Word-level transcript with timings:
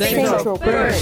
Central 0.00 0.58
Perk. 0.58 0.96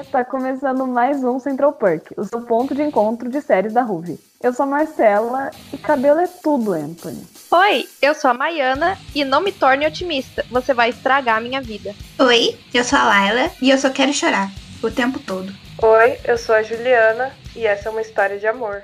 Está 0.00 0.24
começando 0.24 0.86
mais 0.86 1.22
um 1.22 1.38
Central 1.38 1.74
Perk, 1.74 2.14
o 2.16 2.24
seu 2.24 2.40
ponto 2.40 2.74
de 2.74 2.82
encontro 2.82 3.28
de 3.28 3.42
séries 3.42 3.74
da 3.74 3.82
Ruve. 3.82 4.18
Eu 4.42 4.54
sou 4.54 4.64
a 4.64 4.66
Marcela 4.66 5.50
e 5.70 5.76
cabelo 5.76 6.20
é 6.20 6.26
tudo, 6.26 6.72
Anthony. 6.72 7.35
Oi, 7.48 7.88
eu 8.02 8.12
sou 8.12 8.28
a 8.28 8.34
Maiana 8.34 8.98
e 9.14 9.24
não 9.24 9.40
me 9.40 9.52
torne 9.52 9.86
otimista, 9.86 10.44
você 10.50 10.74
vai 10.74 10.90
estragar 10.90 11.36
a 11.36 11.40
minha 11.40 11.60
vida. 11.60 11.94
Oi, 12.18 12.58
eu 12.74 12.82
sou 12.82 12.98
a 12.98 13.04
Laila 13.04 13.50
e 13.62 13.70
eu 13.70 13.78
só 13.78 13.88
quero 13.88 14.12
chorar 14.12 14.50
o 14.82 14.90
tempo 14.90 15.20
todo. 15.20 15.52
Oi, 15.80 16.18
eu 16.24 16.36
sou 16.36 16.56
a 16.56 16.62
Juliana 16.62 17.32
e 17.54 17.64
essa 17.64 17.88
é 17.88 17.92
uma 17.92 18.00
história 18.00 18.36
de 18.36 18.48
amor. 18.48 18.82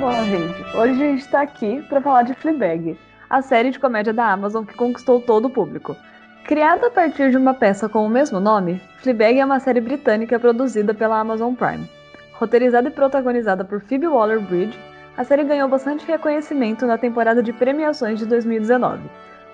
Bom, 0.00 0.24
gente, 0.24 0.76
hoje 0.76 0.92
a 0.92 1.06
gente 1.06 1.20
está 1.20 1.42
aqui 1.42 1.80
para 1.82 2.00
falar 2.00 2.22
de 2.22 2.34
Fleabag 2.34 2.98
a 3.30 3.40
série 3.40 3.70
de 3.70 3.78
comédia 3.78 4.12
da 4.12 4.26
Amazon 4.26 4.64
que 4.64 4.74
conquistou 4.74 5.20
todo 5.20 5.46
o 5.46 5.50
público. 5.50 5.96
Criada 6.44 6.88
a 6.88 6.90
partir 6.90 7.30
de 7.30 7.36
uma 7.36 7.54
peça 7.54 7.88
com 7.88 8.04
o 8.04 8.10
mesmo 8.10 8.40
nome, 8.40 8.82
Fleabag 8.98 9.38
é 9.38 9.44
uma 9.44 9.60
série 9.60 9.80
britânica 9.80 10.40
produzida 10.40 10.92
pela 10.92 11.20
Amazon 11.20 11.54
Prime. 11.54 12.01
Roteirizada 12.42 12.88
e 12.88 12.90
protagonizada 12.90 13.64
por 13.64 13.80
Phoebe 13.82 14.08
Waller-Bridge, 14.08 14.76
a 15.16 15.22
série 15.22 15.44
ganhou 15.44 15.68
bastante 15.68 16.04
reconhecimento 16.04 16.84
na 16.84 16.98
temporada 16.98 17.40
de 17.40 17.52
premiações 17.52 18.18
de 18.18 18.26
2019, 18.26 19.00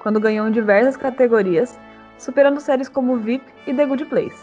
quando 0.02 0.18
ganhou 0.18 0.48
em 0.48 0.50
diversas 0.50 0.96
categorias, 0.96 1.78
superando 2.16 2.62
séries 2.62 2.88
como 2.88 3.18
VIP 3.18 3.44
e 3.66 3.74
The 3.74 3.84
Good 3.84 4.06
Place. 4.06 4.42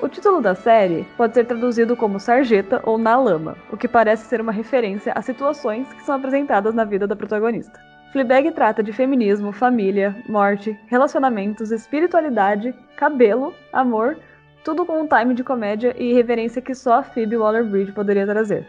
O 0.00 0.08
título 0.08 0.40
da 0.40 0.56
série 0.56 1.06
pode 1.16 1.34
ser 1.34 1.46
traduzido 1.46 1.96
como 1.96 2.18
Sarjeta 2.18 2.82
ou 2.82 2.98
Na 2.98 3.16
Lama, 3.16 3.56
o 3.70 3.76
que 3.76 3.86
parece 3.86 4.26
ser 4.26 4.40
uma 4.40 4.50
referência 4.50 5.12
às 5.12 5.24
situações 5.24 5.86
que 5.92 6.02
são 6.02 6.16
apresentadas 6.16 6.74
na 6.74 6.82
vida 6.84 7.06
da 7.06 7.14
protagonista. 7.14 7.78
Fleabag 8.10 8.50
trata 8.50 8.82
de 8.82 8.92
feminismo, 8.92 9.52
família, 9.52 10.16
morte, 10.28 10.76
relacionamentos, 10.88 11.70
espiritualidade, 11.70 12.74
cabelo, 12.96 13.54
amor, 13.72 14.16
tudo 14.64 14.84
com 14.84 15.00
um 15.00 15.06
time 15.06 15.34
de 15.34 15.44
comédia 15.44 15.94
e 15.96 16.10
irreverência 16.10 16.62
que 16.62 16.74
só 16.74 16.94
a 16.94 17.02
Phoebe 17.02 17.36
Waller-Bridge 17.36 17.92
poderia 17.92 18.26
trazer. 18.26 18.66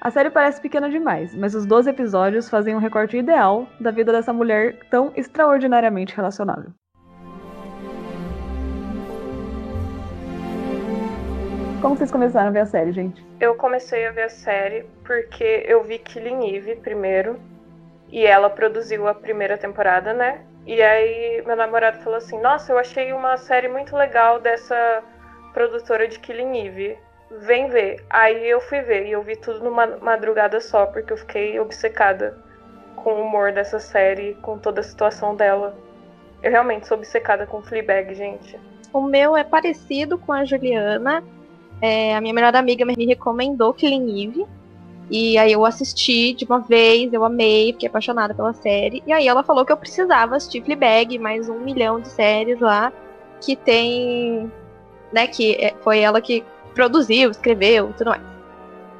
A 0.00 0.10
série 0.10 0.30
parece 0.30 0.60
pequena 0.60 0.88
demais, 0.88 1.34
mas 1.34 1.54
os 1.54 1.66
12 1.66 1.90
episódios 1.90 2.48
fazem 2.48 2.74
um 2.74 2.78
recorte 2.78 3.16
ideal 3.16 3.66
da 3.80 3.90
vida 3.90 4.12
dessa 4.12 4.32
mulher 4.32 4.78
tão 4.90 5.12
extraordinariamente 5.16 6.14
relacionável. 6.14 6.70
Como 11.80 11.96
vocês 11.96 12.10
começaram 12.10 12.48
a 12.48 12.52
ver 12.52 12.60
a 12.60 12.66
série, 12.66 12.92
gente? 12.92 13.24
Eu 13.40 13.54
comecei 13.54 14.06
a 14.06 14.10
ver 14.12 14.22
a 14.22 14.28
série 14.28 14.86
porque 15.04 15.64
eu 15.66 15.82
vi 15.84 15.98
Killing 15.98 16.54
Eve 16.54 16.76
primeiro, 16.76 17.38
e 18.10 18.24
ela 18.24 18.48
produziu 18.48 19.06
a 19.06 19.14
primeira 19.14 19.58
temporada, 19.58 20.12
né? 20.12 20.40
E 20.66 20.80
aí 20.82 21.42
meu 21.46 21.56
namorado 21.56 21.98
falou 21.98 22.18
assim: 22.18 22.40
Nossa, 22.40 22.72
eu 22.72 22.78
achei 22.78 23.12
uma 23.12 23.36
série 23.36 23.68
muito 23.68 23.96
legal 23.96 24.40
dessa 24.40 25.02
produtora 25.52 26.08
de 26.08 26.18
Killing 26.18 26.66
Eve. 26.66 26.98
Vem 27.42 27.68
ver. 27.68 28.04
Aí 28.08 28.48
eu 28.48 28.60
fui 28.60 28.80
ver 28.80 29.06
e 29.06 29.12
eu 29.12 29.22
vi 29.22 29.36
tudo 29.36 29.62
numa 29.62 29.86
madrugada 29.98 30.60
só, 30.60 30.86
porque 30.86 31.12
eu 31.12 31.16
fiquei 31.16 31.58
obcecada 31.60 32.38
com 32.96 33.14
o 33.14 33.22
humor 33.26 33.52
dessa 33.52 33.78
série, 33.78 34.34
com 34.42 34.58
toda 34.58 34.80
a 34.80 34.84
situação 34.84 35.34
dela. 35.34 35.76
Eu 36.42 36.50
realmente 36.50 36.86
sou 36.86 36.96
obcecada 36.96 37.46
com 37.46 37.62
Fleabag, 37.62 38.14
gente. 38.14 38.58
O 38.92 39.02
meu 39.02 39.36
é 39.36 39.44
parecido 39.44 40.18
com 40.18 40.32
a 40.32 40.44
Juliana. 40.44 41.22
É, 41.80 42.16
a 42.16 42.20
minha 42.20 42.34
melhor 42.34 42.54
amiga 42.56 42.84
me 42.84 43.06
recomendou 43.06 43.74
Killing 43.74 44.24
Eve. 44.24 44.46
E 45.10 45.38
aí 45.38 45.52
eu 45.52 45.64
assisti 45.64 46.34
de 46.34 46.44
uma 46.44 46.60
vez, 46.60 47.12
eu 47.12 47.24
amei, 47.24 47.72
fiquei 47.72 47.88
apaixonada 47.88 48.34
pela 48.34 48.52
série. 48.52 49.02
E 49.06 49.12
aí 49.12 49.26
ela 49.26 49.42
falou 49.42 49.64
que 49.64 49.72
eu 49.72 49.76
precisava 49.76 50.36
assistir 50.36 50.62
Fleabag, 50.62 51.18
mais 51.18 51.48
um 51.48 51.58
milhão 51.58 51.98
de 51.98 52.08
séries 52.08 52.60
lá, 52.60 52.92
que 53.40 53.56
tem, 53.56 54.52
né, 55.12 55.26
que 55.26 55.54
é, 55.54 55.74
foi 55.82 56.00
ela 56.00 56.20
que 56.20 56.44
produziu, 56.74 57.30
escreveu, 57.30 57.92
tudo 57.96 58.10
mais. 58.10 58.22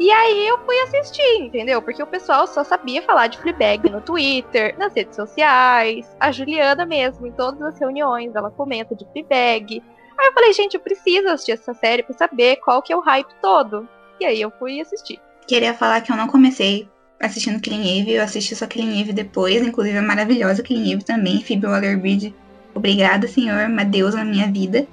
E 0.00 0.12
aí 0.12 0.46
eu 0.46 0.58
fui 0.64 0.78
assistir, 0.80 1.41
entendeu? 1.41 1.82
Porque 1.82 2.02
o 2.02 2.06
pessoal 2.06 2.46
só 2.46 2.62
sabia 2.62 3.02
falar 3.02 3.26
de 3.26 3.38
Fleabag 3.38 3.91
no 3.91 4.00
Twitter, 4.00 4.76
nas 4.78 4.94
redes 4.94 5.16
sociais, 5.16 6.06
a 6.20 6.30
Juliana 6.30 6.86
mesmo, 6.86 7.26
em 7.26 7.32
todas 7.32 7.60
as 7.62 7.78
reuniões, 7.78 8.34
ela 8.34 8.50
comenta 8.50 8.94
de 8.94 9.04
Fleabag. 9.06 9.82
Aí 10.16 10.26
eu 10.26 10.32
falei, 10.32 10.52
gente, 10.52 10.74
eu 10.74 10.80
preciso 10.80 11.28
assistir 11.28 11.52
essa 11.52 11.74
série 11.74 12.04
para 12.04 12.16
saber 12.16 12.56
qual 12.56 12.80
que 12.80 12.92
é 12.92 12.96
o 12.96 13.00
hype 13.00 13.32
todo. 13.42 13.88
E 14.20 14.25
aí 14.25 14.40
eu 14.40 14.52
fui 14.56 14.80
assistir. 14.80 15.20
Queria 15.48 15.75
falar 15.75 16.00
que 16.00 16.12
eu 16.12 16.16
não 16.16 16.28
comecei 16.28 16.88
assistindo 17.20 17.60
Killing 17.60 18.00
Eve, 18.00 18.12
eu 18.12 18.22
assisti 18.22 18.54
só 18.54 18.66
Killing 18.66 19.00
Eve 19.00 19.12
depois, 19.12 19.60
inclusive 19.62 19.98
a 19.98 20.02
maravilhosa 20.02 20.62
Killing 20.62 20.92
Eve 20.92 21.04
também, 21.04 21.42
Phoebe 21.42 21.66
Waller-Bridge. 21.66 22.34
Obrigada, 22.75 23.26
senhor, 23.26 23.69
uma 23.69 23.84
deusa 23.84 24.19
na 24.19 24.25
minha 24.25 24.46
vida. 24.50 24.86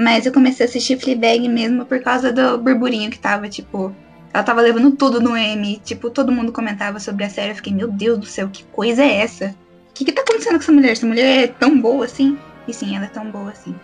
Mas 0.00 0.26
eu 0.26 0.32
comecei 0.32 0.64
a 0.64 0.68
assistir 0.68 0.96
Fleabag 0.96 1.48
mesmo 1.48 1.84
por 1.84 2.00
causa 2.00 2.32
do 2.32 2.56
burburinho 2.56 3.10
que 3.10 3.18
tava, 3.18 3.48
tipo... 3.48 3.92
Ela 4.32 4.44
tava 4.44 4.60
levando 4.60 4.92
tudo 4.92 5.20
no 5.20 5.36
M, 5.36 5.80
tipo, 5.84 6.08
todo 6.08 6.30
mundo 6.30 6.52
comentava 6.52 7.00
sobre 7.00 7.24
a 7.24 7.28
série. 7.28 7.50
Eu 7.50 7.56
fiquei, 7.56 7.74
meu 7.74 7.90
Deus 7.90 8.16
do 8.16 8.24
céu, 8.24 8.48
que 8.48 8.62
coisa 8.66 9.02
é 9.02 9.16
essa? 9.16 9.56
O 9.90 9.94
que 9.94 10.04
que 10.04 10.12
tá 10.12 10.22
acontecendo 10.22 10.52
com 10.52 10.60
essa 10.60 10.70
mulher? 10.70 10.92
Essa 10.92 11.04
mulher 11.04 11.42
é 11.42 11.46
tão 11.48 11.80
boa 11.80 12.04
assim? 12.04 12.38
E 12.68 12.72
sim, 12.72 12.94
ela 12.94 13.06
é 13.06 13.08
tão 13.08 13.28
boa 13.28 13.50
assim. 13.50 13.74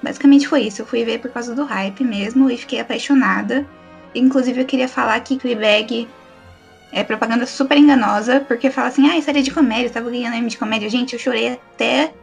Basicamente 0.00 0.46
foi 0.46 0.60
isso. 0.62 0.82
Eu 0.82 0.86
fui 0.86 1.04
ver 1.04 1.18
por 1.18 1.32
causa 1.32 1.52
do 1.52 1.64
hype 1.64 2.04
mesmo 2.04 2.48
e 2.48 2.56
fiquei 2.56 2.78
apaixonada. 2.78 3.66
Inclusive, 4.14 4.60
eu 4.60 4.66
queria 4.66 4.86
falar 4.86 5.18
que 5.18 5.36
Fleabag 5.36 6.06
é 6.92 7.02
propaganda 7.02 7.44
super 7.44 7.76
enganosa, 7.76 8.38
porque 8.38 8.70
fala 8.70 8.86
assim, 8.86 9.10
ah, 9.10 9.20
série 9.20 9.42
de 9.42 9.50
comédia, 9.50 9.90
tava 9.90 10.10
ganhando 10.10 10.36
M 10.36 10.48
de 10.48 10.58
comédia. 10.58 10.88
Gente, 10.88 11.14
eu 11.14 11.18
chorei 11.18 11.48
até 11.48 12.14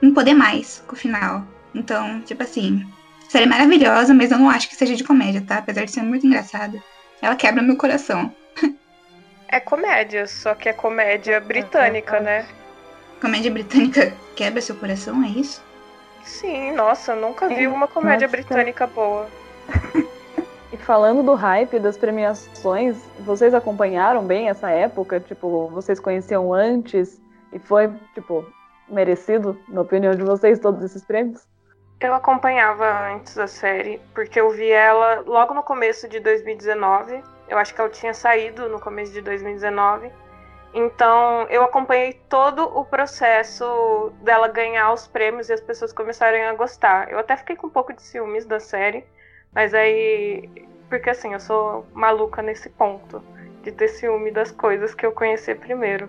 não 0.00 0.14
poder 0.14 0.34
mais 0.34 0.84
com 0.86 0.94
o 0.94 0.98
final. 0.98 1.44
Então, 1.74 2.20
tipo 2.20 2.42
assim, 2.42 2.86
série 3.28 3.46
maravilhosa, 3.46 4.12
mas 4.12 4.30
eu 4.30 4.38
não 4.38 4.50
acho 4.50 4.68
que 4.68 4.76
seja 4.76 4.94
de 4.94 5.04
comédia, 5.04 5.42
tá? 5.46 5.58
Apesar 5.58 5.84
de 5.84 5.90
ser 5.90 6.02
muito 6.02 6.26
engraçada. 6.26 6.78
Ela 7.20 7.36
quebra 7.36 7.62
meu 7.62 7.76
coração. 7.76 8.34
É 9.48 9.60
comédia, 9.60 10.26
só 10.26 10.54
que 10.54 10.68
é 10.68 10.72
comédia 10.72 11.38
britânica, 11.40 12.18
né? 12.20 12.46
Comédia 13.20 13.50
britânica 13.50 14.12
quebra 14.34 14.60
seu 14.60 14.74
coração, 14.76 15.22
é 15.22 15.28
isso? 15.28 15.62
Sim, 16.24 16.72
nossa, 16.72 17.14
nunca 17.14 17.48
vi 17.48 17.66
uma 17.66 17.86
comédia 17.86 18.26
britânica 18.28 18.86
boa. 18.86 19.28
E 20.72 20.76
falando 20.78 21.22
do 21.22 21.34
hype 21.34 21.78
das 21.78 21.98
premiações, 21.98 22.96
vocês 23.20 23.52
acompanharam 23.52 24.24
bem 24.24 24.48
essa 24.48 24.70
época? 24.70 25.20
Tipo, 25.20 25.68
vocês 25.68 26.00
conheciam 26.00 26.52
antes 26.52 27.20
e 27.52 27.58
foi, 27.58 27.90
tipo, 28.14 28.46
merecido, 28.88 29.58
na 29.68 29.82
opinião 29.82 30.14
de 30.14 30.22
vocês, 30.22 30.58
todos 30.58 30.82
esses 30.82 31.04
prêmios? 31.04 31.46
Eu 32.02 32.14
acompanhava 32.14 33.14
antes 33.14 33.36
da 33.36 33.46
série, 33.46 34.00
porque 34.12 34.40
eu 34.40 34.50
vi 34.50 34.68
ela 34.68 35.22
logo 35.24 35.54
no 35.54 35.62
começo 35.62 36.08
de 36.08 36.18
2019. 36.18 37.22
Eu 37.48 37.56
acho 37.56 37.72
que 37.72 37.80
ela 37.80 37.90
tinha 37.90 38.12
saído 38.12 38.68
no 38.68 38.80
começo 38.80 39.12
de 39.12 39.20
2019. 39.22 40.10
Então, 40.74 41.46
eu 41.48 41.62
acompanhei 41.62 42.14
todo 42.28 42.64
o 42.76 42.84
processo 42.84 44.12
dela 44.20 44.48
ganhar 44.48 44.92
os 44.92 45.06
prêmios 45.06 45.48
e 45.48 45.52
as 45.52 45.60
pessoas 45.60 45.92
começarem 45.92 46.42
a 46.42 46.54
gostar. 46.54 47.08
Eu 47.08 47.20
até 47.20 47.36
fiquei 47.36 47.54
com 47.54 47.68
um 47.68 47.70
pouco 47.70 47.92
de 47.92 48.02
ciúmes 48.02 48.44
da 48.46 48.58
série, 48.58 49.04
mas 49.52 49.72
aí. 49.72 50.50
Porque 50.88 51.08
assim, 51.08 51.34
eu 51.34 51.40
sou 51.40 51.86
maluca 51.92 52.42
nesse 52.42 52.68
ponto. 52.68 53.22
De 53.62 53.70
ter 53.70 53.86
ciúme 53.86 54.32
das 54.32 54.50
coisas 54.50 54.92
que 54.92 55.06
eu 55.06 55.12
conheci 55.12 55.54
primeiro. 55.54 56.08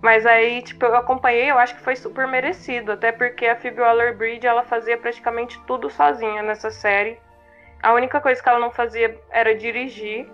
Mas 0.00 0.24
aí, 0.24 0.62
tipo, 0.62 0.86
eu 0.86 0.96
acompanhei, 0.96 1.50
eu 1.50 1.58
acho 1.58 1.74
que 1.74 1.82
foi 1.82 1.96
super 1.96 2.26
merecido. 2.26 2.92
Até 2.92 3.10
porque 3.10 3.46
a 3.46 3.56
Phoebe 3.56 3.80
Waller-Bridge, 3.80 4.46
ela 4.46 4.64
fazia 4.64 4.96
praticamente 4.96 5.60
tudo 5.66 5.90
sozinha 5.90 6.42
nessa 6.42 6.70
série. 6.70 7.18
A 7.82 7.92
única 7.92 8.20
coisa 8.20 8.42
que 8.42 8.48
ela 8.48 8.60
não 8.60 8.70
fazia 8.70 9.18
era 9.30 9.54
dirigir. 9.56 10.28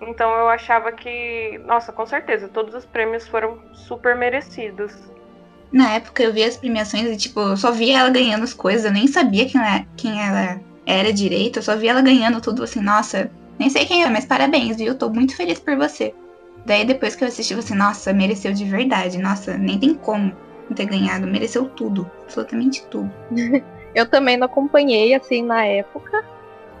Então 0.00 0.32
eu 0.34 0.48
achava 0.48 0.92
que, 0.92 1.58
nossa, 1.66 1.92
com 1.92 2.06
certeza, 2.06 2.48
todos 2.48 2.74
os 2.74 2.86
prêmios 2.86 3.28
foram 3.28 3.58
super 3.74 4.16
merecidos. 4.16 4.92
Na 5.70 5.94
época 5.94 6.22
eu 6.22 6.32
vi 6.32 6.42
as 6.42 6.56
premiações 6.56 7.04
e, 7.04 7.16
tipo, 7.16 7.40
eu 7.40 7.56
só 7.56 7.70
via 7.70 8.00
ela 8.00 8.10
ganhando 8.10 8.42
as 8.42 8.54
coisas, 8.54 8.84
eu 8.84 8.92
nem 8.92 9.06
sabia 9.06 9.46
quem 9.46 9.60
ela, 9.60 9.86
quem 9.96 10.20
ela 10.20 10.60
era 10.86 11.12
direito, 11.12 11.58
eu 11.58 11.62
só 11.62 11.76
vi 11.76 11.86
ela 11.86 12.02
ganhando 12.02 12.40
tudo 12.40 12.64
assim, 12.64 12.80
nossa, 12.80 13.30
nem 13.58 13.70
sei 13.70 13.84
quem 13.84 14.02
é, 14.02 14.10
mas 14.10 14.24
parabéns, 14.24 14.78
viu? 14.78 14.98
Tô 14.98 15.08
muito 15.08 15.36
feliz 15.36 15.60
por 15.60 15.76
você. 15.76 16.12
Daí 16.64 16.84
depois 16.84 17.14
que 17.14 17.24
eu 17.24 17.28
assisti, 17.28 17.54
você, 17.54 17.74
nossa, 17.74 18.12
mereceu 18.12 18.52
de 18.52 18.64
verdade, 18.64 19.18
nossa, 19.18 19.56
nem 19.56 19.78
tem 19.78 19.94
como 19.94 20.32
ter 20.74 20.86
ganhado, 20.86 21.26
mereceu 21.26 21.68
tudo, 21.68 22.10
absolutamente 22.22 22.86
tudo. 22.86 23.10
eu 23.94 24.08
também 24.08 24.36
não 24.36 24.46
acompanhei 24.46 25.14
assim 25.14 25.42
na 25.42 25.64
época, 25.64 26.24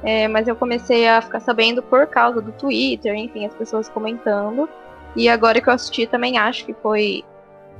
é, 0.02 0.28
mas 0.28 0.46
eu 0.46 0.54
comecei 0.54 1.08
a 1.08 1.20
ficar 1.20 1.40
sabendo 1.40 1.82
por 1.82 2.06
causa 2.06 2.40
do 2.40 2.52
Twitter, 2.52 3.14
enfim, 3.14 3.46
as 3.46 3.54
pessoas 3.54 3.88
comentando. 3.88 4.68
E 5.16 5.28
agora 5.28 5.60
que 5.60 5.68
eu 5.68 5.72
assisti 5.72 6.06
também 6.06 6.38
acho 6.38 6.64
que 6.64 6.74
foi 6.74 7.24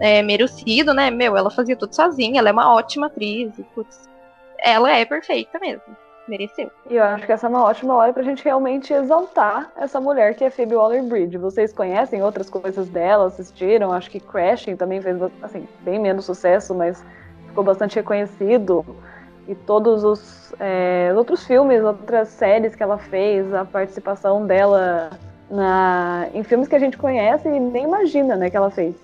é, 0.01 0.23
merecido, 0.23 0.93
né? 0.93 1.11
Meu, 1.11 1.37
ela 1.37 1.51
fazia 1.51 1.77
tudo 1.77 1.95
sozinha, 1.95 2.41
ela 2.41 2.49
é 2.49 2.53
uma 2.53 2.75
ótima 2.75 3.07
atriz. 3.07 3.53
Putz, 3.75 4.09
ela 4.59 4.91
é 4.91 5.05
perfeita 5.05 5.59
mesmo. 5.59 5.97
Mereceu. 6.29 6.71
E 6.89 6.97
eu 6.97 7.03
acho 7.03 7.27
que 7.27 7.33
essa 7.33 7.47
é 7.47 7.51
uma 7.51 7.65
ótima 7.65 7.95
hora 7.95 8.13
pra 8.13 8.23
gente 8.23 8.45
realmente 8.45 8.93
exaltar 8.93 9.73
essa 9.77 10.01
mulher 10.01 10.35
que 10.35 10.45
é 10.45 10.51
Phoebe 10.51 10.75
Waller-Bridge. 10.75 11.37
Vocês 11.39 11.73
conhecem 11.73 12.23
outras 12.23 12.49
coisas 12.49 12.89
dela, 12.89 13.27
assistiram? 13.27 13.93
Acho 13.93 14.11
que 14.11 14.21
Crashing 14.21 14.77
também 14.77 15.01
fez, 15.01 15.17
assim, 15.43 15.67
bem 15.81 15.99
menos 15.99 16.25
sucesso, 16.25 16.75
mas 16.75 17.05
ficou 17.49 17.65
bastante 17.65 17.97
reconhecido. 17.97 18.85
E 19.49 19.55
todos 19.55 20.05
os 20.05 20.55
é, 20.61 21.13
outros 21.17 21.45
filmes, 21.45 21.83
outras 21.83 22.29
séries 22.29 22.77
que 22.77 22.83
ela 22.83 22.99
fez, 22.99 23.53
a 23.53 23.65
participação 23.65 24.47
dela 24.47 25.11
na, 25.51 26.29
em 26.33 26.45
filmes 26.45 26.69
que 26.69 26.77
a 26.77 26.79
gente 26.79 26.97
conhece 26.97 27.49
e 27.49 27.59
nem 27.59 27.85
imagina 27.85 28.37
né, 28.37 28.49
que 28.49 28.57
ela 28.57 28.71
fez. 28.71 28.95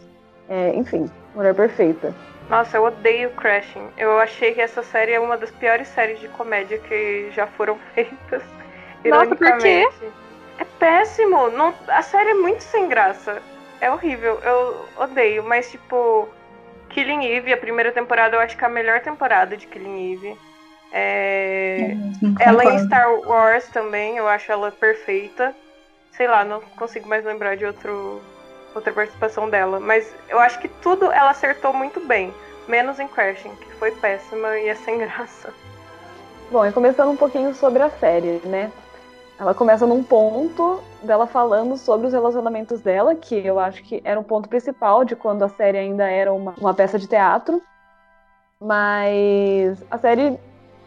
É, 0.48 0.74
enfim, 0.76 1.10
Mulher 1.34 1.54
Perfeita. 1.54 2.14
Nossa, 2.48 2.76
eu 2.76 2.84
odeio 2.84 3.30
Crashing. 3.30 3.90
Eu 3.96 4.18
achei 4.18 4.54
que 4.54 4.60
essa 4.60 4.82
série 4.82 5.12
é 5.12 5.20
uma 5.20 5.36
das 5.36 5.50
piores 5.50 5.88
séries 5.88 6.20
de 6.20 6.28
comédia 6.28 6.78
que 6.78 7.30
já 7.32 7.46
foram 7.46 7.78
feitas. 7.94 8.42
Nossa, 9.04 9.34
por 9.34 9.58
quê? 9.58 9.88
É 10.58 10.64
péssimo. 10.78 11.50
Não, 11.50 11.74
a 11.88 12.02
série 12.02 12.30
é 12.30 12.34
muito 12.34 12.62
sem 12.62 12.88
graça. 12.88 13.42
É 13.80 13.90
horrível. 13.90 14.40
Eu 14.42 14.86
odeio, 14.96 15.42
mas 15.44 15.70
tipo. 15.70 16.28
Killing 16.88 17.26
Eve, 17.26 17.52
a 17.52 17.56
primeira 17.58 17.92
temporada, 17.92 18.36
eu 18.36 18.40
acho 18.40 18.56
que 18.56 18.64
é 18.64 18.66
a 18.66 18.70
melhor 18.70 19.00
temporada 19.00 19.56
de 19.56 19.66
Killing 19.66 20.14
Eve. 20.14 20.38
É... 20.92 21.94
ela 22.40 22.64
em 22.64 22.78
Star 22.86 23.12
Wars 23.20 23.68
também, 23.68 24.16
eu 24.16 24.26
acho 24.26 24.50
ela 24.50 24.70
perfeita. 24.70 25.54
Sei 26.12 26.26
lá, 26.26 26.44
não 26.44 26.60
consigo 26.78 27.06
mais 27.08 27.24
lembrar 27.24 27.56
de 27.56 27.66
outro, 27.66 28.22
outra 28.76 28.92
participação 28.92 29.48
dela. 29.48 29.80
Mas 29.80 30.14
eu 30.28 30.38
acho 30.38 30.58
que 30.60 30.68
tudo 30.68 31.10
ela 31.10 31.30
acertou 31.30 31.72
muito 31.72 32.00
bem. 32.00 32.32
Menos 32.68 32.98
em 32.98 33.08
Crashing, 33.08 33.54
que 33.56 33.72
foi 33.74 33.90
péssima 33.92 34.58
e 34.58 34.68
é 34.68 34.74
sem 34.74 34.98
graça. 34.98 35.52
Bom, 36.50 36.64
e 36.64 36.72
começando 36.72 37.10
um 37.10 37.16
pouquinho 37.16 37.54
sobre 37.54 37.82
a 37.82 37.90
série, 37.90 38.40
né? 38.44 38.70
Ela 39.38 39.54
começa 39.54 39.86
num 39.86 40.02
ponto 40.02 40.80
dela 41.02 41.26
falando 41.26 41.76
sobre 41.76 42.06
os 42.06 42.12
relacionamentos 42.12 42.80
dela, 42.80 43.14
que 43.14 43.34
eu 43.34 43.58
acho 43.58 43.82
que 43.82 44.00
era 44.04 44.18
um 44.18 44.22
ponto 44.22 44.48
principal 44.48 45.04
de 45.04 45.14
quando 45.14 45.42
a 45.44 45.48
série 45.48 45.78
ainda 45.78 46.08
era 46.08 46.32
uma, 46.32 46.54
uma 46.58 46.72
peça 46.72 46.98
de 46.98 47.06
teatro. 47.06 47.60
Mas 48.60 49.84
a 49.90 49.98
série 49.98 50.38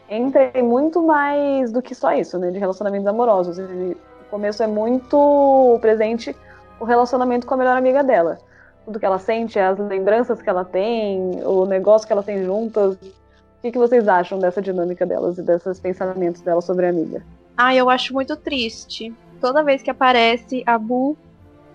entra 0.09 0.51
em 0.56 0.63
muito 0.63 1.01
mais 1.03 1.71
do 1.71 1.81
que 1.81 1.94
só 1.94 2.12
isso, 2.13 2.39
né? 2.39 2.50
De 2.50 2.57
relacionamentos 2.57 3.07
amorosos. 3.07 3.59
O 3.59 3.95
começo 4.30 4.63
é 4.63 4.68
muito 4.68 5.77
presente 5.80 6.36
o 6.79 6.85
relacionamento 6.85 7.45
com 7.45 7.53
a 7.53 7.57
melhor 7.57 7.77
amiga 7.77 8.03
dela. 8.03 8.39
Tudo 8.85 8.99
que 8.99 9.05
ela 9.05 9.19
sente, 9.19 9.59
as 9.59 9.77
lembranças 9.77 10.41
que 10.41 10.49
ela 10.49 10.65
tem, 10.65 11.43
o 11.43 11.65
negócio 11.65 12.07
que 12.07 12.13
ela 12.13 12.23
tem 12.23 12.43
juntas. 12.43 12.95
O 12.95 13.61
que, 13.61 13.71
que 13.71 13.77
vocês 13.77 14.07
acham 14.07 14.39
dessa 14.39 14.61
dinâmica 14.61 15.05
delas 15.05 15.37
e 15.37 15.41
desses 15.41 15.79
pensamentos 15.79 16.41
dela 16.41 16.61
sobre 16.61 16.85
a 16.85 16.89
amiga? 16.89 17.23
Ah, 17.57 17.75
eu 17.75 17.89
acho 17.89 18.13
muito 18.13 18.35
triste. 18.37 19.13
Toda 19.41 19.63
vez 19.63 19.81
que 19.81 19.91
aparece 19.91 20.63
a 20.65 20.77
Bu, 20.77 21.17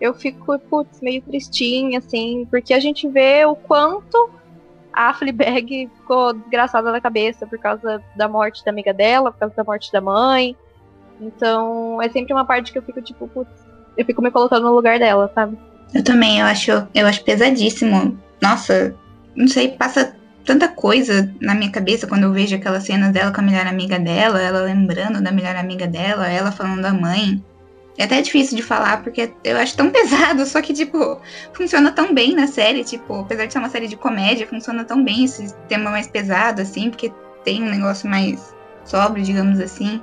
eu 0.01 0.15
fico, 0.15 0.59
putz, 0.59 1.01
meio 1.01 1.23
tristinha, 1.23 1.99
assim, 1.99 2.47
porque 2.51 2.73
a 2.75 2.81
gente 2.81 3.07
vê 3.09 3.45
o 3.45 3.55
quanto 3.55 4.31
a 4.93 5.13
Fleabag 5.13 5.91
ficou 5.95 6.33
desgraçada 6.33 6.91
na 6.91 7.01
cabeça 7.01 7.47
por 7.47 7.59
causa 7.59 8.03
da 8.17 8.29
morte 8.29 8.65
da 8.65 8.71
amiga 8.71 8.95
dela, 8.95 9.33
por 9.33 9.39
causa 9.39 9.55
da 9.55 9.65
morte 9.65 9.93
da 9.93 10.01
mãe. 10.01 10.57
Então, 11.21 12.01
é 12.01 12.09
sempre 12.09 12.33
uma 12.33 12.45
parte 12.45 12.73
que 12.73 12.79
eu 12.79 12.83
fico, 12.83 13.01
tipo, 13.03 13.29
putz, 13.29 13.64
eu 13.97 14.05
fico 14.05 14.23
me 14.23 14.31
colocando 14.31 14.65
no 14.65 14.75
lugar 14.75 14.99
dela, 14.99 15.31
sabe? 15.35 15.57
Eu 15.95 16.03
também, 16.03 16.41
eu 16.41 16.47
acho, 16.47 16.71
eu 16.95 17.07
acho 17.07 17.25
pesadíssimo. 17.25 18.19
Nossa, 18.43 18.95
não 19.37 19.49
sei, 19.49 19.69
passa 19.69 20.15
tanta 20.45 20.69
coisa 20.69 21.33
na 21.41 21.55
minha 21.55 21.71
cabeça 21.71 22.07
quando 22.07 22.25
eu 22.25 22.33
vejo 22.33 22.55
aquelas 22.55 22.85
cenas 22.85 23.13
dela 23.13 23.33
com 23.33 23.41
a 23.41 23.45
melhor 23.45 23.67
amiga 23.67 23.99
dela, 23.99 24.41
ela 24.41 24.61
lembrando 24.63 25.23
da 25.23 25.33
melhor 25.33 25.57
amiga 25.57 25.87
dela, 25.87 26.29
ela 26.29 26.53
falando 26.53 26.83
da 26.83 26.93
mãe. 26.93 27.43
É 27.97 28.05
até 28.05 28.21
difícil 28.21 28.57
de 28.57 28.63
falar, 28.63 29.03
porque 29.03 29.33
eu 29.45 29.57
acho 29.57 29.77
tão 29.77 29.89
pesado, 29.91 30.45
só 30.45 30.61
que, 30.61 30.73
tipo, 30.75 31.21
funciona 31.53 31.93
tão 31.93 32.13
bem 32.13 32.35
na 32.35 32.47
série, 32.47 32.85
tipo, 32.85 33.21
apesar 33.21 33.47
de 33.47 33.53
ser 33.53 33.59
uma 33.61 33.71
série 33.71 33.89
de 33.89 33.97
comédia, 33.97 34.47
funciona 34.47 34.85
tão 34.85 35.03
bem 35.03 35.25
esse 35.25 35.55
tema 35.69 35.91
mais 35.91 36.09
pesado, 36.09 36.61
assim, 36.61 36.91
porque 36.91 37.13
tem 37.45 37.63
um 37.63 37.71
negócio 37.71 38.09
mais 38.09 38.55
sóbrio, 38.85 39.25
digamos 39.25 39.61
assim. 39.61 40.03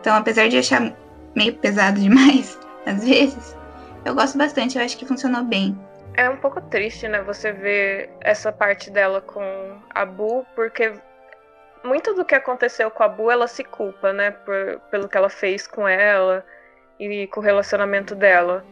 Então, 0.00 0.16
apesar 0.16 0.48
de 0.48 0.58
achar 0.58 0.92
meio 1.34 1.54
pesado 1.54 1.98
demais, 2.00 2.58
às 2.90 3.04
vezes, 3.04 3.56
eu 4.04 4.14
gosto 4.14 4.38
bastante, 4.38 4.78
eu 4.78 4.84
acho 4.84 4.96
que 4.96 5.06
funcionou 5.06 5.44
bem. 5.44 5.78
É 6.16 6.28
um 6.28 6.36
pouco 6.36 6.60
triste, 6.60 7.08
né, 7.08 7.22
você 7.22 7.52
ver 7.52 8.10
essa 8.20 8.52
parte 8.52 8.90
dela 8.90 9.20
com 9.20 9.42
a 9.90 10.04
Bu, 10.04 10.46
porque 10.54 10.92
muito 11.82 12.14
do 12.14 12.24
que 12.24 12.34
aconteceu 12.34 12.90
com 12.90 13.02
a 13.02 13.08
Bu, 13.08 13.30
ela 13.30 13.48
se 13.48 13.64
culpa, 13.64 14.12
né, 14.12 14.30
por, 14.30 14.80
pelo 14.90 15.08
que 15.08 15.16
ela 15.16 15.28
fez 15.28 15.66
com 15.66 15.86
ela 15.88 16.44
e 16.98 17.26
com 17.28 17.40
o 17.40 17.42
relacionamento 17.42 18.14
dela. 18.14 18.64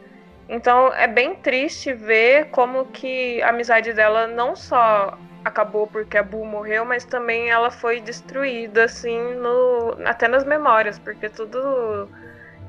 Então 0.47 0.93
é 0.93 1.07
bem 1.07 1.35
triste 1.35 1.93
ver 1.93 2.49
como 2.49 2.85
que 2.85 3.41
a 3.41 3.49
amizade 3.49 3.93
dela 3.93 4.27
não 4.27 4.55
só 4.55 5.17
acabou 5.43 5.87
porque 5.87 6.17
a 6.17 6.23
Bu 6.23 6.45
morreu, 6.45 6.85
mas 6.85 7.05
também 7.05 7.49
ela 7.49 7.69
foi 7.69 7.99
destruída, 7.99 8.85
assim, 8.85 9.35
no, 9.35 9.97
até 10.05 10.27
nas 10.27 10.45
memórias, 10.45 10.97
porque 10.99 11.29
tudo 11.29 12.09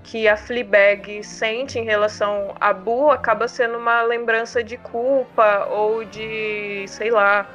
que 0.04 0.28
a 0.28 0.36
Fleabag 0.36 1.24
sente 1.24 1.78
em 1.78 1.84
relação 1.84 2.54
a 2.60 2.72
Bu 2.72 3.10
acaba 3.10 3.48
sendo 3.48 3.78
uma 3.78 4.02
lembrança 4.02 4.62
de 4.62 4.76
culpa 4.76 5.66
ou 5.70 6.04
de, 6.04 6.84
sei 6.86 7.10
lá, 7.10 7.46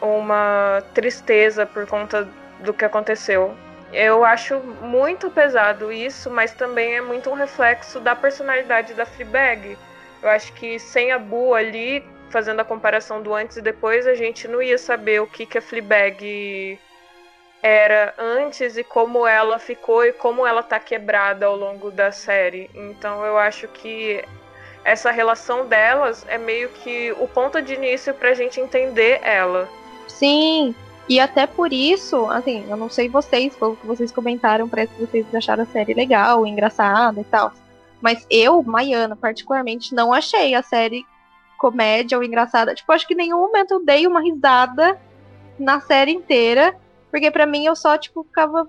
uma 0.00 0.82
tristeza 0.94 1.66
por 1.66 1.86
conta 1.86 2.26
do 2.60 2.72
que 2.72 2.84
aconteceu. 2.84 3.54
Eu 3.92 4.24
acho 4.24 4.58
muito 4.58 5.30
pesado 5.30 5.92
isso, 5.92 6.30
mas 6.30 6.52
também 6.52 6.96
é 6.96 7.00
muito 7.00 7.30
um 7.30 7.34
reflexo 7.34 8.00
da 8.00 8.16
personalidade 8.16 8.94
da 8.94 9.06
Fleabag. 9.06 9.78
Eu 10.22 10.28
acho 10.30 10.52
que 10.54 10.78
sem 10.78 11.12
a 11.12 11.18
Bu 11.18 11.54
ali, 11.54 12.02
fazendo 12.30 12.60
a 12.60 12.64
comparação 12.64 13.22
do 13.22 13.32
antes 13.34 13.58
e 13.58 13.62
depois, 13.62 14.06
a 14.06 14.14
gente 14.14 14.48
não 14.48 14.60
ia 14.60 14.78
saber 14.78 15.20
o 15.20 15.26
que, 15.26 15.46
que 15.46 15.58
a 15.58 15.62
Fleabag 15.62 16.78
era 17.66 18.12
antes 18.18 18.76
e 18.76 18.84
como 18.84 19.26
ela 19.26 19.58
ficou 19.58 20.04
e 20.04 20.12
como 20.12 20.46
ela 20.46 20.62
tá 20.62 20.78
quebrada 20.78 21.46
ao 21.46 21.56
longo 21.56 21.90
da 21.90 22.12
série. 22.12 22.70
Então 22.74 23.24
eu 23.24 23.38
acho 23.38 23.66
que 23.68 24.22
essa 24.84 25.10
relação 25.10 25.66
delas 25.66 26.26
é 26.28 26.36
meio 26.36 26.68
que 26.68 27.12
o 27.12 27.26
ponto 27.26 27.62
de 27.62 27.72
início 27.72 28.12
pra 28.12 28.34
gente 28.34 28.60
entender 28.60 29.18
ela. 29.22 29.66
Sim, 30.06 30.74
e 31.08 31.18
até 31.18 31.46
por 31.46 31.72
isso, 31.72 32.26
assim, 32.26 32.66
eu 32.68 32.76
não 32.76 32.90
sei 32.90 33.08
vocês, 33.08 33.56
foi 33.56 33.70
o 33.70 33.76
que 33.76 33.86
vocês 33.86 34.12
comentaram, 34.12 34.68
parece 34.68 34.92
que 34.92 35.06
vocês 35.06 35.34
acharam 35.34 35.62
a 35.62 35.66
série 35.66 35.94
legal, 35.94 36.46
engraçada 36.46 37.18
e 37.18 37.24
tal. 37.24 37.50
Mas 37.98 38.26
eu, 38.28 38.62
Maiana, 38.62 39.16
particularmente, 39.16 39.94
não 39.94 40.12
achei 40.12 40.54
a 40.54 40.62
série 40.62 41.06
comédia 41.56 42.18
ou 42.18 42.22
engraçada. 42.22 42.74
Tipo, 42.74 42.92
acho 42.92 43.06
que 43.06 43.14
em 43.14 43.16
nenhum 43.16 43.38
momento 43.38 43.72
eu 43.72 43.82
dei 43.82 44.06
uma 44.06 44.20
risada 44.20 45.00
na 45.58 45.80
série 45.80 46.12
inteira. 46.12 46.76
Porque 47.14 47.30
para 47.30 47.46
mim 47.46 47.64
eu 47.64 47.76
só, 47.76 47.96
tipo, 47.96 48.24
ficava 48.24 48.68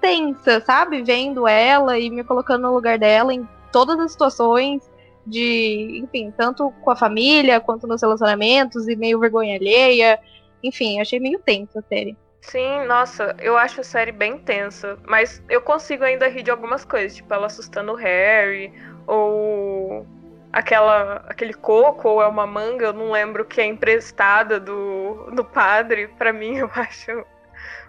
tensa, 0.00 0.60
sabe? 0.60 1.04
Vendo 1.04 1.46
ela 1.46 1.96
e 1.96 2.10
me 2.10 2.24
colocando 2.24 2.62
no 2.62 2.74
lugar 2.74 2.98
dela 2.98 3.32
em 3.32 3.48
todas 3.70 3.96
as 4.00 4.10
situações 4.10 4.82
de, 5.24 6.00
enfim, 6.02 6.34
tanto 6.36 6.72
com 6.82 6.90
a 6.90 6.96
família 6.96 7.60
quanto 7.60 7.86
nos 7.86 8.02
relacionamentos 8.02 8.88
e 8.88 8.96
meio 8.96 9.20
vergonha 9.20 9.54
alheia. 9.54 10.18
Enfim, 10.64 11.00
achei 11.00 11.20
meio 11.20 11.38
tensa 11.38 11.78
a 11.78 11.82
série. 11.82 12.16
Sim, 12.40 12.84
nossa, 12.88 13.36
eu 13.38 13.56
acho 13.56 13.82
a 13.82 13.84
série 13.84 14.10
bem 14.10 14.36
tensa, 14.36 14.98
mas 15.06 15.40
eu 15.48 15.62
consigo 15.62 16.02
ainda 16.02 16.26
rir 16.26 16.42
de 16.42 16.50
algumas 16.50 16.84
coisas, 16.84 17.14
tipo 17.14 17.32
ela 17.32 17.46
assustando 17.46 17.92
o 17.92 17.94
Harry, 17.94 18.72
ou 19.06 20.04
aquela 20.52 21.24
aquele 21.28 21.54
coco 21.54 22.08
ou 22.08 22.20
é 22.20 22.26
uma 22.26 22.48
manga, 22.48 22.86
eu 22.86 22.92
não 22.92 23.12
lembro 23.12 23.44
que 23.44 23.60
é 23.60 23.64
emprestada 23.64 24.58
do, 24.58 25.30
do 25.30 25.44
padre, 25.44 26.08
para 26.18 26.32
mim 26.32 26.56
eu 26.58 26.68
acho 26.74 27.24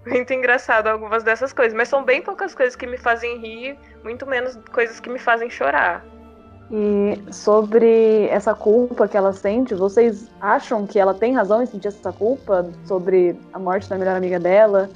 muito 0.08 0.34
engraçado 0.34 0.88
algumas 0.88 1.24
dessas 1.24 1.54
coisas, 1.54 1.74
mas 1.74 1.88
são 1.88 2.04
bem 2.04 2.22
poucas 2.22 2.56
coisas 2.56 2.76
que 2.76 2.88
me 2.88 2.98
fazem 2.98 3.38
rir, 3.38 3.78
muito 4.04 4.26
menos 4.26 4.58
coisas 4.72 5.00
que 5.00 5.10
me 5.10 5.20
fazem 5.20 5.50
chorar. 5.50 6.04
E 6.70 7.34
sobre 7.34 8.28
essa 8.28 8.54
culpa 8.54 9.08
que 9.08 9.16
ela 9.16 9.32
sente, 9.32 9.74
vocês 9.74 10.30
acham 10.42 10.86
que 10.86 11.00
ela 11.00 11.14
tem 11.14 11.34
razão 11.34 11.62
em 11.62 11.66
sentir 11.66 11.88
essa 11.88 12.12
culpa 12.12 12.70
sobre 12.86 13.40
a 13.54 13.60
morte 13.60 13.90
da 13.90 13.98
melhor 13.98 14.18
amiga 14.18 14.40
dela, 14.40 14.90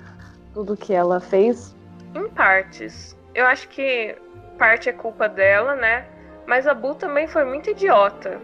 tudo 0.53 0.75
que 0.75 0.94
ela 0.94 1.20
fez? 1.20 1.74
Em 2.13 2.27
partes. 2.30 3.15
Eu 3.34 3.46
acho 3.46 3.70
que 3.70 4.15
parte 4.58 4.89
é 4.89 4.94
culpa 4.94 5.30
dela, 5.30 5.75
né? 5.75 6.06
Mas 6.46 6.68
a 6.68 6.74
Bu 6.74 6.96
também 6.96 7.25
foi 7.27 7.46
muito 7.46 7.70
idiota 7.70 8.41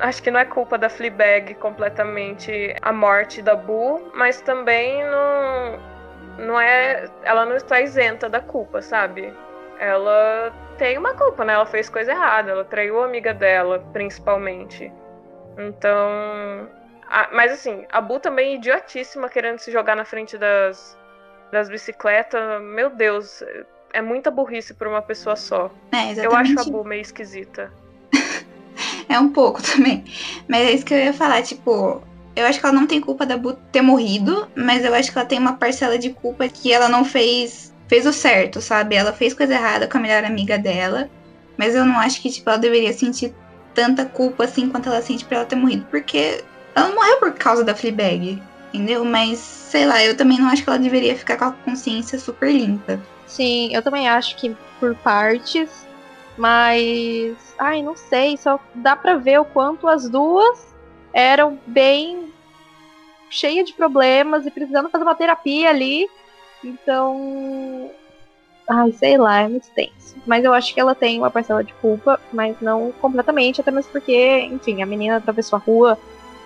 acho 0.00 0.22
que 0.22 0.30
não 0.30 0.40
é 0.40 0.44
culpa 0.44 0.76
da 0.76 0.88
Fleabag 0.88 1.54
completamente 1.54 2.74
a 2.82 2.92
morte 2.92 3.40
da 3.40 3.54
Boo, 3.54 4.10
mas 4.14 4.40
também 4.40 5.04
não, 5.04 5.78
não 6.38 6.60
é. 6.60 7.08
Ela 7.22 7.44
não 7.46 7.56
está 7.56 7.80
isenta 7.80 8.28
da 8.28 8.40
culpa, 8.40 8.80
sabe? 8.82 9.32
Ela 9.78 10.52
tem 10.78 10.96
uma 10.98 11.14
culpa, 11.14 11.44
né? 11.44 11.52
Ela 11.54 11.66
fez 11.66 11.88
coisa 11.88 12.12
errada, 12.12 12.50
ela 12.52 12.64
traiu 12.64 13.02
a 13.02 13.06
amiga 13.06 13.32
dela, 13.34 13.78
principalmente. 13.92 14.92
Então. 15.58 16.68
a- 17.08 17.28
mas 17.32 17.52
assim, 17.52 17.86
a 17.92 18.00
Bu 18.00 18.18
também 18.18 18.52
é 18.52 18.54
idiotíssima 18.56 19.28
querendo 19.28 19.58
se 19.58 19.70
jogar 19.70 19.94
na 19.96 20.04
frente 20.04 20.36
das, 20.36 20.98
das 21.52 21.68
bicicletas. 21.68 22.60
Meu 22.62 22.90
Deus, 22.90 23.42
é 23.92 24.02
muita 24.02 24.30
burrice 24.30 24.74
pra 24.74 24.88
uma 24.88 25.00
pessoa 25.02 25.36
só. 25.36 25.70
É, 25.92 26.26
Eu 26.26 26.32
acho 26.34 26.58
a 26.60 26.64
Bu 26.64 26.84
meio 26.84 27.00
esquisita. 27.02 27.72
É 29.08 29.18
um 29.20 29.30
pouco 29.32 29.62
também. 29.62 30.04
Mas 30.48 30.66
é 30.66 30.72
isso 30.72 30.84
que 30.84 30.92
eu 30.92 30.98
ia 30.98 31.12
falar, 31.12 31.40
tipo, 31.42 32.02
eu 32.36 32.44
acho 32.46 32.60
que 32.60 32.66
ela 32.66 32.74
não 32.74 32.86
tem 32.86 33.00
culpa 33.00 33.24
da 33.24 33.38
Bu 33.38 33.54
ter 33.72 33.80
morrido, 33.80 34.46
mas 34.54 34.84
eu 34.84 34.94
acho 34.94 35.10
que 35.10 35.18
ela 35.18 35.26
tem 35.26 35.38
uma 35.38 35.56
parcela 35.56 35.98
de 35.98 36.10
culpa 36.10 36.46
que 36.46 36.70
ela 36.70 36.88
não 36.88 37.04
fez 37.04 37.74
fez 37.88 38.04
o 38.04 38.12
certo, 38.12 38.60
sabe? 38.60 38.96
Ela 38.96 39.12
fez 39.12 39.32
coisa 39.32 39.54
errada 39.54 39.88
com 39.88 39.96
a 39.96 40.00
melhor 40.00 40.24
amiga 40.24 40.58
dela, 40.58 41.08
mas 41.56 41.74
eu 41.74 41.84
não 41.84 41.98
acho 41.98 42.20
que 42.20 42.30
tipo 42.30 42.48
ela 42.50 42.58
deveria 42.58 42.92
sentir 42.92 43.34
tanta 43.74 44.04
culpa 44.04 44.44
assim 44.44 44.68
quanto 44.68 44.88
ela 44.88 45.00
sente 45.00 45.24
por 45.24 45.34
ela 45.34 45.44
ter 45.46 45.56
morrido, 45.56 45.86
porque 45.90 46.44
ela 46.74 46.88
não 46.88 46.96
morreu 46.96 47.18
por 47.18 47.32
causa 47.32 47.64
da 47.64 47.74
Fleabag, 47.74 48.42
entendeu? 48.72 49.04
Mas 49.04 49.38
sei 49.38 49.86
lá, 49.86 50.04
eu 50.04 50.16
também 50.16 50.38
não 50.38 50.48
acho 50.48 50.62
que 50.62 50.68
ela 50.68 50.78
deveria 50.78 51.16
ficar 51.16 51.38
com 51.38 51.44
a 51.44 51.52
consciência 51.52 52.18
super 52.18 52.52
limpa. 52.52 53.00
Sim, 53.26 53.72
eu 53.72 53.82
também 53.82 54.08
acho 54.08 54.36
que 54.36 54.54
por 54.78 54.94
partes, 54.96 55.70
mas. 56.36 57.36
Ai, 57.58 57.82
não 57.82 57.96
sei, 57.96 58.36
só 58.36 58.60
dá 58.74 58.94
pra 58.94 59.16
ver 59.16 59.40
o 59.40 59.44
quanto 59.44 59.88
as 59.88 60.10
duas 60.10 60.75
eram 61.16 61.58
bem 61.66 62.30
cheias 63.30 63.66
de 63.66 63.72
problemas 63.72 64.44
e 64.44 64.50
precisando 64.50 64.90
fazer 64.90 65.02
uma 65.02 65.14
terapia 65.14 65.70
ali. 65.70 66.06
Então. 66.62 67.90
Ai, 68.68 68.92
sei 68.92 69.16
lá, 69.16 69.40
é 69.40 69.48
muito 69.48 69.70
tenso. 69.70 70.14
Mas 70.26 70.44
eu 70.44 70.52
acho 70.52 70.74
que 70.74 70.80
ela 70.80 70.94
tem 70.94 71.18
uma 71.18 71.30
parcela 71.30 71.64
de 71.64 71.72
culpa, 71.74 72.20
mas 72.32 72.60
não 72.60 72.92
completamente, 73.00 73.60
até 73.60 73.70
mesmo 73.70 73.92
porque, 73.92 74.40
enfim, 74.52 74.82
a 74.82 74.86
menina 74.86 75.16
atravessou 75.16 75.56
a 75.56 75.60
rua 75.60 75.98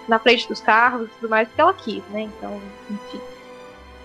na 0.06 0.18
frente 0.18 0.46
dos 0.46 0.60
carros 0.60 1.08
e 1.08 1.14
tudo 1.14 1.30
mais, 1.30 1.48
porque 1.48 1.60
ela 1.60 1.74
quis, 1.74 2.04
né? 2.10 2.22
Então, 2.22 2.60
enfim. 2.90 3.20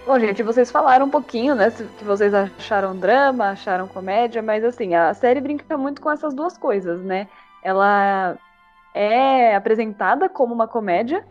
Bom, 0.07 0.17
gente, 0.19 0.41
vocês 0.41 0.71
falaram 0.71 1.07
um 1.07 1.09
pouquinho, 1.09 1.55
né, 1.55 1.71
que 1.71 2.05
vocês 2.05 2.33
acharam 2.33 2.95
drama, 2.95 3.49
acharam 3.49 3.87
comédia, 3.87 4.41
mas 4.41 4.63
assim, 4.63 4.95
a 4.95 5.13
série 5.13 5.41
brinca 5.41 5.77
muito 5.77 6.01
com 6.01 6.09
essas 6.09 6.33
duas 6.33 6.57
coisas, 6.57 7.01
né? 7.01 7.27
Ela 7.61 8.37
é 8.95 9.55
apresentada 9.55 10.29
como 10.29 10.53
uma 10.53 10.67
comédia, 10.67 11.25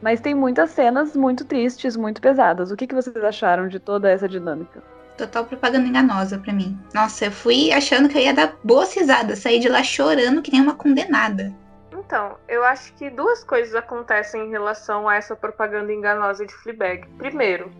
mas 0.00 0.20
tem 0.20 0.34
muitas 0.34 0.70
cenas 0.70 1.16
muito 1.16 1.44
tristes, 1.44 1.96
muito 1.96 2.20
pesadas. 2.20 2.70
O 2.70 2.76
que, 2.76 2.86
que 2.86 2.94
vocês 2.94 3.16
acharam 3.16 3.66
de 3.66 3.80
toda 3.80 4.08
essa 4.08 4.28
dinâmica? 4.28 4.82
Total 5.18 5.44
propaganda 5.44 5.86
enganosa 5.86 6.38
pra 6.38 6.52
mim. 6.52 6.78
Nossa, 6.94 7.26
eu 7.26 7.32
fui 7.32 7.72
achando 7.72 8.08
que 8.08 8.16
eu 8.16 8.22
ia 8.22 8.32
dar 8.32 8.54
boas 8.64 8.94
risadas, 8.94 9.40
saí 9.40 9.58
de 9.58 9.68
lá 9.68 9.82
chorando 9.82 10.40
que 10.40 10.52
nem 10.52 10.62
uma 10.62 10.74
condenada. 10.74 11.52
Então, 11.92 12.36
eu 12.48 12.64
acho 12.64 12.92
que 12.94 13.10
duas 13.10 13.44
coisas 13.44 13.74
acontecem 13.74 14.46
em 14.46 14.50
relação 14.50 15.08
a 15.08 15.16
essa 15.16 15.36
propaganda 15.36 15.92
enganosa 15.92 16.46
de 16.46 16.54
Fleabag. 16.54 17.06
Primeiro, 17.18 17.70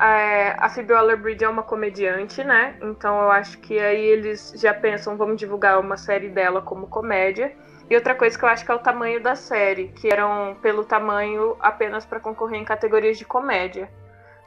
é, 0.00 0.54
a 0.58 0.68
Phoebe 0.68 0.92
Waller-Bridge 0.92 1.44
é 1.44 1.48
uma 1.48 1.62
comediante, 1.62 2.42
né? 2.42 2.76
Então 2.82 3.20
eu 3.20 3.30
acho 3.30 3.58
que 3.58 3.78
aí 3.78 4.02
eles 4.02 4.54
já 4.56 4.72
pensam, 4.72 5.16
vamos 5.16 5.36
divulgar 5.36 5.78
uma 5.78 5.96
série 5.96 6.28
dela 6.28 6.62
como 6.62 6.86
comédia. 6.86 7.52
E 7.90 7.94
outra 7.96 8.14
coisa 8.14 8.38
que 8.38 8.44
eu 8.44 8.48
acho 8.48 8.64
que 8.64 8.70
é 8.70 8.74
o 8.74 8.78
tamanho 8.78 9.20
da 9.20 9.34
série, 9.34 9.88
que 9.88 10.08
eram 10.08 10.56
pelo 10.62 10.84
tamanho 10.84 11.56
apenas 11.58 12.06
para 12.06 12.20
concorrer 12.20 12.60
em 12.60 12.64
categorias 12.64 13.18
de 13.18 13.24
comédia. 13.24 13.90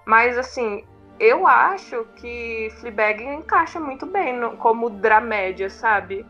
Mas 0.05 0.37
assim, 0.37 0.85
eu 1.19 1.45
acho 1.45 2.05
que 2.15 2.69
Fleabag 2.79 3.21
encaixa 3.21 3.81
muito 3.81 4.05
bem 4.05 4.33
no- 4.33 4.55
como 4.55 4.89
dramédia, 4.89 5.69
sabe? 5.69 6.25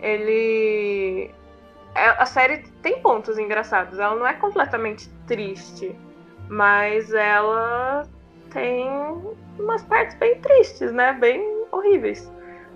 Ele 0.00 1.30
é- 1.94 2.22
a 2.22 2.26
série 2.26 2.58
tem 2.82 3.00
pontos 3.00 3.38
engraçados. 3.38 3.98
Ela 3.98 4.14
não 4.14 4.26
é 4.26 4.34
completamente 4.34 5.08
triste, 5.26 5.98
mas 6.48 7.10
ela 7.14 8.02
tem 8.50 8.86
umas 9.58 9.82
partes 9.84 10.14
bem 10.16 10.38
tristes, 10.42 10.92
né? 10.92 11.14
Bem 11.14 11.64
horríveis. 11.72 12.30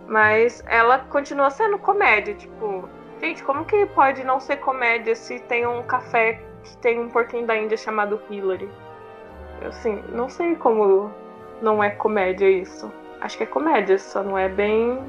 Mas 0.09 0.63
ela 0.67 0.99
continua 1.01 1.51
sendo 1.51 1.79
comédia, 1.79 2.35
tipo, 2.35 2.89
gente, 3.25 3.43
como 3.43 3.65
que 3.65 3.87
pode 3.87 4.23
não 4.25 4.39
ser 4.39 4.57
comédia 4.59 5.15
se 5.15 5.39
tem 5.41 5.67
um 5.67 5.83
café 5.83 6.41
que 6.63 6.77
tem 6.79 7.01
um 7.01 7.09
porquinho 7.09 7.47
da 7.47 7.57
Índia 7.57 7.77
chamado 7.77 8.21
Hillary? 8.31 8.69
Assim, 9.67 10.03
não 10.11 10.29
sei 10.29 10.55
como 10.57 11.11
não 11.63 11.83
é 11.83 11.91
comédia 11.91 12.49
isso. 12.49 12.93
Acho 13.21 13.39
que 13.39 13.45
é 13.45 13.47
comédia, 13.47 13.99
só 13.99 14.23
não 14.23 14.37
é 14.37 14.49
bem 14.49 15.01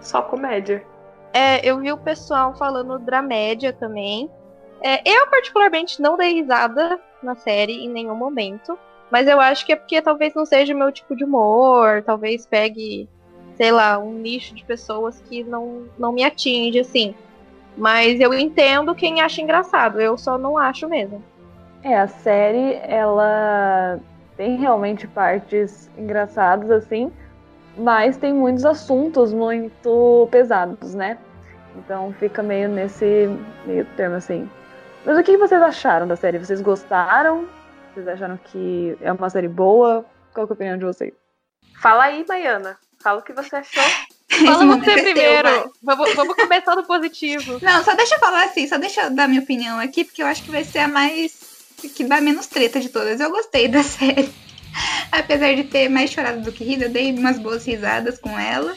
só 0.00 0.20
comédia. 0.22 0.84
É, 1.32 1.66
eu 1.66 1.78
vi 1.78 1.90
o 1.90 1.98
pessoal 1.98 2.54
falando 2.54 2.98
dramédia 2.98 3.72
também. 3.72 4.30
É, 4.82 5.00
eu, 5.08 5.26
particularmente, 5.28 6.00
não 6.00 6.16
dei 6.16 6.34
risada 6.34 7.00
na 7.22 7.34
série 7.34 7.84
em 7.84 7.88
nenhum 7.88 8.14
momento. 8.14 8.78
Mas 9.10 9.26
eu 9.26 9.40
acho 9.40 9.64
que 9.64 9.72
é 9.72 9.76
porque 9.76 10.02
talvez 10.02 10.34
não 10.34 10.44
seja 10.44 10.74
o 10.74 10.78
meu 10.78 10.92
tipo 10.92 11.16
de 11.16 11.24
humor. 11.24 12.02
Talvez 12.02 12.46
pegue, 12.46 13.08
sei 13.54 13.70
lá, 13.70 13.98
um 13.98 14.12
nicho 14.12 14.54
de 14.54 14.64
pessoas 14.64 15.20
que 15.22 15.44
não, 15.44 15.86
não 15.98 16.12
me 16.12 16.24
atinge, 16.24 16.80
assim. 16.80 17.14
Mas 17.76 18.20
eu 18.20 18.32
entendo 18.32 18.94
quem 18.94 19.20
acha 19.20 19.42
engraçado. 19.42 20.00
Eu 20.00 20.16
só 20.16 20.38
não 20.38 20.56
acho 20.56 20.88
mesmo. 20.88 21.22
É, 21.82 21.98
a 21.98 22.06
série, 22.06 22.74
ela 22.82 24.00
tem 24.36 24.56
realmente 24.56 25.06
partes 25.06 25.90
engraçadas, 25.96 26.70
assim, 26.70 27.12
mas 27.76 28.16
tem 28.16 28.32
muitos 28.32 28.64
assuntos 28.64 29.32
muito 29.32 30.28
pesados, 30.30 30.94
né? 30.94 31.18
Então 31.76 32.12
fica 32.18 32.42
meio 32.42 32.68
nesse 32.68 33.28
meio 33.66 33.84
termo, 33.96 34.16
assim. 34.16 34.48
Mas 35.04 35.18
o 35.18 35.22
que 35.22 35.36
vocês 35.36 35.60
acharam 35.60 36.08
da 36.08 36.16
série? 36.16 36.38
Vocês 36.38 36.60
gostaram? 36.60 37.46
Vocês 37.94 38.08
acharam 38.08 38.36
que 38.36 38.96
é 39.00 39.12
uma 39.12 39.30
série 39.30 39.48
boa? 39.48 40.04
Qual 40.34 40.46
que 40.46 40.52
é 40.52 40.54
a 40.54 40.56
opinião 40.56 40.78
de 40.78 40.84
vocês? 40.84 41.14
Fala 41.80 42.04
aí, 42.04 42.24
Baiana. 42.24 42.76
Fala 43.02 43.20
o 43.20 43.22
que 43.22 43.32
você 43.32 43.56
achou. 43.56 43.82
Fala 44.28 44.66
você 44.66 44.90
é 44.90 44.94
teu, 44.94 45.04
primeiro. 45.04 45.48
vai. 45.82 45.96
vamos, 45.96 46.14
vamos 46.14 46.34
começar 46.34 46.74
no 46.74 46.84
positivo. 46.84 47.58
Não, 47.62 47.84
só 47.84 47.94
deixa 47.94 48.16
eu 48.16 48.18
falar 48.18 48.44
assim, 48.44 48.68
só 48.68 48.76
deixa 48.76 49.02
eu 49.02 49.10
dar 49.10 49.28
minha 49.28 49.40
opinião 49.40 49.78
aqui, 49.78 50.04
porque 50.04 50.22
eu 50.22 50.26
acho 50.26 50.42
que 50.42 50.50
vai 50.50 50.64
ser 50.64 50.80
a 50.80 50.88
mais. 50.88 51.32
que 51.94 52.04
dá 52.04 52.20
menos 52.20 52.46
treta 52.46 52.80
de 52.80 52.88
todas. 52.88 53.20
Eu 53.20 53.30
gostei 53.30 53.68
da 53.68 53.82
série. 53.84 54.32
Apesar 55.10 55.54
de 55.54 55.64
ter 55.64 55.88
mais 55.88 56.10
chorado 56.10 56.42
do 56.42 56.52
que 56.52 56.64
rido, 56.64 56.84
eu 56.84 56.90
dei 56.90 57.12
umas 57.12 57.38
boas 57.38 57.64
risadas 57.64 58.18
com 58.18 58.38
ela. 58.38 58.76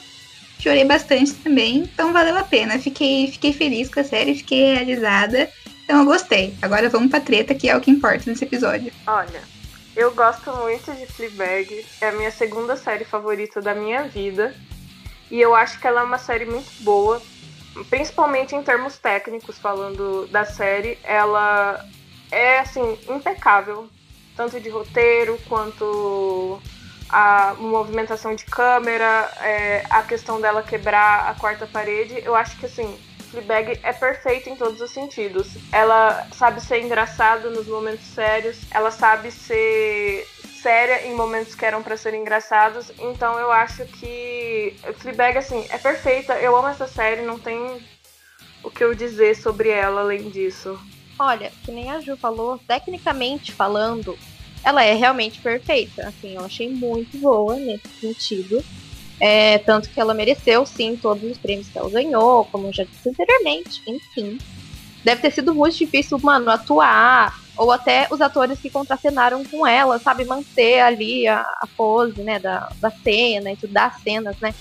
Chorei 0.59 0.83
bastante 0.85 1.33
também, 1.35 1.77
então 1.77 2.13
valeu 2.13 2.37
a 2.37 2.43
pena. 2.43 2.77
Fiquei, 2.77 3.31
fiquei 3.31 3.53
feliz 3.53 3.89
com 3.89 4.01
a 4.01 4.03
série, 4.03 4.35
fiquei 4.35 4.73
realizada. 4.75 5.49
Então 5.83 5.99
eu 5.99 6.05
gostei. 6.05 6.53
Agora 6.61 6.89
vamos 6.89 7.09
pra 7.09 7.19
treta, 7.19 7.55
que 7.55 7.69
é 7.69 7.75
o 7.75 7.81
que 7.81 7.89
importa 7.89 8.29
nesse 8.29 8.43
episódio. 8.43 8.91
Olha, 9.07 9.41
eu 9.95 10.13
gosto 10.13 10.51
muito 10.57 10.91
de 10.93 11.05
Fleabag. 11.07 11.85
É 11.99 12.09
a 12.09 12.11
minha 12.11 12.31
segunda 12.31 12.75
série 12.75 13.05
favorita 13.05 13.61
da 13.61 13.73
minha 13.73 14.03
vida. 14.03 14.53
E 15.29 15.39
eu 15.39 15.53
acho 15.55 15.79
que 15.79 15.87
ela 15.87 16.01
é 16.01 16.03
uma 16.03 16.17
série 16.17 16.45
muito 16.45 16.71
boa. 16.83 17.21
Principalmente 17.89 18.55
em 18.55 18.63
termos 18.63 18.97
técnicos, 18.97 19.57
falando 19.57 20.27
da 20.27 20.45
série. 20.45 20.97
Ela 21.03 21.85
é, 22.31 22.59
assim, 22.59 22.97
impecável. 23.07 23.87
Tanto 24.35 24.59
de 24.59 24.69
roteiro, 24.69 25.37
quanto 25.47 26.61
a 27.09 27.55
movimentação 27.57 28.35
de 28.35 28.45
câmera, 28.45 29.29
é, 29.41 29.83
a 29.89 30.03
questão 30.03 30.39
dela 30.39 30.63
quebrar 30.63 31.29
a 31.29 31.33
quarta 31.33 31.67
parede. 31.67 32.21
Eu 32.23 32.35
acho 32.35 32.57
que, 32.57 32.65
assim, 32.65 32.97
Fleabag 33.29 33.79
é 33.83 33.93
perfeita 33.93 34.49
em 34.49 34.55
todos 34.55 34.81
os 34.81 34.91
sentidos. 34.91 35.49
Ela 35.71 36.27
sabe 36.33 36.61
ser 36.61 36.81
engraçada 36.81 37.49
nos 37.49 37.67
momentos 37.67 38.05
sérios, 38.05 38.57
ela 38.71 38.91
sabe 38.91 39.31
ser 39.31 40.27
séria 40.61 41.07
em 41.07 41.13
momentos 41.13 41.55
que 41.55 41.65
eram 41.65 41.81
pra 41.81 41.97
ser 41.97 42.13
engraçados. 42.13 42.91
Então 42.99 43.39
eu 43.39 43.51
acho 43.51 43.85
que 43.85 44.75
Fleabag 44.97 45.37
assim 45.37 45.65
é 45.69 45.77
perfeita. 45.77 46.33
Eu 46.33 46.55
amo 46.55 46.67
essa 46.67 46.87
série, 46.87 47.21
não 47.21 47.39
tem 47.39 47.57
o 48.63 48.69
que 48.69 48.83
eu 48.83 48.93
dizer 48.93 49.35
sobre 49.35 49.69
ela 49.69 50.01
além 50.01 50.29
disso. 50.29 50.79
Olha, 51.17 51.51
que 51.63 51.71
nem 51.71 51.91
a 51.91 51.99
Ju 51.99 52.15
falou, 52.15 52.59
tecnicamente 52.65 53.51
falando, 53.51 54.17
ela 54.63 54.83
é 54.83 54.93
realmente 54.93 55.39
perfeita. 55.39 56.07
Assim, 56.07 56.35
eu 56.35 56.45
achei 56.45 56.69
muito 56.69 57.17
boa 57.17 57.55
nesse 57.55 57.87
sentido. 57.99 58.63
É, 59.19 59.57
tanto 59.57 59.89
que 59.89 59.99
ela 59.99 60.13
mereceu, 60.13 60.65
sim, 60.65 60.95
todos 60.95 61.29
os 61.29 61.37
prêmios 61.37 61.67
que 61.67 61.77
ela 61.77 61.89
ganhou, 61.89 62.45
como 62.45 62.67
eu 62.67 62.73
já 62.73 62.85
disse 62.85 63.09
anteriormente, 63.09 63.81
enfim. 63.85 64.37
Deve 65.03 65.21
ter 65.21 65.31
sido 65.31 65.53
muito 65.53 65.77
difícil, 65.77 66.17
mano, 66.19 66.49
atuar, 66.49 67.38
ou 67.59 67.73
até 67.73 68.07
os 68.09 68.21
atores 68.21 68.57
que 68.57 68.69
contracenaram 68.69 69.43
com 69.43 69.67
ela, 69.67 69.99
sabe, 69.99 70.23
manter 70.23 70.79
ali 70.79 71.27
a, 71.27 71.41
a 71.41 71.67
pose, 71.75 72.21
né, 72.21 72.39
da, 72.39 72.71
da 72.79 72.89
cena 72.89 73.51
e 73.51 73.57
tudo, 73.57 73.73
das 73.73 74.01
cenas, 74.01 74.37
né. 74.39 74.55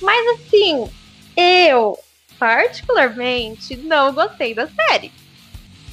Mas 0.00 0.26
assim, 0.40 0.88
eu, 1.36 1.98
particularmente, 2.38 3.76
não 3.76 4.14
gostei 4.14 4.54
da 4.54 4.66
série. 4.66 5.12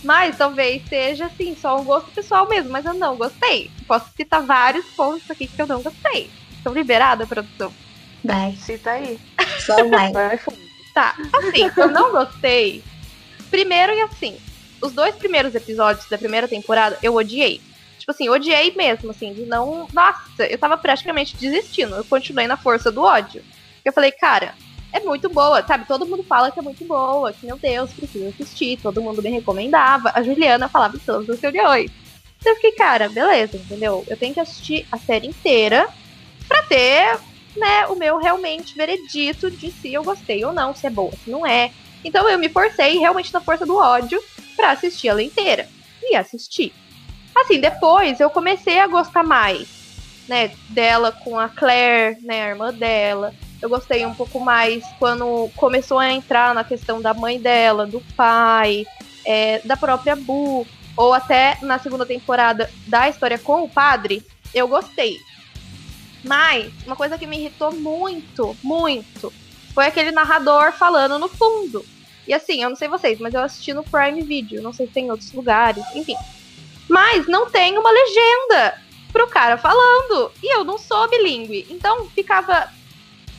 Mas 0.02 0.38
talvez 0.38 0.82
seja, 0.88 1.26
assim, 1.26 1.58
só 1.60 1.78
um 1.78 1.84
gosto 1.84 2.10
pessoal 2.12 2.48
mesmo, 2.48 2.72
mas 2.72 2.86
eu 2.86 2.94
não 2.94 3.18
gostei. 3.18 3.70
Posso 3.86 4.06
citar 4.16 4.42
vários 4.42 4.86
pontos 4.92 5.30
aqui 5.30 5.48
que 5.48 5.62
eu 5.62 5.68
não 5.68 5.82
gostei. 5.82 6.30
Estão 6.56 6.74
liberada, 6.74 7.28
produção? 7.28 7.74
Vai, 8.24 8.56
Cita 8.56 8.92
aí. 8.92 9.20
só 9.60 9.76
vai. 9.90 10.14
Tá, 10.94 11.16
assim, 11.34 11.70
eu 11.76 11.92
não 11.92 12.12
gostei. 12.12 12.82
Primeiro 13.50 13.92
e 13.94 14.02
assim, 14.02 14.38
os 14.86 14.94
dois 14.94 15.16
primeiros 15.16 15.56
episódios 15.56 16.08
da 16.08 16.18
primeira 16.18 16.48
temporada 16.48 16.98
eu 17.02 17.16
odiei. 17.16 17.62
Tipo 17.98 18.12
assim, 18.12 18.30
odiei 18.30 18.72
mesmo, 18.76 19.10
assim, 19.10 19.34
de 19.34 19.46
não. 19.46 19.88
Nossa, 19.92 20.46
eu 20.48 20.58
tava 20.58 20.78
praticamente 20.78 21.36
desistindo. 21.36 21.96
Eu 21.96 22.06
continuei 22.06 22.46
na 22.46 22.56
força 22.56 22.92
do 22.92 23.02
ódio. 23.02 23.44
Eu 23.84 23.92
falei, 23.92 24.12
cara, 24.12 24.54
é 24.94 25.00
muito 25.00 25.28
boa, 25.28 25.66
sabe? 25.66 25.86
Todo 25.88 26.06
mundo 26.06 26.24
fala 26.24 26.52
que 26.52 26.60
é 26.60 26.62
muito 26.62 26.86
boa, 26.86 27.34
que 27.34 27.46
meu 27.46 27.58
Deus, 27.58 27.92
preciso 27.92 28.28
assistir. 28.28 28.80
Todo 28.82 29.02
mundo 29.02 29.22
me 29.22 29.30
recomendava. 29.30 30.12
A 30.14 30.22
Juliana 30.22 30.70
falava 30.70 30.96
em 30.96 31.00
todas 31.00 31.30
as 31.30 31.40
reuniões. 31.40 31.92
Então 32.40 32.52
eu 32.52 32.56
fiquei, 32.58 32.74
cara, 32.74 33.10
beleza, 33.10 33.58
entendeu? 33.58 34.06
Eu 34.08 34.16
tenho 34.16 34.34
que 34.34 34.40
assistir 34.40 34.88
a 34.92 34.98
série 34.98 35.28
inteira 35.28 35.90
pra 36.48 36.62
ter, 36.64 37.18
né, 37.58 37.88
o 37.88 37.96
meu 37.96 38.18
realmente 38.18 38.76
veredito 38.76 39.50
de 39.50 39.72
se 39.72 39.92
eu 39.92 40.04
gostei 40.04 40.46
ou 40.46 40.54
não, 40.54 40.76
se 40.76 40.86
é 40.86 40.90
boa, 40.92 41.12
se 41.12 41.30
não 41.30 41.46
é. 41.46 41.72
Então 42.04 42.30
eu 42.30 42.38
me 42.38 42.48
forcei 42.50 43.00
realmente 43.00 43.34
na 43.34 43.42
força 43.42 43.66
do 43.66 43.76
ódio 43.76 44.22
para 44.56 44.72
assistir 44.72 45.08
ela 45.08 45.22
inteira. 45.22 45.68
E 46.02 46.16
assisti. 46.16 46.74
Assim, 47.36 47.60
depois 47.60 48.20
eu 48.20 48.30
comecei 48.30 48.80
a 48.80 48.88
gostar 48.88 49.24
mais, 49.24 49.68
né, 50.28 50.52
dela 50.70 51.12
com 51.12 51.38
a 51.38 51.50
Claire, 51.50 52.22
né, 52.22 52.44
a 52.44 52.50
irmã 52.50 52.74
dela. 52.74 53.34
Eu 53.62 53.70
gostei 53.70 54.06
um 54.06 54.14
pouco 54.14 54.40
mais 54.40 54.84
quando 55.00 55.50
começou 55.56 56.00
a 56.00 56.12
entrar 56.12 56.54
na 56.54 56.64
questão 56.64 57.02
da 57.02 57.14
mãe 57.14 57.40
dela, 57.40 57.86
do 57.86 58.02
pai, 58.16 58.86
é, 59.26 59.60
da 59.66 59.76
própria 59.76 60.16
Bu, 60.16 60.66
ou 60.96 61.14
até 61.14 61.58
na 61.62 61.80
segunda 61.80 62.06
temporada 62.06 62.70
da 62.88 63.10
história 63.10 63.38
com 63.38 63.64
o 63.64 63.70
padre. 63.70 64.26
Eu 64.54 64.68
gostei. 64.68 65.18
Mas 66.24 66.72
uma 66.86 66.96
coisa 66.96 67.18
que 67.18 67.28
me 67.28 67.38
irritou 67.38 67.74
muito, 67.74 68.56
muito, 68.64 69.32
foi 69.74 69.88
aquele 69.88 70.12
narrador 70.12 70.72
falando 70.72 71.20
no 71.20 71.28
fundo. 71.28 71.86
E 72.28 72.34
assim, 72.34 72.64
eu 72.64 72.70
não 72.70 72.76
sei 72.76 72.88
vocês, 72.88 73.20
mas 73.20 73.34
eu 73.34 73.42
assisti 73.42 73.74
no 73.74 73.84
Prime 73.84 74.22
Video, 74.22 74.62
não 74.62 74.74
sei 74.74 74.88
se 74.88 74.94
tem 74.94 75.06
em 75.06 75.12
outros 75.12 75.32
lugares, 75.32 75.84
enfim. 75.94 76.16
Mas 76.90 77.28
não 77.28 77.50
tem 77.50 77.78
uma 77.78 77.92
legenda 77.92 78.82
pro 79.12 79.28
cara 79.28 79.58
falando. 79.58 80.32
E 80.42 80.54
eu 80.54 80.64
não 80.64 80.78
sou 80.78 81.10
bilíngue. 81.10 81.66
Então 81.70 82.08
ficava 82.10 82.70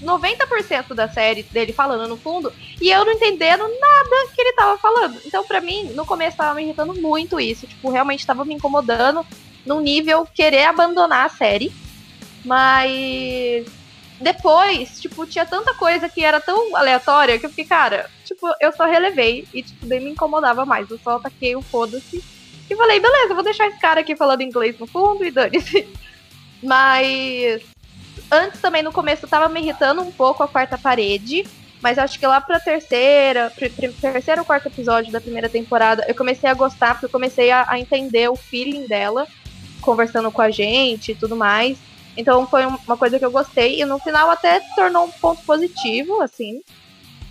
90% 0.03 0.95
da 0.95 1.09
série 1.09 1.43
dele 1.43 1.73
falando 1.73 2.09
no 2.09 2.17
fundo 2.17 2.53
e 2.81 2.91
eu 2.91 3.05
não 3.05 3.13
entendendo 3.13 3.63
nada 3.63 4.29
que 4.35 4.41
ele 4.41 4.53
tava 4.53 4.79
falando. 4.79 5.19
Então, 5.25 5.45
para 5.45 5.61
mim, 5.61 5.85
no 5.95 6.05
começo 6.05 6.37
tava 6.37 6.55
me 6.55 6.65
irritando 6.65 6.95
muito 6.95 7.41
isso. 7.41 7.67
Tipo, 7.67 7.91
realmente 7.91 8.27
tava 8.27 8.45
me 8.45 8.55
incomodando 8.55 9.25
num 9.65 9.81
nível 9.81 10.27
querer 10.35 10.65
abandonar 10.65 11.27
a 11.27 11.31
série. 11.31 11.73
Mas 12.45 13.67
depois, 14.21 15.01
tipo, 15.01 15.27
tinha 15.27 15.45
tanta 15.45 15.75
coisa 15.75 16.09
que 16.09 16.25
era 16.25 16.41
tão 16.41 16.75
aleatória 16.75 17.39
que 17.39 17.47
eu 17.47 17.51
fiquei, 17.51 17.67
cara, 17.67 18.09
tipo, 18.25 18.47
eu 18.61 18.73
só 18.73 18.85
relevei 18.85 19.47
e, 19.53 19.63
tipo, 19.63 19.87
nem 19.87 20.01
me 20.01 20.11
incomodava 20.11 20.65
mais. 20.65 20.91
Eu 20.91 20.99
só 20.99 21.17
ataquei 21.17 21.55
o 21.55 21.63
foda-se 21.63 22.23
e 22.69 22.77
falei, 22.77 22.99
beleza, 22.99 23.35
vou 23.35 23.45
deixar 23.45 23.69
esse 23.69 23.79
cara 23.79 24.01
aqui 24.01 24.17
falando 24.17 24.41
inglês 24.41 24.79
no 24.79 24.87
fundo 24.87 25.25
e 25.25 25.31
dane-se. 25.31 25.87
Mas 26.63 27.63
antes 28.31 28.61
também 28.61 28.83
no 28.83 28.93
começo 28.93 29.29
tava 29.29 29.49
me 29.49 29.61
irritando 29.61 30.01
um 30.03 30.11
pouco 30.11 30.43
a 30.43 30.49
quarta 30.49 30.79
parede. 30.79 31.47
Mas 31.83 31.99
acho 31.99 32.19
que 32.19 32.27
lá 32.27 32.41
pra 32.41 32.59
terceira, 32.59 33.53
terceiro 34.01 34.41
ou 34.41 34.47
quarto 34.47 34.67
episódio 34.67 35.13
da 35.13 35.21
primeira 35.21 35.49
temporada, 35.49 36.05
eu 36.09 36.15
comecei 36.15 36.49
a 36.49 36.55
gostar, 36.55 36.95
porque 36.95 37.07
eu 37.07 37.11
comecei 37.11 37.51
a, 37.51 37.67
a 37.69 37.79
entender 37.79 38.29
o 38.31 38.35
feeling 38.35 38.87
dela, 38.87 39.29
conversando 39.83 40.33
com 40.33 40.41
a 40.41 40.51
gente 40.51 41.13
e 41.13 41.15
tudo 41.15 41.37
mais. 41.37 41.77
Então 42.17 42.47
foi 42.47 42.65
uma 42.65 42.97
coisa 42.97 43.19
que 43.19 43.25
eu 43.25 43.31
gostei. 43.31 43.81
E 43.81 43.85
no 43.85 43.99
final 43.99 44.31
até 44.31 44.61
tornou 44.75 45.07
um 45.07 45.11
ponto 45.11 45.43
positivo, 45.43 46.23
assim. 46.23 46.63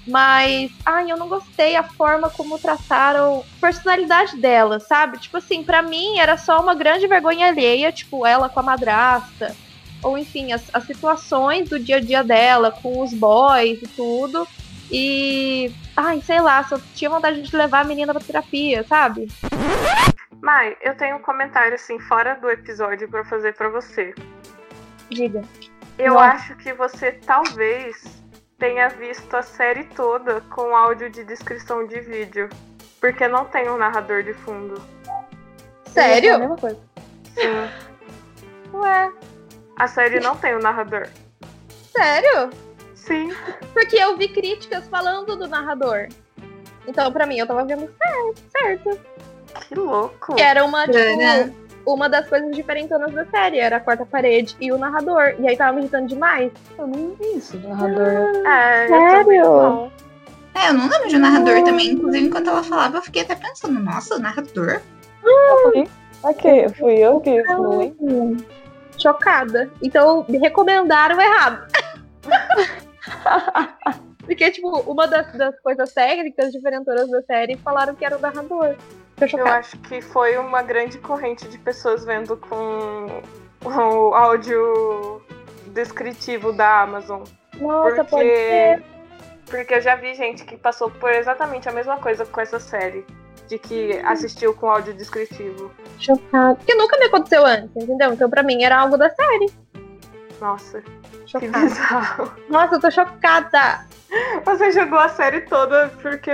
Mas, 0.07 0.71
ai, 0.85 1.11
eu 1.11 1.17
não 1.17 1.27
gostei 1.27 1.75
a 1.75 1.81
forma 1.81 2.29
como 2.29 2.59
trataram 2.59 3.43
a 3.57 3.59
personalidade 3.59 4.37
dela, 4.37 4.79
sabe? 4.79 5.17
Tipo 5.17 5.37
assim, 5.37 5.63
para 5.63 5.81
mim 5.81 6.19
era 6.19 6.37
só 6.37 6.61
uma 6.61 6.75
grande 6.75 7.07
vergonha 7.07 7.47
alheia, 7.47 7.91
tipo, 7.91 8.25
ela 8.25 8.47
com 8.47 8.59
a 8.59 8.63
madrasta. 8.63 9.55
Ou 10.03 10.15
enfim, 10.15 10.51
as, 10.53 10.63
as 10.73 10.83
situações 10.83 11.69
do 11.69 11.79
dia 11.79 11.97
a 11.97 11.99
dia 11.99 12.23
dela, 12.23 12.71
com 12.71 13.01
os 13.01 13.13
boys 13.13 13.81
e 13.81 13.87
tudo. 13.87 14.47
E, 14.91 15.71
ai, 15.97 16.21
sei 16.21 16.39
lá, 16.39 16.63
só 16.63 16.79
tinha 16.93 17.09
vontade 17.09 17.41
de 17.41 17.55
levar 17.55 17.81
a 17.81 17.87
menina 17.87 18.13
pra 18.13 18.21
terapia, 18.21 18.83
sabe? 18.83 19.27
Mai, 20.39 20.77
eu 20.81 20.95
tenho 20.95 21.15
um 21.15 21.21
comentário 21.21 21.73
assim, 21.73 21.97
fora 21.97 22.35
do 22.35 22.47
episódio, 22.47 23.09
para 23.09 23.25
fazer 23.25 23.55
para 23.55 23.69
você. 23.69 24.13
Diga. 25.09 25.41
Eu 25.97 26.13
Nossa. 26.13 26.25
acho 26.25 26.55
que 26.57 26.73
você 26.73 27.11
talvez 27.13 28.23
tenha 28.57 28.89
visto 28.89 29.33
a 29.35 29.41
série 29.41 29.85
toda 29.85 30.41
com 30.41 30.75
áudio 30.75 31.09
de 31.09 31.23
descrição 31.23 31.85
de 31.87 31.99
vídeo. 32.01 32.49
Porque 32.99 33.27
não 33.27 33.45
tem 33.45 33.69
um 33.69 33.77
narrador 33.77 34.23
de 34.23 34.33
fundo. 34.33 34.81
Sério? 35.85 36.31
É 36.31 36.33
a 36.33 36.39
mesma 36.39 36.57
coisa. 36.57 36.79
Sim. 37.33 37.69
Ué. 38.73 39.13
A 39.77 39.87
série 39.87 40.19
não 40.19 40.35
tem 40.35 40.55
um 40.55 40.59
narrador. 40.59 41.07
Sério? 41.95 42.49
Sim. 42.93 43.29
Porque 43.73 43.95
eu 43.95 44.17
vi 44.17 44.27
críticas 44.29 44.87
falando 44.87 45.35
do 45.35 45.47
narrador. 45.47 46.07
Então, 46.87 47.11
pra 47.11 47.25
mim, 47.25 47.37
eu 47.37 47.47
tava 47.47 47.63
vendo 47.65 47.93
certo. 48.01 48.41
certo. 48.51 48.99
Que 49.67 49.75
louco. 49.75 50.35
Que 50.35 50.41
era 50.41 50.63
uma, 50.65 50.85
tipo, 50.85 50.97
uma 51.85 52.09
das 52.09 52.27
coisas 52.27 52.55
diferentonas 52.55 53.13
da 53.13 53.25
série. 53.25 53.59
Era 53.59 53.77
a 53.77 53.79
quarta 53.79 54.05
parede 54.05 54.55
e 54.59 54.71
o 54.71 54.77
narrador. 54.77 55.35
E 55.39 55.47
aí 55.47 55.55
tava 55.55 55.73
me 55.73 55.81
irritando 55.81 56.07
demais. 56.07 56.51
Eu 56.77 56.87
não 56.87 57.15
vi 57.15 57.37
isso 57.37 57.57
do 57.57 57.67
narrador. 57.67 58.47
É, 58.47 58.87
Sério? 58.87 59.91
É, 60.55 60.69
eu 60.69 60.73
não 60.73 60.89
lembro 60.89 61.09
de 61.09 61.15
um 61.17 61.19
narrador 61.19 61.63
também. 61.63 61.91
Inclusive, 61.91 62.25
enquanto 62.25 62.49
ela 62.49 62.63
falava, 62.63 62.97
eu 62.97 63.01
fiquei 63.01 63.21
até 63.21 63.35
pensando, 63.35 63.79
nossa, 63.79 64.15
o 64.15 64.19
narrador? 64.19 64.81
Fui. 65.21 65.87
Ok, 66.23 66.69
fui 66.69 66.93
eu 66.95 67.19
que 67.19 67.43
fui. 67.43 67.93
Chocada. 68.97 69.69
Então, 69.81 70.25
me 70.27 70.37
recomendaram 70.37 71.19
errado. 71.19 71.67
Porque, 74.25 74.49
tipo, 74.49 74.79
uma 74.89 75.07
das, 75.07 75.31
das 75.33 75.59
coisas 75.59 75.93
técnicas 75.93 76.51
diferentonas 76.51 77.09
da 77.11 77.21
série 77.23 77.57
falaram 77.57 77.93
que 77.93 78.03
era 78.03 78.17
o 78.17 78.21
narrador. 78.21 78.75
Eu 79.33 79.47
acho 79.47 79.77
que 79.79 80.01
foi 80.01 80.37
uma 80.37 80.61
grande 80.61 80.97
corrente 80.97 81.47
de 81.47 81.57
pessoas 81.57 82.03
vendo 82.03 82.35
com 82.35 83.21
o 83.63 84.13
áudio 84.13 85.21
descritivo 85.67 86.51
da 86.51 86.81
Amazon. 86.81 87.23
Nossa, 87.59 88.03
porque... 88.03 88.09
pode 88.09 88.35
ser. 88.35 88.83
Porque 89.49 89.75
eu 89.75 89.81
já 89.81 89.95
vi 89.95 90.15
gente 90.15 90.43
que 90.43 90.57
passou 90.57 90.89
por 90.89 91.11
exatamente 91.11 91.69
a 91.69 91.71
mesma 91.71 91.97
coisa 91.97 92.25
com 92.25 92.41
essa 92.41 92.59
série. 92.59 93.05
De 93.47 93.59
que 93.59 93.91
assistiu 93.99 94.55
com 94.55 94.69
áudio 94.69 94.93
descritivo. 94.93 95.71
Chocada. 95.99 96.55
Porque 96.55 96.73
nunca 96.73 96.97
me 96.97 97.05
aconteceu 97.05 97.45
antes, 97.45 97.75
entendeu? 97.75 98.11
Então 98.11 98.29
pra 98.29 98.41
mim 98.41 98.63
era 98.63 98.79
algo 98.79 98.97
da 98.97 99.09
série. 99.09 99.53
Nossa, 100.41 100.81
que 100.81 101.27
Chocada. 101.27 101.59
bizarro. 101.59 102.33
Nossa, 102.49 102.75
eu 102.75 102.81
tô 102.81 102.91
chocada. 102.91 103.85
Você 104.43 104.71
jogou 104.71 104.97
a 104.97 105.09
série 105.09 105.41
toda 105.41 105.89
porque 106.01 106.31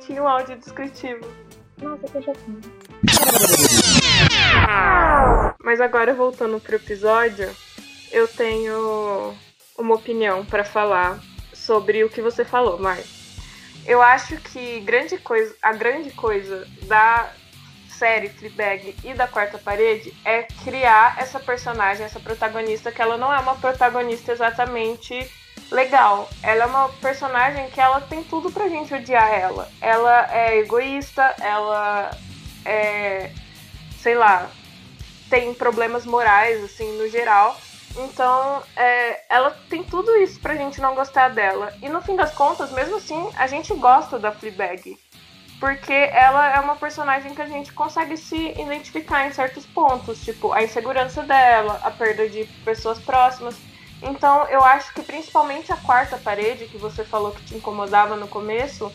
tinha 0.00 0.22
um 0.22 0.28
áudio 0.28 0.56
descritivo. 0.56 1.26
Nossa, 1.82 2.06
tô 2.08 2.20
chocada. 2.20 2.60
Mas 5.62 5.80
agora 5.80 6.14
voltando 6.14 6.60
pro 6.60 6.76
episódio, 6.76 7.50
eu 8.12 8.28
tenho 8.28 9.34
uma 9.78 9.94
opinião 9.94 10.44
pra 10.44 10.64
falar 10.64 11.20
sobre 11.54 12.04
o 12.04 12.10
que 12.10 12.20
você 12.20 12.44
falou, 12.44 12.78
Mar. 12.78 12.98
Eu 13.86 14.02
acho 14.02 14.36
que 14.38 14.80
grande 14.80 15.16
coisa, 15.18 15.54
a 15.62 15.72
grande 15.72 16.10
coisa 16.10 16.66
da 16.82 17.32
série 17.88 18.28
Fleabag 18.28 18.96
e 19.04 19.14
da 19.14 19.26
Quarta 19.26 19.58
Parede 19.58 20.14
é 20.24 20.42
criar 20.64 21.16
essa 21.18 21.38
personagem, 21.40 22.04
essa 22.04 22.20
protagonista, 22.20 22.92
que 22.92 23.00
ela 23.00 23.16
não 23.16 23.32
é 23.32 23.38
uma 23.38 23.54
protagonista 23.56 24.32
exatamente 24.32 25.30
legal. 25.70 26.28
Ela 26.42 26.64
é 26.64 26.66
uma 26.66 26.88
personagem 27.00 27.70
que 27.70 27.80
ela 27.80 28.00
tem 28.00 28.22
tudo 28.22 28.50
pra 28.50 28.68
gente 28.68 28.92
odiar 28.92 29.32
ela. 29.32 29.68
Ela 29.80 30.28
é 30.34 30.58
egoísta, 30.58 31.34
ela 31.40 32.10
é, 32.64 33.30
sei 33.98 34.14
lá, 34.14 34.50
tem 35.28 35.54
problemas 35.54 36.04
morais, 36.04 36.62
assim, 36.64 36.98
no 36.98 37.08
geral. 37.08 37.56
Então, 37.96 38.62
é, 38.76 39.24
ela 39.28 39.50
tem 39.68 39.82
tudo 39.82 40.16
isso 40.16 40.38
pra 40.40 40.54
gente 40.56 40.80
não 40.80 40.94
gostar 40.94 41.28
dela. 41.30 41.72
E 41.82 41.88
no 41.88 42.00
fim 42.00 42.16
das 42.16 42.32
contas, 42.32 42.70
mesmo 42.72 42.96
assim, 42.96 43.30
a 43.36 43.46
gente 43.46 43.74
gosta 43.74 44.18
da 44.18 44.32
Fleabag. 44.32 44.96
Porque 45.58 45.92
ela 45.92 46.56
é 46.56 46.60
uma 46.60 46.76
personagem 46.76 47.34
que 47.34 47.42
a 47.42 47.46
gente 47.46 47.72
consegue 47.72 48.16
se 48.16 48.52
identificar 48.58 49.26
em 49.26 49.32
certos 49.32 49.66
pontos, 49.66 50.24
tipo 50.24 50.52
a 50.52 50.62
insegurança 50.62 51.22
dela, 51.22 51.78
a 51.82 51.90
perda 51.90 52.28
de 52.28 52.44
pessoas 52.64 52.98
próximas. 52.98 53.54
Então, 54.02 54.46
eu 54.48 54.64
acho 54.64 54.94
que 54.94 55.02
principalmente 55.02 55.70
a 55.72 55.76
quarta 55.76 56.16
parede, 56.16 56.66
que 56.66 56.78
você 56.78 57.04
falou 57.04 57.32
que 57.32 57.44
te 57.44 57.54
incomodava 57.54 58.16
no 58.16 58.26
começo, 58.26 58.90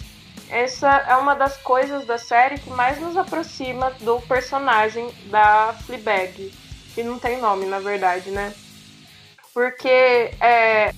essa 0.49 0.89
é 1.07 1.15
uma 1.15 1.35
das 1.35 1.57
coisas 1.57 2.05
da 2.05 2.17
série 2.17 2.59
que 2.59 2.69
mais 2.69 2.99
nos 2.99 3.15
aproxima 3.17 3.91
do 4.01 4.19
personagem 4.21 5.09
da 5.25 5.73
Fleabag, 5.85 6.51
que 6.93 7.03
não 7.03 7.19
tem 7.19 7.39
nome, 7.39 7.65
na 7.65 7.79
verdade, 7.79 8.31
né? 8.31 8.53
Porque 9.53 9.87
é 10.41 10.93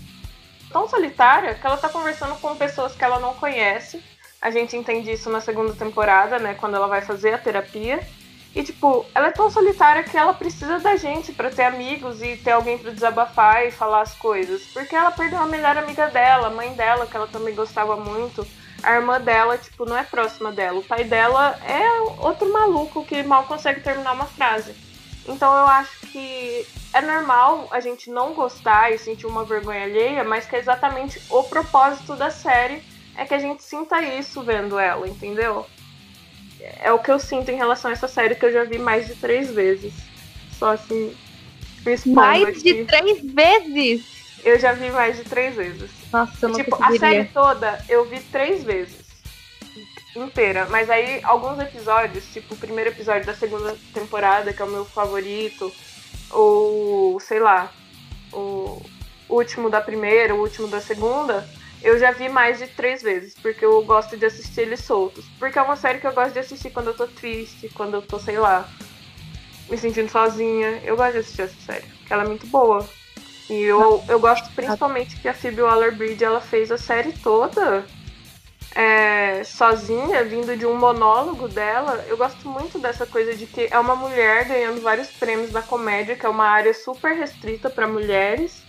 tão 0.72 0.88
solitária 0.88 1.56
que 1.56 1.66
ela 1.66 1.78
tá 1.78 1.90
conversando 1.90 2.36
com 2.40 2.56
pessoas 2.56 2.96
que 2.96 3.04
ela 3.04 3.20
não 3.20 3.34
conhece, 3.34 4.02
A 4.40 4.52
gente 4.52 4.78
entende 4.78 5.12
isso 5.12 5.30
na 5.30 5.42
segunda 5.42 5.74
temporada, 5.74 6.38
né? 6.38 6.54
Quando 6.54 6.76
ela 6.76 6.88
vai 6.88 7.02
fazer 7.02 7.34
a 7.34 7.38
terapia. 7.38 8.00
E, 8.56 8.64
tipo, 8.64 9.06
ela 9.14 9.28
é 9.28 9.32
tão 9.32 9.52
solitária 9.52 10.04
que 10.04 10.18
ela 10.18 10.34
precisa 10.34 10.80
da 10.80 10.96
gente 10.96 11.32
para 11.32 11.50
ter 11.50 11.64
amigos 11.64 12.22
e 12.22 12.38
ter 12.38 12.52
alguém 12.52 12.78
para 12.78 12.92
desabafar 12.92 13.66
e 13.66 13.72
falar 13.72 14.02
as 14.02 14.14
coisas. 14.16 14.64
Porque 14.74 14.96
ela 14.96 15.12
perdeu 15.12 15.40
a 15.40 15.46
melhor 15.46 15.78
amiga 15.78 16.08
dela, 16.08 16.48
a 16.48 16.52
mãe 16.52 16.74
dela, 16.74 17.06
que 17.06 17.16
ela 17.16 17.28
também 17.28 17.54
gostava 17.54 17.96
muito. 17.98 18.48
A 18.82 18.96
irmã 18.96 19.20
dela, 19.20 19.58
tipo, 19.58 19.86
não 19.86 19.98
é 19.98 20.04
próxima 20.04 20.52
dela. 20.52 20.80
O 20.80 20.84
pai 20.84 21.04
dela 21.04 21.60
é 21.66 22.00
outro 22.26 22.52
maluco 22.52 23.06
que 23.06 23.22
mal 23.24 23.44
consegue 23.44 23.82
terminar 23.82 24.14
uma 24.14 24.26
frase. 24.26 24.76
Então 25.28 25.56
eu 25.56 25.68
acho 25.68 26.00
que 26.08 26.66
é 26.94 27.02
normal 27.02 27.68
a 27.72 27.80
gente 27.80 28.10
não 28.10 28.34
gostar 28.34 28.92
e 28.92 28.98
sentir 28.98 29.28
uma 29.28 29.44
vergonha 29.44 29.84
alheia, 29.84 30.24
mas 30.24 30.46
que 30.46 30.56
é 30.56 30.60
exatamente 30.60 31.22
o 31.30 31.44
propósito 31.44 32.16
da 32.16 32.32
série 32.32 32.82
é 33.16 33.26
que 33.26 33.34
a 33.34 33.40
gente 33.40 33.64
sinta 33.64 34.02
isso 34.02 34.42
vendo 34.42 34.80
ela, 34.80 35.08
entendeu? 35.08 35.66
É 36.60 36.92
o 36.92 37.00
que 37.00 37.12
eu 37.12 37.20
sinto 37.20 37.50
em 37.50 37.56
relação 37.56 37.90
a 37.90 37.94
essa 37.94 38.08
série 38.08 38.36
que 38.36 38.46
eu 38.46 38.52
já 38.52 38.64
vi 38.64 38.78
mais 38.78 39.08
de 39.08 39.16
três 39.16 39.52
vezes. 39.52 39.94
Só 40.58 40.74
assim. 40.74 41.16
Mais 42.06 42.62
de 42.62 42.86
três 42.86 43.22
vezes? 43.22 44.06
Eu 44.44 44.60
já 44.60 44.74
vi 44.74 44.92
mais 44.92 45.18
de 45.18 45.24
três 45.24 45.56
vezes. 45.56 45.90
Nossa, 46.12 46.46
eu 46.46 46.50
não 46.50 46.56
Tipo, 46.56 46.84
a 46.84 46.98
série 46.98 47.26
toda 47.26 47.84
eu 47.88 48.06
vi 48.06 48.20
três 48.20 48.64
vezes. 48.64 49.08
Inteira. 50.16 50.68
Mas 50.70 50.90
aí, 50.90 51.20
alguns 51.24 51.60
episódios, 51.60 52.26
tipo 52.34 52.56
o 52.56 52.58
primeiro 52.58 52.90
episódio 52.90 53.26
da 53.26 53.36
segunda 53.36 53.78
temporada, 53.94 54.52
que 54.52 54.62
é 54.62 54.66
o 54.66 54.70
meu 54.70 54.84
favorito, 54.84 55.72
ou 56.32 57.20
sei 57.20 57.40
lá, 57.40 57.72
o 58.34 58.82
último 59.30 59.70
da 59.70 59.80
primeira, 59.80 60.34
o 60.34 60.40
último 60.40 60.68
da 60.68 60.82
segunda, 60.82 61.48
eu 61.82 62.00
já 62.00 62.12
vi 62.12 62.28
mais 62.28 62.58
de 62.58 62.68
três 62.68 63.02
vezes, 63.02 63.36
porque 63.36 63.64
eu 63.64 63.84
gosto 63.84 64.18
de 64.18 64.26
assistir 64.26 64.62
eles 64.62 64.84
soltos. 64.84 65.26
Porque 65.38 65.60
é 65.60 65.62
uma 65.62 65.76
série 65.76 66.00
que 66.00 66.08
eu 66.08 66.14
gosto 66.14 66.34
de 66.34 66.40
assistir 66.40 66.70
quando 66.72 66.88
eu 66.88 66.94
tô 66.94 67.08
triste, 67.08 67.70
quando 67.70 67.96
eu 67.96 68.02
tô, 68.02 68.20
sei 68.20 68.38
lá, 68.38 68.68
me 69.70 69.78
sentindo 69.78 70.10
sozinha. 70.10 70.82
Eu 70.84 70.98
gosto 70.98 71.14
de 71.14 71.20
assistir 71.20 71.44
essa 71.44 71.62
série, 71.62 71.86
porque 71.86 72.14
ela 72.14 72.24
é 72.24 72.28
muito 72.28 72.48
boa. 72.48 72.88
E 73.50 73.62
eu, 73.62 74.04
eu 74.10 74.20
gosto 74.20 74.50
principalmente 74.54 75.16
que 75.18 75.28
a 75.28 75.34
Phoebe 75.34 75.62
Waller-Bridge 75.62 76.24
ela 76.24 76.42
fez 76.42 76.72
a 76.72 76.78
série 76.78 77.14
toda 77.14 77.86
é, 78.76 79.44
sozinha, 79.46 80.24
vindo 80.26 80.58
de 80.58 80.66
um 80.66 80.76
monólogo 80.76 81.48
dela. 81.48 82.04
Eu 82.08 82.18
gosto 82.18 82.50
muito 82.50 82.78
dessa 82.78 83.06
coisa 83.06 83.36
de 83.36 83.46
que 83.46 83.68
é 83.72 83.80
uma 83.80 83.96
mulher 83.96 84.46
ganhando 84.46 84.82
vários 84.82 85.08
prêmios 85.10 85.52
na 85.52 85.62
comédia, 85.62 86.16
que 86.16 86.26
é 86.26 86.30
uma 86.30 86.48
área 86.48 86.74
super 86.74 87.14
restrita 87.14 87.70
para 87.70 87.88
mulheres 87.88 88.67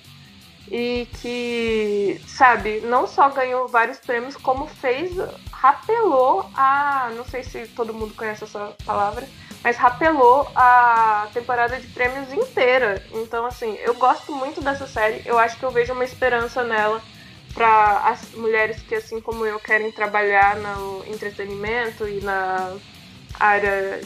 e 0.71 1.09
que, 1.21 2.21
sabe, 2.27 2.81
não 2.81 3.07
só 3.07 3.29
ganhou 3.31 3.69
vários 3.69 3.99
prêmios, 3.99 4.37
como 4.37 4.67
fez, 4.67 5.13
rapelou 5.51 6.49
a. 6.55 7.11
Não 7.17 7.25
sei 7.25 7.43
se 7.43 7.67
todo 7.69 7.95
mundo 7.95 8.15
conhece 8.15 8.45
essa 8.45 8.75
palavra, 8.85 9.27
mas 9.63 9.77
rapelou 9.77 10.51
a 10.55 11.29
temporada 11.33 11.79
de 11.79 11.87
prêmios 11.89 12.33
inteira. 12.33 13.03
Então, 13.13 13.47
assim, 13.47 13.75
eu 13.77 13.95
gosto 13.95 14.35
muito 14.35 14.61
dessa 14.61 14.87
série, 14.87 15.23
eu 15.25 15.39
acho 15.39 15.59
que 15.59 15.65
eu 15.65 15.71
vejo 15.71 15.93
uma 15.93 16.05
esperança 16.05 16.63
nela 16.63 17.03
para 17.55 18.09
as 18.09 18.33
mulheres 18.33 18.83
que, 18.83 18.95
assim 18.95 19.21
como 19.21 19.47
eu, 19.47 19.59
querem 19.59 19.91
trabalhar 19.91 20.57
no 20.57 21.05
entretenimento 21.07 22.07
e 22.07 22.21
na 22.21 22.77
área 23.41 24.01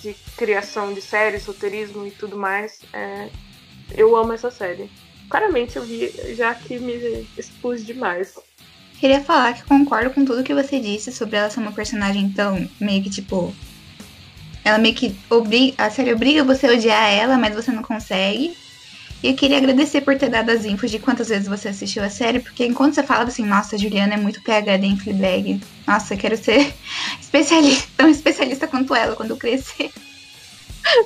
de 0.00 0.14
criação 0.36 0.92
de 0.92 1.02
séries, 1.02 1.46
roteirismo 1.46 2.06
e 2.06 2.10
tudo 2.10 2.36
mais. 2.36 2.80
É, 2.92 3.28
eu 3.94 4.16
amo 4.16 4.32
essa 4.32 4.50
série 4.50 4.90
claramente 5.28 5.76
eu 5.76 5.84
vi 5.84 6.10
já 6.34 6.54
que 6.54 6.78
me 6.78 7.26
expus 7.36 7.84
demais. 7.84 8.34
Queria 8.98 9.20
falar 9.20 9.54
que 9.54 9.64
concordo 9.64 10.10
com 10.10 10.24
tudo 10.24 10.44
que 10.44 10.54
você 10.54 10.78
disse 10.78 11.12
sobre 11.12 11.36
ela 11.36 11.50
ser 11.50 11.60
uma 11.60 11.72
personagem 11.72 12.30
tão 12.30 12.68
meio 12.80 13.02
que 13.02 13.10
tipo. 13.10 13.54
Ela 14.64 14.78
meio 14.78 14.94
que 14.94 15.14
obriga. 15.28 15.84
A 15.84 15.90
série 15.90 16.12
obriga 16.12 16.42
você 16.42 16.66
a 16.66 16.72
odiar 16.72 17.12
ela, 17.12 17.36
mas 17.36 17.54
você 17.54 17.70
não 17.70 17.82
consegue. 17.82 18.56
E 19.22 19.28
eu 19.28 19.34
queria 19.34 19.56
agradecer 19.56 20.02
por 20.02 20.18
ter 20.18 20.28
dado 20.28 20.50
as 20.50 20.66
infos 20.66 20.90
de 20.90 20.98
quantas 20.98 21.28
vezes 21.28 21.48
você 21.48 21.68
assistiu 21.68 22.02
a 22.04 22.10
série, 22.10 22.40
porque 22.40 22.64
enquanto 22.66 22.94
você 22.94 23.02
falava 23.02 23.28
assim, 23.28 23.44
nossa, 23.44 23.74
a 23.74 23.78
Juliana 23.78 24.14
é 24.14 24.16
muito 24.18 24.42
PHD 24.42 24.86
em 24.86 24.98
Fleabag, 24.98 25.60
nossa, 25.86 26.12
eu 26.12 26.18
quero 26.18 26.36
ser 26.36 26.74
especialista, 27.18 27.88
tão 27.96 28.08
especialista 28.08 28.68
quanto 28.68 28.94
ela 28.94 29.16
quando 29.16 29.30
eu 29.30 29.38
crescer. 29.38 29.90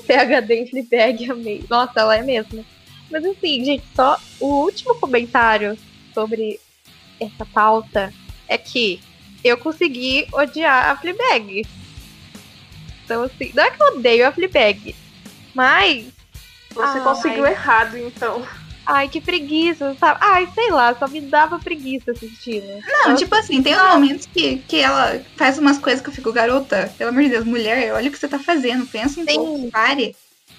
PHD 0.05 0.55
em 0.55 0.67
Fleabag, 0.67 1.31
amei. 1.31 1.65
Nossa, 1.71 2.01
ela 2.01 2.17
é 2.17 2.23
mesmo. 2.23 2.65
Mas 3.11 3.25
assim, 3.25 3.65
gente, 3.65 3.85
só 3.95 4.19
o 4.41 4.47
último 4.65 4.95
comentário 4.97 5.77
sobre 6.13 6.61
essa 7.21 7.45
pauta 7.47 8.13
é 8.47 8.57
que 8.59 9.01
eu 9.43 9.57
consegui 9.57 10.27
odiar 10.33 10.91
a 10.91 10.97
Fleabag. 10.97 11.67
Então, 13.05 13.23
assim, 13.23 13.53
não 13.55 13.65
é 13.65 13.71
que 13.71 13.83
eu 13.83 13.87
odeio 13.95 14.27
a 14.27 14.33
Fleabag, 14.33 14.95
mas. 15.55 16.07
Você 16.75 16.99
ai, 16.99 17.05
conseguiu 17.05 17.47
errado, 17.47 17.97
então. 17.97 18.47
Ai, 18.85 19.09
que 19.09 19.21
preguiça, 19.21 19.95
sabe? 19.99 20.19
Ai, 20.23 20.49
sei 20.55 20.71
lá, 20.71 20.95
só 20.95 21.07
me 21.09 21.21
dava 21.21 21.59
preguiça 21.59 22.11
assistindo. 22.11 22.67
Não, 22.87 23.15
tipo 23.17 23.35
assim, 23.35 23.63
tem 23.63 23.77
uns 23.77 23.83
momentos 23.83 24.27
que, 24.27 24.59
que 24.59 24.81
ela 24.81 25.21
faz 25.37 25.59
umas 25.59 25.79
coisas 25.79 26.01
que 26.01 26.09
eu 26.09 26.15
fico, 26.15 26.33
garota, 26.33 26.93
pelo 26.97 27.11
amor 27.11 27.23
de 27.23 27.31
Deus, 27.31 27.45
mulher, 27.45 27.93
olha 27.93 28.09
o 28.09 28.13
que 28.13 28.19
você 28.19 28.29
tá 28.29 28.39
fazendo, 28.39 28.87
pensa 28.87 29.21
um 29.21 29.25
Sim. 29.27 29.35
pouco, 29.35 29.71
pare. 29.71 30.17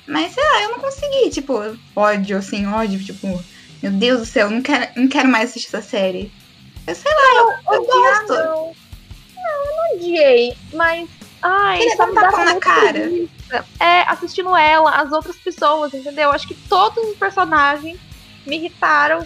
Mas 0.08 0.34
sei 0.34 0.43
lá, 0.43 0.63
eu 0.63 0.69
não 0.69 0.80
consegui, 0.80 1.30
tipo, 1.30 1.78
ódio, 1.95 2.38
assim, 2.38 2.65
ódio, 2.65 3.04
tipo, 3.04 3.28
meu 3.82 3.91
Deus 3.91 4.19
do 4.19 4.25
céu, 4.25 4.49
não 4.49 4.62
quero, 4.62 4.88
não 4.95 5.08
quero 5.08 5.30
mais 5.30 5.52
assistir 5.52 5.67
essa 5.75 5.88
série. 5.88 6.32
Eu 6.88 6.95
sei 6.95 7.12
lá, 7.12 7.36
eu, 7.36 7.73
eu 7.73 7.86
gosto. 7.86 8.34
Não. 8.34 8.75
não, 9.36 9.65
eu 9.65 9.75
não 9.75 9.95
odiei, 9.95 10.58
mas. 10.73 11.10
Ai, 11.41 11.82
Ele 11.82 11.95
só 11.95 12.08
me 12.08 12.15
dá 12.15 12.32
na 12.32 12.56
cara. 12.60 12.91
Preguiça. 12.91 13.65
É, 13.80 14.02
assistindo 14.02 14.56
ela, 14.56 14.91
as 14.91 15.12
outras 15.12 15.38
pessoas, 15.38 15.93
entendeu? 15.93 16.32
Acho 16.32 16.47
que 16.47 16.56
todos 16.56 17.04
os 17.04 17.17
personagens 17.17 17.99
me 18.45 18.58
irritaram 18.58 19.25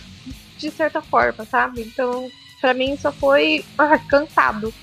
de 0.58 0.69
certa 0.69 1.02
forma, 1.02 1.45
sabe? 1.45 1.82
Então, 1.82 2.30
pra 2.62 2.73
mim 2.73 2.97
só 2.97 3.12
foi 3.12 3.65
ah, 3.78 3.97
cansado. 3.97 4.73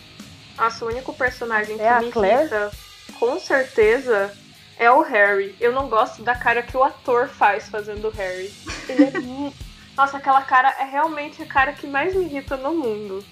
Nossa, 0.56 0.84
o 0.84 0.88
único 0.88 1.12
personagem 1.14 1.76
que 1.76 1.82
é 1.82 2.00
me 2.00 2.06
irrita, 2.06 2.70
com 3.18 3.38
certeza, 3.38 4.36
é 4.80 4.90
o 4.90 5.02
Harry. 5.02 5.54
Eu 5.60 5.72
não 5.72 5.90
gosto 5.90 6.22
da 6.22 6.34
cara 6.34 6.62
que 6.62 6.74
o 6.74 6.82
ator 6.82 7.28
faz 7.28 7.68
fazendo 7.68 8.08
o 8.08 8.10
Harry. 8.10 8.50
Ele 8.88 9.04
é. 9.04 9.12
Nossa, 9.94 10.16
aquela 10.16 10.40
cara 10.40 10.74
é 10.80 10.84
realmente 10.84 11.42
a 11.42 11.46
cara 11.46 11.74
que 11.74 11.86
mais 11.86 12.14
me 12.14 12.24
irrita 12.24 12.56
no 12.56 12.74
mundo. 12.74 13.22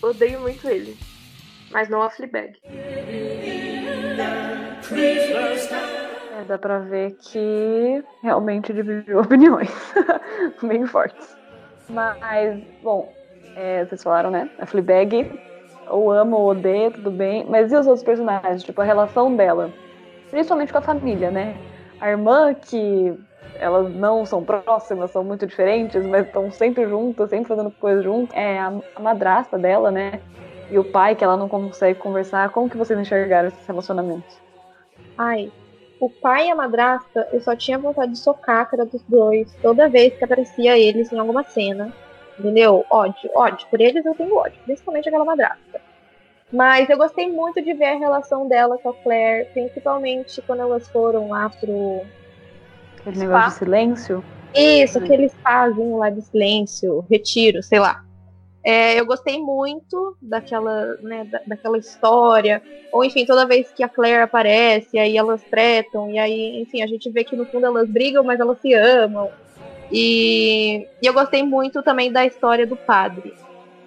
Odeio 0.00 0.40
muito 0.40 0.66
ele. 0.66 0.96
Mas 1.70 1.90
não 1.90 2.00
a 2.00 2.08
Fleabag. 2.08 2.58
É, 6.32 6.44
dá 6.48 6.56
pra 6.56 6.78
ver 6.78 7.14
que 7.16 8.02
realmente 8.22 8.72
dividiu 8.72 9.20
opiniões 9.20 9.70
bem 10.62 10.86
fortes. 10.86 11.36
Mas, 11.90 12.64
bom, 12.82 13.12
é, 13.54 13.84
vocês 13.84 14.02
falaram, 14.02 14.30
né? 14.30 14.48
A 14.58 14.64
Fleabag, 14.64 15.38
ou 15.88 16.10
amo 16.10 16.38
ou 16.38 16.50
odeio, 16.52 16.92
tudo 16.92 17.10
bem. 17.10 17.44
Mas 17.46 17.70
e 17.70 17.76
os 17.76 17.86
outros 17.86 18.04
personagens? 18.04 18.62
Tipo, 18.62 18.80
a 18.80 18.84
relação 18.84 19.36
dela 19.36 19.70
principalmente 20.30 20.72
com 20.72 20.78
a 20.78 20.82
família, 20.82 21.30
né? 21.30 21.56
A 22.00 22.10
irmã, 22.10 22.54
que 22.54 23.14
elas 23.58 23.92
não 23.94 24.24
são 24.24 24.42
próximas, 24.42 25.10
são 25.10 25.22
muito 25.22 25.46
diferentes, 25.46 26.04
mas 26.06 26.26
estão 26.26 26.50
sempre 26.50 26.88
juntas, 26.88 27.28
sempre 27.28 27.48
fazendo 27.48 27.70
coisas 27.72 28.02
juntas. 28.02 28.36
É 28.36 28.58
a, 28.58 28.72
madrasta 28.98 29.58
dela, 29.58 29.90
né? 29.90 30.20
E 30.70 30.78
o 30.78 30.84
pai, 30.84 31.14
que 31.14 31.24
ela 31.24 31.36
não 31.36 31.48
consegue 31.48 31.98
conversar. 31.98 32.50
Como 32.50 32.70
que 32.70 32.76
vocês 32.76 32.98
enxergaram 32.98 33.48
esses 33.48 33.66
relacionamentos? 33.66 34.38
Ai, 35.18 35.52
o 36.00 36.08
pai 36.08 36.46
e 36.46 36.50
a 36.50 36.54
madrasta, 36.54 37.28
eu 37.32 37.40
só 37.40 37.54
tinha 37.54 37.78
vontade 37.78 38.12
de 38.12 38.18
socar 38.18 38.60
a 38.60 38.66
cara 38.66 38.86
dos 38.86 39.02
dois 39.02 39.52
toda 39.60 39.88
vez 39.88 40.16
que 40.16 40.24
aparecia 40.24 40.78
eles 40.78 41.12
em 41.12 41.18
alguma 41.18 41.42
cena. 41.44 41.92
Entendeu? 42.38 42.86
Ódio, 42.90 43.30
ódio. 43.34 43.66
Por 43.68 43.80
eles 43.80 44.06
eu 44.06 44.14
tenho 44.14 44.34
ódio, 44.34 44.58
principalmente 44.64 45.08
aquela 45.08 45.26
madrasta. 45.26 45.89
Mas 46.52 46.90
eu 46.90 46.98
gostei 46.98 47.30
muito 47.30 47.62
de 47.62 47.72
ver 47.74 47.86
a 47.86 47.98
relação 47.98 48.48
dela 48.48 48.76
com 48.78 48.88
a 48.88 48.94
Claire, 48.94 49.48
principalmente 49.52 50.42
quando 50.42 50.60
elas 50.60 50.88
foram 50.88 51.28
lá 51.28 51.48
pro. 51.48 52.02
Aquele 52.98 53.18
negócio 53.18 53.50
de 53.50 53.54
silêncio? 53.56 54.24
Isso, 54.54 54.98
hum. 54.98 55.04
aquele 55.04 55.24
espazinho 55.26 55.96
lá 55.98 56.10
de 56.10 56.22
silêncio, 56.22 57.04
retiro, 57.08 57.62
sei 57.62 57.78
lá. 57.78 58.04
É, 58.62 59.00
eu 59.00 59.06
gostei 59.06 59.40
muito 59.40 60.16
daquela, 60.20 60.96
né, 60.96 61.24
da, 61.24 61.40
daquela 61.46 61.78
história. 61.78 62.60
Ou 62.92 63.04
enfim, 63.04 63.24
toda 63.24 63.46
vez 63.46 63.72
que 63.72 63.82
a 63.82 63.88
Claire 63.88 64.22
aparece, 64.22 64.98
aí 64.98 65.16
elas 65.16 65.42
tretam, 65.44 66.10
e 66.10 66.18
aí, 66.18 66.60
enfim, 66.60 66.82
a 66.82 66.86
gente 66.86 67.08
vê 67.10 67.22
que 67.24 67.36
no 67.36 67.46
fundo 67.46 67.66
elas 67.66 67.88
brigam, 67.88 68.24
mas 68.24 68.40
elas 68.40 68.60
se 68.60 68.74
amam. 68.74 69.30
E, 69.90 70.86
e 71.00 71.06
eu 71.06 71.12
gostei 71.12 71.42
muito 71.42 71.82
também 71.82 72.12
da 72.12 72.26
história 72.26 72.66
do 72.66 72.76
padre, 72.76 73.34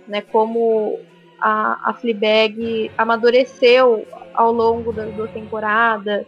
né? 0.08 0.22
Como 0.22 1.00
a, 1.44 1.90
a 1.90 1.94
Fleabag 1.94 2.90
amadureceu 2.98 4.08
ao 4.34 4.54
longo 4.54 4.94
das 4.94 5.14
duas 5.14 5.30
temporadas. 5.32 6.26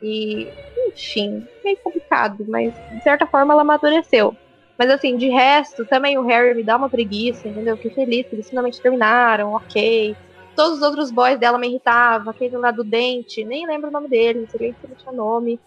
E, 0.00 0.48
enfim, 0.88 1.44
meio 1.64 1.76
complicado, 1.78 2.44
mas 2.46 2.72
de 2.92 3.02
certa 3.02 3.26
forma 3.26 3.52
ela 3.52 3.62
amadureceu. 3.62 4.36
Mas 4.78 4.90
assim, 4.90 5.16
de 5.16 5.28
resto, 5.28 5.84
também 5.84 6.18
o 6.18 6.26
Harry 6.26 6.54
me 6.54 6.62
dá 6.62 6.76
uma 6.76 6.88
preguiça, 6.88 7.48
entendeu? 7.48 7.76
Fiquei 7.76 8.04
feliz 8.04 8.26
que 8.28 8.34
eles 8.36 8.48
finalmente 8.48 8.80
terminaram, 8.80 9.54
ok. 9.54 10.16
Todos 10.54 10.78
os 10.78 10.82
outros 10.82 11.10
boys 11.10 11.38
dela 11.38 11.58
me 11.58 11.68
irritavam, 11.68 12.30
aquele 12.30 12.56
lá 12.56 12.70
do 12.70 12.84
dente, 12.84 13.44
nem 13.44 13.66
lembro 13.66 13.88
o 13.88 13.92
nome 13.92 14.08
dele, 14.08 14.40
não 14.40 14.48
sei 14.48 14.72
se 14.72 14.86
ele 14.86 14.94
tinha 14.96 15.12
nome. 15.12 15.58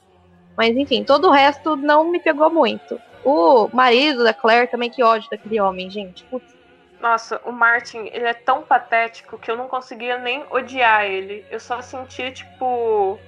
Mas 0.56 0.76
enfim, 0.78 1.04
todo 1.04 1.28
o 1.28 1.32
resto 1.32 1.76
não 1.76 2.10
me 2.10 2.20
pegou 2.20 2.50
muito. 2.50 3.00
O 3.24 3.70
marido 3.74 4.24
da 4.24 4.34
Claire 4.34 4.72
também, 4.72 4.90
que 4.90 5.04
ódio 5.04 5.30
daquele 5.30 5.60
homem, 5.60 5.90
gente. 5.90 6.24
Putz. 6.26 6.57
Nossa, 7.00 7.40
o 7.46 7.52
Martin, 7.52 8.10
ele 8.12 8.26
é 8.26 8.34
tão 8.34 8.64
patético 8.64 9.38
que 9.38 9.52
eu 9.52 9.56
não 9.56 9.68
conseguia 9.68 10.18
nem 10.18 10.46
odiar 10.50 11.06
ele. 11.06 11.46
Eu 11.52 11.60
só 11.60 11.82
sentia, 11.82 12.32
tipo. 12.32 13.20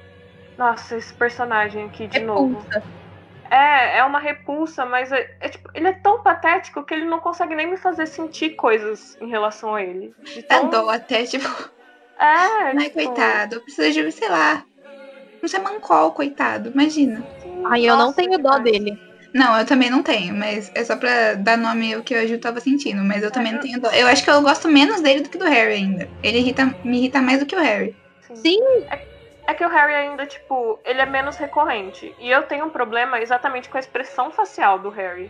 Nossa, 0.58 0.98
esse 0.98 1.14
personagem 1.14 1.86
aqui 1.86 2.08
de 2.08 2.20
Repulsa. 2.20 2.44
novo. 2.44 3.00
É, 3.50 3.98
é 3.98 4.04
uma 4.04 4.20
repulsa, 4.20 4.86
mas 4.86 5.12
é, 5.12 5.36
é, 5.40 5.50
tipo, 5.50 5.70
ele 5.74 5.88
é 5.88 5.94
tão 5.94 6.22
patético 6.22 6.84
que 6.84 6.94
ele 6.94 7.06
não 7.06 7.20
consegue 7.20 7.56
nem 7.56 7.68
me 7.68 7.78
fazer 7.78 8.06
sentir 8.06 8.52
coisas 8.52 9.18
em 9.20 9.28
relação 9.28 9.74
a 9.74 9.82
ele. 9.82 10.14
Tão... 10.48 10.70
Dá 10.70 10.82
dó 10.82 10.90
até, 10.90 11.24
tipo. 11.26 11.48
É, 12.20 12.26
Ai, 12.78 12.78
tipo... 12.78 12.94
coitado, 12.96 13.62
precisa 13.62 13.92
de, 13.92 14.12
sei 14.12 14.30
lá, 14.30 14.64
não 15.42 15.50
ser 15.50 15.60
mancol, 15.60 16.12
coitado, 16.12 16.70
imagina. 16.70 17.26
Ai, 17.66 17.90
eu 17.90 17.96
não 17.96 18.14
tenho 18.14 18.38
dó 18.38 18.60
dele. 18.60 19.09
Não, 19.34 19.58
eu 19.58 19.66
também 19.66 19.90
não 19.90 20.02
tenho, 20.02 20.34
mas 20.34 20.72
é 20.74 20.84
só 20.84 20.96
pra 20.96 21.36
dar 21.36 21.58
nome 21.58 21.94
ao 21.94 22.02
que 22.02 22.16
a 22.16 22.26
Ju 22.26 22.40
tava 22.40 22.60
sentindo, 22.60 23.04
mas 23.04 23.24
eu 23.24 23.32
também 23.32 23.54
não 23.54 23.60
tenho 23.60 23.80
dó. 23.80 23.90
Eu 23.92 24.08
acho 24.08 24.24
que 24.24 24.30
eu 24.30 24.42
gosto 24.42 24.68
menos 24.68 25.02
dele 25.02 25.22
do 25.22 25.30
que 25.30 25.38
do 25.38 25.46
Harry 25.46 25.74
ainda. 25.74 26.10
Ele 26.24 26.40
irrita, 26.40 26.66
me 26.84 26.98
irrita 26.98 27.22
mais 27.22 27.40
do 27.40 27.46
que 27.46 27.56
o 27.56 27.62
Harry. 27.62 27.96
Sim. 28.28 28.36
Sim. 28.36 28.60
É, 28.90 29.00
é 29.48 29.54
que 29.54 29.66
o 29.66 29.70
Harry 29.70 29.94
ainda, 29.94 30.26
tipo, 30.26 30.80
ele 30.86 31.02
é 31.02 31.06
menos 31.06 31.38
recorrente. 31.38 32.14
E 32.20 32.30
eu 32.30 32.44
tenho 32.44 32.66
um 32.66 32.70
problema 32.70 33.20
exatamente 33.20 33.70
com 33.70 33.78
a 33.78 33.80
expressão 33.80 34.32
facial 34.32 34.80
do 34.80 34.90
Harry. 34.90 35.30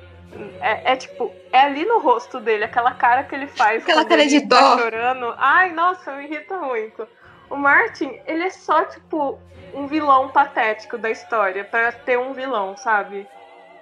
É, 0.62 0.94
é, 0.94 0.96
tipo, 0.96 1.34
é 1.52 1.62
ali 1.62 1.86
no 1.86 2.00
rosto 2.00 2.40
dele, 2.40 2.64
aquela 2.64 2.94
cara 2.94 3.24
que 3.24 3.34
ele 3.34 3.48
faz. 3.48 3.84
Aquela 3.84 4.06
cara 4.06 4.28
de 4.28 4.42
tá 4.42 4.48
dó. 4.48 4.76
Tá 4.76 4.84
chorando. 4.84 5.34
Ai, 5.38 5.74
nossa, 5.74 6.16
me 6.16 6.26
irrita 6.26 6.58
muito. 6.58 7.08
O 7.50 7.56
Martin, 7.56 8.12
ele 8.28 8.44
é 8.44 8.50
só, 8.50 8.84
tipo, 8.86 9.40
um 9.74 9.88
vilão 9.88 10.30
patético 10.30 10.98
da 10.98 11.10
história 11.10 11.64
para 11.64 11.92
ter 11.92 12.18
um 12.20 12.34
vilão, 12.34 12.78
sabe? 12.78 13.28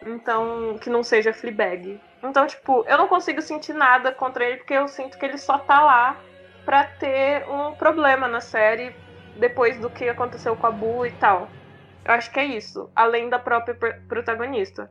Então, 0.06 0.78
que 0.80 0.90
não 0.90 1.04
seja 1.04 1.34
Fleabag. 1.34 2.00
Então, 2.24 2.46
tipo, 2.48 2.84
eu 2.88 2.98
não 2.98 3.08
consigo 3.08 3.42
sentir 3.42 3.74
nada 3.74 4.12
contra 4.12 4.46
ele 4.46 4.58
porque 4.58 4.74
eu 4.74 4.88
sinto 4.88 5.18
que 5.18 5.26
ele 5.26 5.38
só 5.38 5.58
tá 5.58 5.82
lá 5.82 6.18
pra 6.66 6.84
ter 6.84 7.48
um 7.50 7.74
problema 7.74 8.28
na 8.28 8.42
série 8.42 8.94
depois 9.38 9.80
do 9.80 9.90
que 9.90 10.10
aconteceu 10.10 10.56
com 10.56 10.68
a 10.68 10.72
Bu 10.72 11.06
e 11.06 11.12
tal. 11.12 11.48
Eu 12.04 12.14
acho 12.14 12.32
que 12.32 12.40
é 12.40 12.46
isso, 12.46 12.90
além 12.96 13.30
da 13.30 13.40
própria 13.40 13.76
protagonista. 14.08 14.90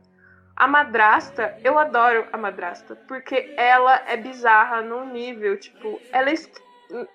A 0.55 0.67
madrasta, 0.67 1.55
eu 1.63 1.77
adoro 1.77 2.25
a 2.31 2.37
madrasta, 2.37 2.95
porque 3.07 3.53
ela 3.57 4.01
é 4.07 4.17
bizarra 4.17 4.81
num 4.81 5.11
nível, 5.11 5.59
tipo, 5.59 5.99
ela 6.11 6.31
é, 6.31 6.35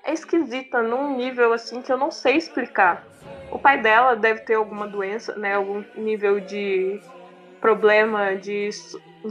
é 0.05 0.13
esquisita 0.13 0.81
num 0.81 1.17
nível 1.17 1.53
assim 1.53 1.83
que 1.83 1.93
eu 1.93 1.97
não 1.97 2.11
sei 2.11 2.37
explicar. 2.37 3.05
O 3.51 3.59
pai 3.59 3.81
dela 3.81 4.15
deve 4.15 4.41
ter 4.43 4.55
alguma 4.55 4.87
doença, 4.87 5.35
né? 5.37 5.55
Algum 5.55 5.85
nível 5.97 6.41
de 6.41 7.01
problema 7.63 8.37
de, 8.37 8.71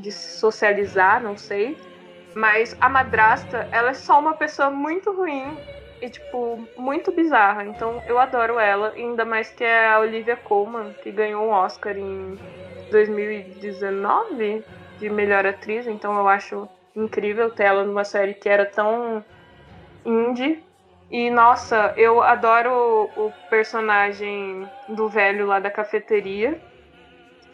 de 0.01 0.11
socializar, 0.11 1.23
não 1.23 1.37
sei. 1.37 1.77
Mas 2.35 2.75
a 2.81 2.89
madrasta, 2.89 3.69
ela 3.71 3.91
é 3.91 3.95
só 3.95 4.19
uma 4.19 4.35
pessoa 4.37 4.71
muito 4.71 5.13
ruim 5.13 5.61
e, 6.01 6.09
tipo, 6.09 6.69
muito 6.77 7.13
bizarra. 7.13 7.65
Então 7.65 8.03
eu 8.07 8.19
adoro 8.19 8.59
ela, 8.59 8.93
ainda 8.95 9.25
mais 9.25 9.51
que 9.51 9.63
é 9.65 9.89
a 9.89 9.99
Olivia 9.99 10.37
Colman, 10.37 10.95
que 11.03 11.11
ganhou 11.11 11.45
um 11.45 11.51
Oscar 11.51 11.97
em 11.97 12.39
2019 12.89 14.65
de 14.97 15.09
melhor 15.09 15.45
atriz. 15.45 15.87
Então 15.87 16.17
eu 16.17 16.27
acho 16.27 16.69
incrível 16.95 17.51
ter 17.51 17.65
ela 17.65 17.85
numa 17.85 18.05
série 18.05 18.35
que 18.35 18.49
era 18.49 18.65
tão 18.65 19.25
indie 20.05 20.65
e 21.11 21.29
nossa, 21.29 21.93
eu 21.97 22.21
adoro 22.23 22.71
o 23.15 23.31
personagem 23.49 24.71
do 24.87 25.09
velho 25.09 25.45
lá 25.45 25.59
da 25.59 25.69
cafeteria. 25.71 26.61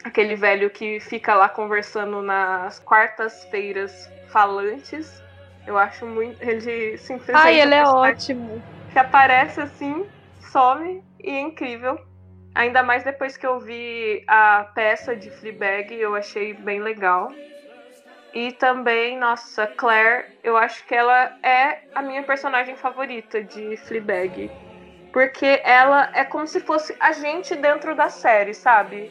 Aquele 0.04 0.36
velho 0.36 0.70
que 0.70 1.00
fica 1.00 1.34
lá 1.34 1.48
conversando 1.48 2.22
nas 2.22 2.78
quartas-feiras 2.78 4.10
falantes. 4.28 5.22
Eu 5.66 5.76
acho 5.76 6.06
muito. 6.06 6.40
Ele 6.42 6.96
simplesmente. 6.98 7.46
Ai, 7.46 7.60
ele 7.60 7.74
é 7.74 7.84
ótimo. 7.84 8.62
Que 8.92 8.98
aparece 8.98 9.60
assim, 9.60 10.06
some 10.40 11.02
e 11.22 11.30
é 11.30 11.40
incrível. 11.40 11.98
Ainda 12.54 12.82
mais 12.82 13.04
depois 13.04 13.36
que 13.36 13.46
eu 13.46 13.60
vi 13.60 14.24
a 14.26 14.70
peça 14.74 15.14
de 15.14 15.30
Fleabag, 15.30 15.94
eu 15.94 16.14
achei 16.14 16.54
bem 16.54 16.80
legal. 16.80 17.30
E 18.34 18.52
também, 18.52 19.18
nossa, 19.18 19.66
Claire, 19.66 20.26
eu 20.42 20.56
acho 20.56 20.84
que 20.86 20.94
ela 20.94 21.36
é 21.42 21.80
a 21.94 22.02
minha 22.02 22.22
personagem 22.22 22.76
favorita 22.76 23.42
de 23.42 23.76
Fleabag. 23.76 24.50
Porque 25.12 25.60
ela 25.64 26.10
é 26.14 26.24
como 26.24 26.46
se 26.46 26.60
fosse 26.60 26.94
a 27.00 27.12
gente 27.12 27.54
dentro 27.54 27.94
da 27.94 28.08
série, 28.08 28.54
sabe? 28.54 29.10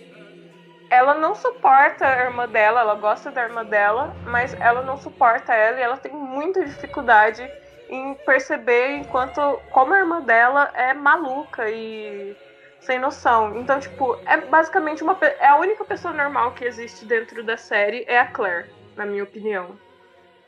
Ela 0.90 1.16
não 1.16 1.36
suporta 1.36 2.06
a 2.06 2.24
irmã 2.24 2.48
dela, 2.48 2.82
ela 2.82 2.96
gosta 2.96 3.30
da 3.32 3.44
irmã 3.44 3.66
dela, 3.66 4.16
mas 4.26 4.56
ela 4.60 4.82
não 4.84 4.98
suporta 4.98 5.54
ela 5.54 5.80
e 5.80 5.84
ela 5.84 5.98
tem 5.98 6.14
muita 6.14 6.64
dificuldade 6.64 7.50
em 7.90 8.16
perceber 8.26 8.96
enquanto 8.98 9.40
como 9.72 9.94
a 9.94 10.00
irmã 10.00 10.22
dela 10.22 10.72
é 10.76 10.94
maluca 10.94 11.70
e 11.70 12.36
sem 12.80 13.00
noção. 13.00 13.60
Então, 13.60 13.80
tipo, 13.80 14.18
é 14.26 14.38
basicamente 14.38 15.04
uma 15.04 15.18
é 15.22 15.48
a 15.48 15.58
única 15.58 15.84
pessoa 15.84 16.14
normal 16.14 16.52
que 16.52 16.64
existe 16.64 17.06
dentro 17.06 17.44
da 17.44 17.58
série 17.58 18.06
é 18.08 18.20
a 18.20 18.28
Claire 18.28 18.70
na 18.96 19.06
minha 19.06 19.24
opinião. 19.24 19.78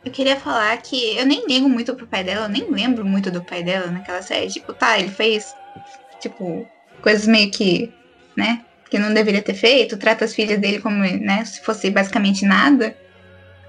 Eu 0.03 0.11
queria 0.11 0.39
falar 0.39 0.77
que 0.77 1.17
eu 1.17 1.25
nem 1.25 1.45
ligo 1.45 1.67
muito 1.67 1.93
pro 1.93 2.07
pai 2.07 2.23
dela, 2.23 2.45
eu 2.45 2.49
nem 2.49 2.71
lembro 2.71 3.03
muito 3.03 3.29
do 3.29 3.43
pai 3.43 3.63
dela 3.63 3.87
naquela 3.87 4.21
série. 4.21 4.47
Tipo, 4.47 4.73
tá, 4.73 4.97
ele 4.97 5.09
fez, 5.09 5.53
tipo, 6.21 6.65
coisas 7.01 7.27
meio 7.27 7.51
que, 7.51 7.93
né, 8.35 8.63
que 8.89 8.99
não 8.99 9.13
deveria 9.13 9.41
ter 9.41 9.53
feito, 9.53 9.97
trata 9.97 10.25
as 10.25 10.33
filhas 10.33 10.59
dele 10.59 10.79
como, 10.79 10.97
né, 10.97 11.45
se 11.45 11.61
fosse 11.61 11.89
basicamente 11.89 12.45
nada. 12.45 12.95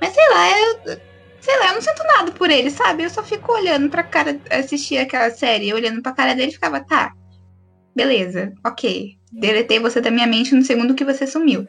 Mas 0.01 0.15
sei 0.15 0.29
lá, 0.31 0.59
eu, 0.59 1.01
sei 1.41 1.59
lá, 1.59 1.69
eu 1.69 1.75
não 1.75 1.83
sinto 1.83 2.03
nada 2.05 2.33
por 2.33 2.51
ele, 2.51 2.71
sabe? 2.71 3.03
Eu 3.03 3.11
só 3.11 3.23
fico 3.23 3.53
olhando 3.53 3.91
pra 3.91 4.03
cara, 4.03 4.41
assistir 4.51 4.99
aquela 4.99 5.31
série, 5.31 5.75
olhando 5.75 6.03
pra 6.03 6.13
cara 6.13 6.35
dele 6.35 6.51
e 6.51 6.55
ficava, 6.55 6.81
tá, 6.81 7.13
beleza, 7.95 8.53
ok. 8.65 9.17
Deletei 9.33 9.79
você 9.79 10.01
da 10.01 10.11
minha 10.11 10.27
mente 10.27 10.55
no 10.55 10.63
segundo 10.63 10.95
que 10.95 11.05
você 11.05 11.27
sumiu. 11.27 11.67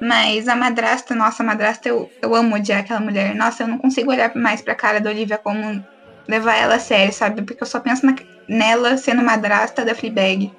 Mas 0.00 0.48
a 0.48 0.56
madrasta, 0.56 1.14
nossa, 1.14 1.42
a 1.42 1.46
madrasta, 1.46 1.88
eu, 1.88 2.10
eu 2.20 2.34
amo 2.34 2.56
odiar 2.56 2.80
aquela 2.80 3.00
mulher. 3.00 3.34
Nossa, 3.34 3.62
eu 3.62 3.68
não 3.68 3.78
consigo 3.78 4.10
olhar 4.10 4.34
mais 4.34 4.60
pra 4.60 4.74
cara 4.74 5.00
da 5.00 5.10
Olivia 5.10 5.38
como 5.38 5.84
levar 6.28 6.56
ela 6.56 6.74
a 6.76 6.78
sério, 6.80 7.12
sabe? 7.12 7.42
Porque 7.42 7.62
eu 7.62 7.66
só 7.66 7.78
penso 7.78 8.04
na, 8.04 8.14
nela 8.48 8.96
sendo 8.96 9.22
madrasta 9.22 9.84
da 9.84 9.94
Fleabag. 9.94 10.52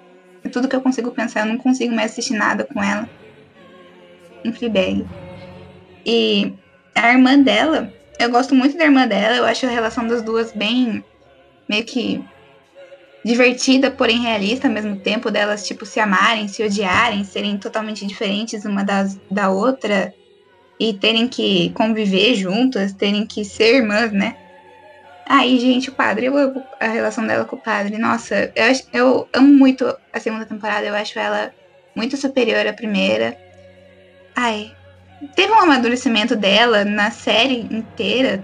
Tudo 0.51 0.67
que 0.67 0.75
eu 0.75 0.81
consigo 0.81 1.11
pensar, 1.11 1.41
eu 1.41 1.53
não 1.53 1.57
consigo 1.57 1.95
mais 1.95 2.11
assistir 2.11 2.33
nada 2.33 2.65
com 2.65 2.83
ela 2.83 3.09
em 4.45 4.51
Fleabag. 4.51 5.05
E 6.05 6.53
a 6.95 7.11
irmã 7.11 7.39
dela, 7.41 7.93
eu 8.19 8.29
gosto 8.29 8.53
muito 8.53 8.77
da 8.77 8.83
irmã 8.83 9.07
dela, 9.07 9.37
eu 9.37 9.45
acho 9.45 9.65
a 9.65 9.69
relação 9.69 10.07
das 10.07 10.21
duas 10.23 10.51
bem 10.51 11.03
meio 11.69 11.85
que 11.85 12.21
divertida, 13.25 13.89
porém 13.89 14.19
realista 14.19 14.67
ao 14.67 14.73
mesmo 14.73 15.01
tempo, 15.01 15.31
delas, 15.31 15.65
tipo, 15.65 15.85
se 15.85 15.99
amarem, 15.99 16.47
se 16.47 16.61
odiarem, 16.61 17.23
serem 17.23 17.57
totalmente 17.57 18.05
diferentes 18.05 18.65
uma 18.65 18.83
das, 18.83 19.17
da 19.31 19.49
outra 19.49 20.13
e 20.79 20.93
terem 20.99 21.29
que 21.29 21.71
conviver 21.73 22.35
juntas, 22.35 22.93
terem 22.93 23.25
que 23.25 23.45
ser 23.45 23.77
irmãs, 23.77 24.11
né? 24.11 24.33
Aí, 25.25 25.59
gente, 25.59 25.89
o 25.89 25.93
padre, 25.93 26.25
eu 26.25 26.37
amo 26.37 26.63
a 26.79 26.87
relação 26.87 27.25
dela 27.25 27.45
com 27.45 27.55
o 27.55 27.61
padre. 27.61 27.97
Nossa, 27.97 28.51
eu, 28.55 28.65
acho, 28.65 28.83
eu 28.93 29.29
amo 29.33 29.53
muito 29.53 29.85
a 30.11 30.19
segunda 30.19 30.45
temporada, 30.45 30.85
eu 30.85 30.95
acho 30.95 31.17
ela 31.17 31.51
muito 31.95 32.17
superior 32.17 32.67
à 32.67 32.73
primeira. 32.73 33.37
Ai, 34.35 34.71
teve 35.35 35.51
um 35.51 35.59
amadurecimento 35.59 36.35
dela 36.35 36.83
na 36.83 37.11
série 37.11 37.61
inteira, 37.73 38.43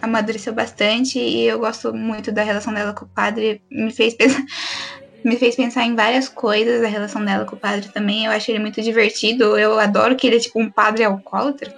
amadureceu 0.00 0.52
bastante 0.52 1.18
e 1.18 1.44
eu 1.44 1.58
gosto 1.60 1.94
muito 1.94 2.32
da 2.32 2.42
relação 2.42 2.74
dela 2.74 2.92
com 2.92 3.04
o 3.04 3.10
padre. 3.14 3.62
Me 3.70 3.92
fez 3.92 4.14
pensar, 4.14 4.42
me 5.24 5.36
fez 5.36 5.54
pensar 5.54 5.84
em 5.84 5.94
várias 5.94 6.28
coisas 6.28 6.82
a 6.82 6.88
relação 6.88 7.24
dela 7.24 7.44
com 7.44 7.54
o 7.54 7.60
padre 7.60 7.88
também. 7.92 8.26
Eu 8.26 8.32
acho 8.32 8.50
ele 8.50 8.58
muito 8.58 8.82
divertido. 8.82 9.56
Eu 9.56 9.78
adoro 9.78 10.16
que 10.16 10.26
ele 10.26 10.36
é 10.36 10.40
tipo 10.40 10.60
um 10.60 10.70
padre 10.70 11.04
alcoólatra. 11.04 11.72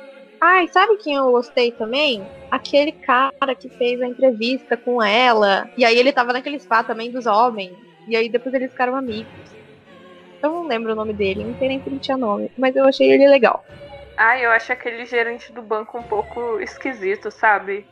Ai, 0.46 0.68
sabe 0.68 0.98
quem 0.98 1.14
eu 1.16 1.30
gostei 1.30 1.72
também? 1.72 2.30
Aquele 2.50 2.92
cara 2.92 3.32
que 3.58 3.70
fez 3.78 3.98
a 4.02 4.06
entrevista 4.06 4.76
com 4.76 5.02
ela. 5.02 5.70
E 5.74 5.86
aí 5.86 5.96
ele 5.96 6.12
tava 6.12 6.34
naquele 6.34 6.58
spa 6.58 6.84
também 6.84 7.10
dos 7.10 7.24
homens. 7.24 7.72
E 8.06 8.14
aí 8.14 8.28
depois 8.28 8.54
eles 8.54 8.70
ficaram 8.70 8.94
amigos. 8.94 9.32
Eu 10.42 10.50
não 10.50 10.66
lembro 10.66 10.92
o 10.92 10.94
nome 10.94 11.14
dele, 11.14 11.44
não 11.44 11.56
sei 11.56 11.68
nem 11.68 11.80
se 11.80 11.88
ele 11.88 11.98
tinha 11.98 12.18
nome. 12.18 12.50
Mas 12.58 12.76
eu 12.76 12.84
achei 12.84 13.10
ele 13.10 13.26
legal. 13.26 13.64
Ah, 14.18 14.38
eu 14.38 14.50
acho 14.50 14.70
aquele 14.70 15.06
gerente 15.06 15.50
do 15.50 15.62
banco 15.62 15.98
um 15.98 16.02
pouco 16.02 16.60
esquisito, 16.60 17.30
sabe? 17.30 17.86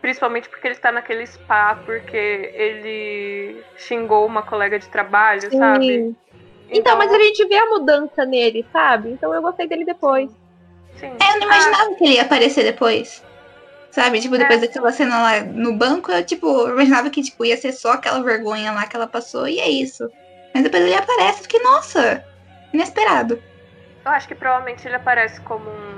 Principalmente 0.00 0.48
porque 0.48 0.68
ele 0.68 0.76
tá 0.76 0.90
naquele 0.90 1.26
spa, 1.26 1.74
porque 1.84 2.16
ele 2.16 3.62
xingou 3.76 4.26
uma 4.26 4.42
colega 4.42 4.78
de 4.78 4.88
trabalho, 4.88 5.50
Sim. 5.50 5.58
sabe? 5.58 5.98
Então, 6.70 6.96
então, 6.96 6.98
mas 6.98 7.12
a 7.12 7.18
gente 7.18 7.46
vê 7.46 7.56
a 7.56 7.66
mudança 7.66 8.24
nele, 8.24 8.66
sabe? 8.72 9.10
Então 9.10 9.34
eu 9.34 9.42
gostei 9.42 9.68
dele 9.68 9.84
depois. 9.84 10.41
Sim. 11.02 11.16
É, 11.20 11.34
eu 11.34 11.40
não 11.40 11.46
imaginava 11.46 11.94
que 11.96 12.04
ele 12.04 12.14
ia 12.14 12.22
aparecer 12.22 12.62
depois. 12.64 13.08
Sabe? 13.90 14.20
Tipo, 14.20 14.38
depois 14.38 14.62
É. 14.62 14.66
daquela 14.66 14.92
cena 14.92 15.22
lá 15.22 15.40
no 15.42 15.76
banco, 15.76 16.10
eu, 16.12 16.24
tipo, 16.24 16.46
eu 16.46 16.70
imaginava 16.70 17.10
que, 17.10 17.22
tipo, 17.22 17.44
ia 17.44 17.56
ser 17.56 17.72
só 17.72 17.92
aquela 17.92 18.22
vergonha 18.22 18.72
lá 18.72 18.86
que 18.86 18.96
ela 18.96 19.06
passou 19.06 19.46
e 19.46 19.58
é 19.58 19.68
isso. 19.68 20.08
Mas 20.54 20.62
depois 20.62 20.82
ele 20.82 20.94
aparece, 20.94 21.40
eu 21.40 21.42
fiquei, 21.42 21.60
nossa, 21.62 22.24
inesperado. 22.72 23.38
Eu 24.04 24.12
acho 24.12 24.28
que 24.28 24.34
provavelmente 24.34 24.86
ele 24.86 24.96
aparece 24.96 25.40
como 25.42 25.68
um 25.68 25.96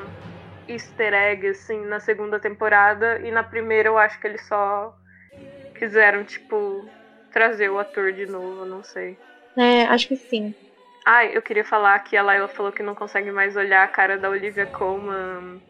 easter 0.69 1.13
egg, 1.13 1.49
assim, 1.49 1.85
na 1.87 2.01
segunda 2.01 2.41
temporada. 2.41 3.21
E 3.21 3.31
na 3.31 3.43
primeira 3.43 3.89
eu 3.89 3.99
acho 3.99 4.21
que 4.21 4.27
eles 4.27 4.47
só 4.49 4.93
quiseram, 5.79 6.25
tipo, 6.25 6.89
trazer 7.33 7.71
o 7.71 7.79
ator 7.79 8.13
de 8.13 8.27
novo, 8.27 8.65
não 8.65 8.83
sei. 8.83 9.17
É, 9.57 9.85
acho 9.85 10.09
que 10.09 10.17
sim. 10.17 10.55
Ai, 11.05 11.37
eu 11.37 11.43
queria 11.43 11.65
falar 11.65 11.99
que 12.01 12.17
a 12.17 12.23
Layla 12.23 12.49
falou 12.49 12.73
que 12.73 12.83
não 12.83 12.95
consegue 12.95 13.31
mais 13.31 13.57
olhar 13.57 13.83
a 13.85 13.89
cara 13.89 14.17
da 14.19 14.31
Olivia 14.31 14.67
Colman 14.67 15.63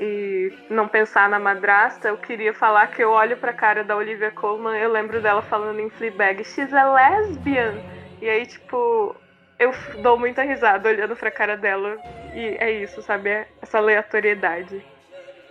e 0.00 0.52
não 0.70 0.86
pensar 0.88 1.28
na 1.28 1.38
madrasta. 1.38 2.08
Eu 2.08 2.18
queria 2.18 2.52
falar 2.52 2.86
que 2.88 3.02
eu 3.02 3.10
olho 3.10 3.36
pra 3.38 3.52
cara 3.52 3.82
da 3.82 3.96
Olivia 3.96 4.30
Colman, 4.30 4.78
eu 4.78 4.90
lembro 4.90 5.22
dela 5.22 5.42
falando 5.42 5.80
em 5.80 5.88
Fleabag, 5.90 6.44
she's 6.44 6.72
a 6.74 6.92
lesbian. 6.92 7.82
E 8.20 8.28
aí, 8.28 8.46
tipo, 8.46 9.16
eu 9.58 9.72
dou 10.02 10.18
muita 10.18 10.42
risada 10.42 10.88
olhando 10.88 11.16
pra 11.16 11.30
cara 11.30 11.56
dela. 11.56 11.98
E 12.34 12.56
é 12.60 12.70
isso, 12.70 13.00
sabe? 13.02 13.30
É 13.30 13.48
essa 13.62 13.78
aleatoriedade. 13.78 14.84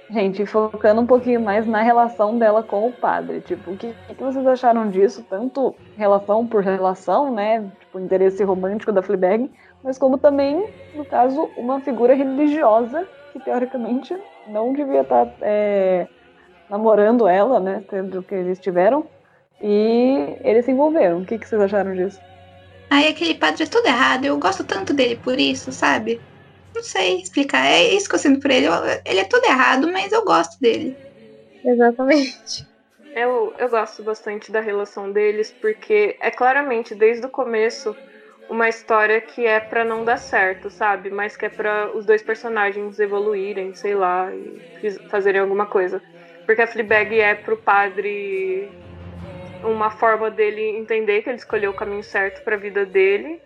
Gente, 0.09 0.45
focando 0.45 1.01
um 1.01 1.05
pouquinho 1.05 1.41
mais 1.41 1.67
na 1.67 1.81
relação 1.81 2.37
dela 2.37 2.63
com 2.63 2.87
o 2.87 2.93
padre. 2.93 3.41
Tipo, 3.41 3.71
o 3.71 3.77
que, 3.77 3.93
que 4.07 4.23
vocês 4.23 4.47
acharam 4.47 4.89
disso? 4.89 5.25
Tanto 5.29 5.75
relação 5.97 6.47
por 6.47 6.63
relação, 6.63 7.33
né? 7.33 7.69
Tipo, 7.81 7.99
interesse 7.99 8.41
romântico 8.43 8.93
da 8.93 9.01
Fleabag, 9.01 9.51
mas 9.83 9.97
como 9.97 10.17
também, 10.17 10.69
no 10.95 11.03
caso, 11.03 11.49
uma 11.57 11.81
figura 11.81 12.13
religiosa 12.13 13.05
que 13.33 13.39
teoricamente 13.39 14.15
não 14.47 14.71
devia 14.71 15.01
estar 15.01 15.27
é, 15.41 16.07
namorando 16.69 17.27
ela, 17.27 17.59
né? 17.59 17.83
Tendo 17.89 18.23
que 18.23 18.33
eles 18.33 18.59
tiveram. 18.59 19.05
E 19.61 20.37
eles 20.41 20.65
se 20.65 20.71
envolveram. 20.71 21.19
O 21.19 21.25
que, 21.25 21.37
que 21.37 21.47
vocês 21.47 21.61
acharam 21.61 21.93
disso? 21.93 22.21
Ai, 22.89 23.09
aquele 23.09 23.35
padre 23.35 23.63
é 23.63 23.67
tudo 23.67 23.87
errado, 23.87 24.23
eu 24.23 24.37
gosto 24.39 24.63
tanto 24.63 24.93
dele 24.93 25.17
por 25.17 25.37
isso, 25.37 25.73
sabe? 25.73 26.21
Não 26.77 26.83
sei 26.83 27.17
explicar, 27.21 27.65
é 27.65 27.93
isso 27.95 28.07
que 28.07 28.13
eu 28.15 28.19
sinto 28.19 28.39
por 28.39 28.51
ele. 28.51 28.67
Eu- 28.67 28.73
Ele 29.05 29.19
é 29.19 29.23
tudo 29.25 29.43
errado, 29.45 29.91
mas 29.91 30.11
eu 30.11 30.23
gosto 30.23 30.59
dele. 30.61 30.95
Exatamente. 31.65 32.67
Eu, 33.15 33.51
eu 33.57 33.69
gosto 33.69 34.03
bastante 34.03 34.51
da 34.51 34.59
relação 34.61 35.11
deles, 35.11 35.51
porque 35.59 36.15
é 36.21 36.29
claramente, 36.29 36.93
desde 36.93 37.25
o 37.25 37.31
começo, 37.31 37.95
uma 38.47 38.69
história 38.69 39.19
que 39.19 39.45
é 39.45 39.59
pra 39.59 39.83
não 39.83 40.05
dar 40.05 40.17
certo, 40.17 40.69
sabe? 40.69 41.09
Mas 41.09 41.35
que 41.35 41.47
é 41.47 41.49
pra 41.49 41.91
os 41.97 42.05
dois 42.05 42.21
personagens 42.21 42.99
evoluírem, 42.99 43.73
sei 43.73 43.95
lá, 43.95 44.29
e 44.35 44.91
fazerem 45.09 45.41
alguma 45.41 45.65
coisa. 45.67 45.99
Porque 46.45 46.61
a 46.61 46.67
Fleabag 46.67 47.19
é 47.19 47.33
pro 47.35 47.57
padre 47.63 48.69
uma 49.63 49.89
forma 49.91 50.29
dele 50.31 50.61
entender 50.77 51.21
que 51.23 51.29
ele 51.29 51.37
escolheu 51.37 51.71
o 51.71 51.75
caminho 51.75 52.03
certo 52.03 52.43
pra 52.43 52.57
vida 52.57 52.85
dele. 52.85 53.41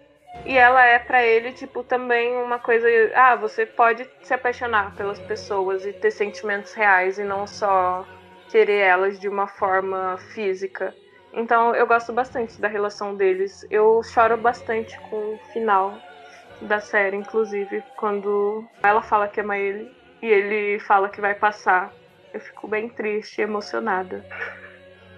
E 0.46 0.58
ela 0.58 0.84
é 0.84 0.98
pra 0.98 1.24
ele, 1.24 1.52
tipo, 1.54 1.84
também 1.84 2.36
uma 2.38 2.60
coisa. 2.60 2.88
Ah, 3.16 3.36
você 3.36 3.66
pode 3.66 4.10
se 4.24 4.34
apaixonar 4.34 4.96
pelas 4.96 5.20
pessoas 5.20 5.86
e 5.86 5.94
ter 5.94 6.12
sentimentos 6.12 6.74
reais 6.74 7.20
e 7.20 7.24
não 7.24 7.46
só 7.46 8.06
querer 8.50 8.80
elas 8.80 9.20
de 9.20 9.30
uma 9.30 9.48
forma 9.48 10.18
física. 10.34 10.94
Então 11.34 11.74
eu 11.76 11.88
gosto 11.88 12.12
bastante 12.12 12.60
da 12.60 12.68
relação 12.68 13.16
deles. 13.16 13.66
Eu 13.70 14.02
choro 14.04 14.38
bastante 14.38 14.94
com 15.10 15.16
o 15.16 15.40
final 15.54 16.02
da 16.62 16.80
série, 16.80 17.18
inclusive, 17.18 17.84
quando 17.98 18.64
ela 18.84 19.02
fala 19.02 19.28
que 19.28 19.40
ama 19.40 19.58
ele 19.58 19.90
e 20.22 20.28
ele 20.28 20.80
fala 20.82 21.10
que 21.10 21.22
vai 21.22 21.34
passar. 21.34 21.94
Eu 22.34 22.40
fico 22.40 22.68
bem 22.68 22.90
triste 22.90 23.42
emocionada. 23.42 24.26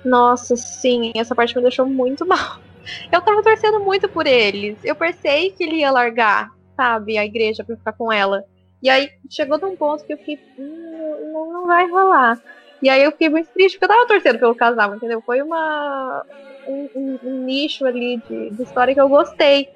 Nossa, 0.04 0.56
sim, 0.56 1.12
essa 1.15 1.36
parte 1.36 1.56
me 1.56 1.62
deixou 1.62 1.88
muito 1.88 2.26
mal. 2.28 2.63
Eu 3.12 3.22
tava 3.22 3.41
torcendo 3.43 3.84
muito 3.84 4.10
por 4.12 4.28
eles. 4.28 4.80
Eu 4.84 4.96
pensei 4.96 5.52
que 5.52 5.63
ele 5.63 5.78
ia 5.78 5.91
largar, 5.91 6.50
sabe, 6.76 7.17
a 7.17 7.26
igreja 7.26 7.63
pra 7.65 7.78
ficar 7.78 7.93
com 7.93 8.12
ela. 8.12 8.43
E 8.82 8.89
aí 8.89 9.10
chegou 9.32 9.60
num 9.60 9.78
ponto 9.78 10.04
que 10.06 10.13
eu 10.13 10.17
fiquei, 10.17 10.39
hum, 10.58 11.52
não, 11.54 11.65
vai 11.67 11.88
rolar. 11.89 12.38
E 12.82 12.89
aí 12.89 13.04
eu 13.04 13.12
fiquei 13.12 13.30
muito 13.30 13.50
triste, 13.54 13.76
porque 13.80 13.86
eu 13.86 13.96
tava 13.98 14.08
torcendo 14.08 14.39
pelo 14.39 14.56
casal, 14.56 14.96
entendeu? 14.96 15.22
Foi 15.26 15.41
uma 15.41 16.24
um, 16.65 16.89
um- 16.96 17.19
um 17.24 17.46
nicho 17.46 17.86
ali 17.86 18.22
de, 18.22 18.52
de 18.56 18.63
história 18.63 18.93
que 18.93 19.00
eu 19.02 19.10
gostei. 19.10 19.67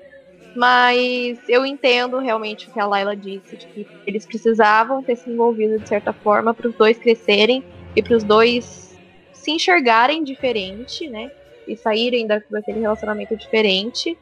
Mas 0.55 1.39
eu 1.47 1.65
entendo 1.65 2.17
realmente 2.19 2.69
o 2.69 2.71
que 2.73 2.79
a 2.79 2.87
Laila 2.87 3.15
disse, 3.15 3.55
de 3.57 3.67
que 3.73 3.87
eles 4.05 4.25
precisavam 4.25 5.03
ter 5.03 5.15
se 5.15 5.29
envolvido 5.29 5.79
de 5.79 5.87
certa 5.87 6.13
forma 6.13 6.55
para 6.55 6.67
os 6.69 6.75
dois 6.75 6.97
crescerem 6.99 7.63
e 7.95 8.01
para 8.01 8.15
os 8.17 8.23
dois 8.23 8.99
se 9.31 9.51
enxergarem 9.51 10.23
diferente, 10.23 11.07
né? 11.09 11.29
E 11.67 11.75
saírem 11.75 12.25
da, 12.25 12.41
daquele 12.49 12.79
relacionamento 12.79 13.35
diferente. 13.35 14.17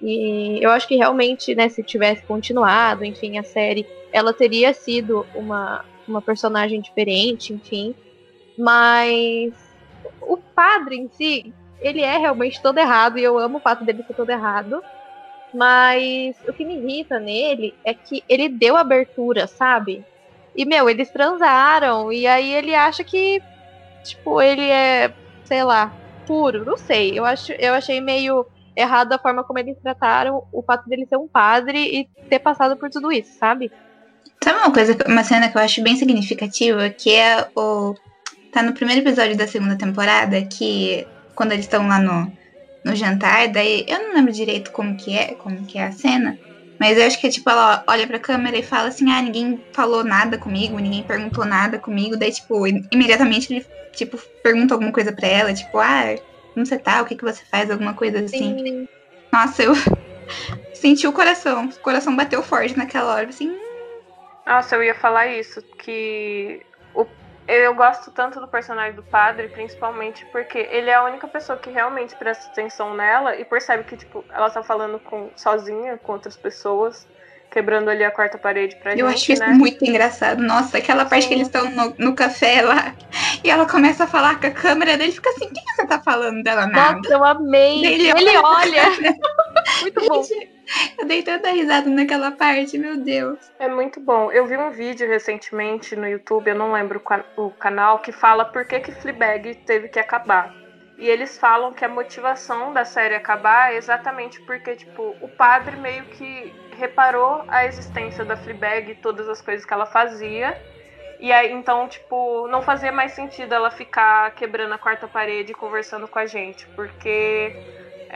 E 0.00 0.58
eu 0.62 0.70
acho 0.70 0.86
que 0.86 0.96
realmente, 0.96 1.54
né, 1.54 1.68
se 1.68 1.82
tivesse 1.82 2.22
continuado, 2.24 3.04
enfim, 3.04 3.38
a 3.38 3.42
série, 3.42 3.86
ela 4.12 4.32
teria 4.32 4.74
sido 4.74 5.26
uma, 5.34 5.84
uma 6.06 6.20
personagem 6.20 6.80
diferente, 6.80 7.52
enfim. 7.52 7.94
Mas 8.58 9.54
o 10.20 10.36
padre 10.36 10.96
em 10.96 11.08
si, 11.08 11.52
ele 11.80 12.02
é 12.02 12.18
realmente 12.18 12.60
todo 12.60 12.78
errado, 12.78 13.18
e 13.18 13.24
eu 13.24 13.38
amo 13.38 13.58
o 13.58 13.60
fato 13.60 13.84
dele 13.84 14.02
ser 14.02 14.14
todo 14.14 14.30
errado. 14.30 14.82
Mas 15.52 16.36
o 16.48 16.52
que 16.52 16.64
me 16.64 16.76
irrita 16.76 17.18
nele 17.18 17.74
é 17.84 17.94
que 17.94 18.22
ele 18.28 18.48
deu 18.48 18.76
abertura, 18.76 19.46
sabe? 19.46 20.04
E, 20.54 20.64
meu, 20.64 20.88
eles 20.88 21.10
transaram, 21.10 22.12
e 22.12 22.26
aí 22.26 22.52
ele 22.52 22.74
acha 22.74 23.02
que, 23.02 23.42
tipo, 24.02 24.40
ele 24.40 24.68
é, 24.68 25.12
sei 25.44 25.64
lá, 25.64 25.92
puro, 26.26 26.64
não 26.64 26.76
sei. 26.76 27.18
Eu, 27.18 27.24
acho, 27.24 27.52
eu 27.52 27.74
achei 27.74 28.00
meio 28.00 28.46
errado 28.76 29.12
a 29.12 29.18
forma 29.18 29.44
como 29.44 29.58
eles 29.58 29.76
trataram 29.82 30.42
o 30.52 30.62
fato 30.62 30.88
dele 30.88 31.06
ser 31.06 31.16
um 31.16 31.28
padre 31.28 31.78
e 31.78 32.08
ter 32.28 32.38
passado 32.38 32.76
por 32.76 32.90
tudo 32.90 33.12
isso, 33.12 33.38
sabe? 33.38 33.70
Sabe 34.42 34.58
uma 34.58 34.72
coisa, 34.72 34.96
uma 35.06 35.24
cena 35.24 35.48
que 35.48 35.56
eu 35.56 35.62
acho 35.62 35.82
bem 35.82 35.96
significativa, 35.96 36.90
que 36.90 37.14
é 37.14 37.48
o. 37.56 37.94
Tá 38.52 38.62
no 38.62 38.72
primeiro 38.72 39.00
episódio 39.00 39.36
da 39.36 39.46
segunda 39.46 39.76
temporada, 39.76 40.40
que 40.42 41.06
quando 41.34 41.52
eles 41.52 41.64
estão 41.64 41.88
lá 41.88 41.98
no, 41.98 42.30
no 42.84 42.94
jantar, 42.94 43.48
daí 43.48 43.84
eu 43.88 43.98
não 43.98 44.14
lembro 44.14 44.32
direito 44.32 44.70
como 44.70 44.96
que 44.96 45.16
é, 45.16 45.34
como 45.34 45.64
que 45.66 45.78
é 45.78 45.84
a 45.84 45.92
cena, 45.92 46.38
mas 46.80 46.98
eu 46.98 47.06
acho 47.06 47.20
que 47.20 47.26
é 47.26 47.30
tipo, 47.30 47.48
ela 47.48 47.84
olha 47.88 48.06
pra 48.06 48.18
câmera 48.18 48.56
e 48.58 48.62
fala 48.62 48.88
assim, 48.88 49.10
ah, 49.10 49.22
ninguém 49.22 49.64
falou 49.74 50.04
nada 50.04 50.38
comigo, 50.38 50.78
ninguém 50.78 51.06
perguntou 51.06 51.44
nada 51.44 51.78
comigo, 51.78 52.16
daí, 52.16 52.32
tipo, 52.32 52.66
imediatamente 52.66 53.52
ele, 53.52 53.66
tipo, 53.92 54.18
pergunta 54.42 54.74
alguma 54.74 54.92
coisa 54.92 55.12
pra 55.14 55.28
ela, 55.28 55.54
tipo, 55.54 55.78
ah, 55.78 56.14
como 56.54 56.66
você 56.66 56.78
tá? 56.78 57.02
O 57.02 57.06
que, 57.06 57.16
que 57.16 57.24
você 57.24 57.42
faz? 57.50 57.70
Alguma 57.70 57.94
coisa 57.94 58.20
assim. 58.20 58.56
Sim. 58.58 58.86
Nossa, 59.32 59.62
eu 59.62 59.72
senti 60.72 61.06
o 61.06 61.12
coração. 61.12 61.66
O 61.66 61.80
coração 61.80 62.14
bateu 62.14 62.42
forte 62.42 62.76
naquela 62.76 63.14
hora, 63.14 63.28
assim. 63.28 63.50
Nossa, 64.46 64.76
eu 64.76 64.84
ia 64.84 64.94
falar 64.94 65.26
isso, 65.28 65.62
que 65.78 66.64
eu 67.46 67.74
gosto 67.74 68.10
tanto 68.10 68.40
do 68.40 68.48
personagem 68.48 68.94
do 68.94 69.02
padre, 69.02 69.48
principalmente 69.48 70.24
porque 70.32 70.58
ele 70.70 70.90
é 70.90 70.94
a 70.94 71.04
única 71.04 71.28
pessoa 71.28 71.58
que 71.58 71.70
realmente 71.70 72.14
presta 72.16 72.46
atenção 72.46 72.94
nela 72.94 73.36
e 73.36 73.44
percebe 73.44 73.84
que, 73.84 73.96
tipo, 73.96 74.24
ela 74.32 74.48
tá 74.50 74.62
falando 74.62 74.98
com, 74.98 75.30
sozinha 75.36 75.98
com 75.98 76.12
outras 76.12 76.36
pessoas, 76.36 77.06
quebrando 77.50 77.90
ali 77.90 78.02
a 78.02 78.10
quarta 78.10 78.38
parede 78.38 78.76
pra 78.76 78.92
Eu 78.92 79.08
gente, 79.08 79.14
acho 79.16 79.32
isso 79.32 79.42
né? 79.42 79.48
muito 79.54 79.84
engraçado. 79.84 80.42
Nossa, 80.42 80.78
aquela 80.78 81.04
parte 81.04 81.22
Sim. 81.22 81.28
que 81.28 81.34
eles 81.34 81.46
estão 81.46 81.70
no, 81.70 81.94
no 81.98 82.14
café 82.14 82.62
lá 82.62 82.94
e 83.44 83.50
ela 83.50 83.66
começa 83.66 84.04
a 84.04 84.06
falar 84.06 84.40
com 84.40 84.46
a 84.46 84.50
câmera 84.50 84.96
dele, 84.96 85.12
fica 85.12 85.30
assim: 85.30 85.44
o 85.44 85.52
que 85.52 85.60
que 85.60 85.72
você 85.74 85.86
tá 85.86 86.00
falando 86.02 86.42
dela? 86.42 86.66
Nada. 86.66 86.96
Nossa, 86.96 87.12
eu 87.12 87.24
amei. 87.24 87.84
Ele 87.84 88.08
Ele, 88.08 88.12
olha 88.12 88.42
olha. 88.42 88.82
Muito 89.82 90.08
bom. 90.08 90.22
Gente, 90.22 90.53
Eu 90.98 91.06
dei 91.06 91.22
tanta 91.22 91.50
risada 91.50 91.88
naquela 91.88 92.30
parte, 92.30 92.78
meu 92.78 92.96
Deus. 92.96 93.38
É 93.58 93.68
muito 93.68 94.00
bom. 94.00 94.30
Eu 94.32 94.46
vi 94.46 94.56
um 94.56 94.70
vídeo 94.70 95.08
recentemente 95.08 95.96
no 95.96 96.08
YouTube, 96.08 96.48
eu 96.48 96.54
não 96.54 96.72
lembro 96.72 97.02
o 97.36 97.50
canal, 97.50 97.98
que 97.98 98.12
fala 98.12 98.44
por 98.44 98.64
que, 98.64 98.80
que 98.80 98.92
Fleabag 98.92 99.54
teve 99.66 99.88
que 99.88 99.98
acabar. 99.98 100.54
E 100.96 101.08
eles 101.08 101.36
falam 101.36 101.72
que 101.72 101.84
a 101.84 101.88
motivação 101.88 102.72
da 102.72 102.84
série 102.84 103.14
acabar 103.14 103.72
é 103.72 103.76
exatamente 103.76 104.40
porque, 104.42 104.76
tipo, 104.76 105.14
o 105.20 105.28
padre 105.28 105.76
meio 105.76 106.04
que 106.04 106.54
reparou 106.76 107.44
a 107.48 107.66
existência 107.66 108.24
da 108.24 108.36
Fleabag 108.36 108.92
e 108.92 108.94
todas 108.94 109.28
as 109.28 109.40
coisas 109.40 109.66
que 109.66 109.72
ela 109.72 109.86
fazia. 109.86 110.56
E 111.18 111.32
aí, 111.32 111.52
então, 111.52 111.88
tipo, 111.88 112.46
não 112.48 112.62
fazia 112.62 112.92
mais 112.92 113.12
sentido 113.12 113.54
ela 113.54 113.70
ficar 113.70 114.30
quebrando 114.32 114.74
a 114.74 114.78
quarta 114.78 115.08
parede 115.08 115.52
e 115.52 115.54
conversando 115.54 116.06
com 116.06 116.18
a 116.18 116.26
gente, 116.26 116.66
porque 116.76 117.56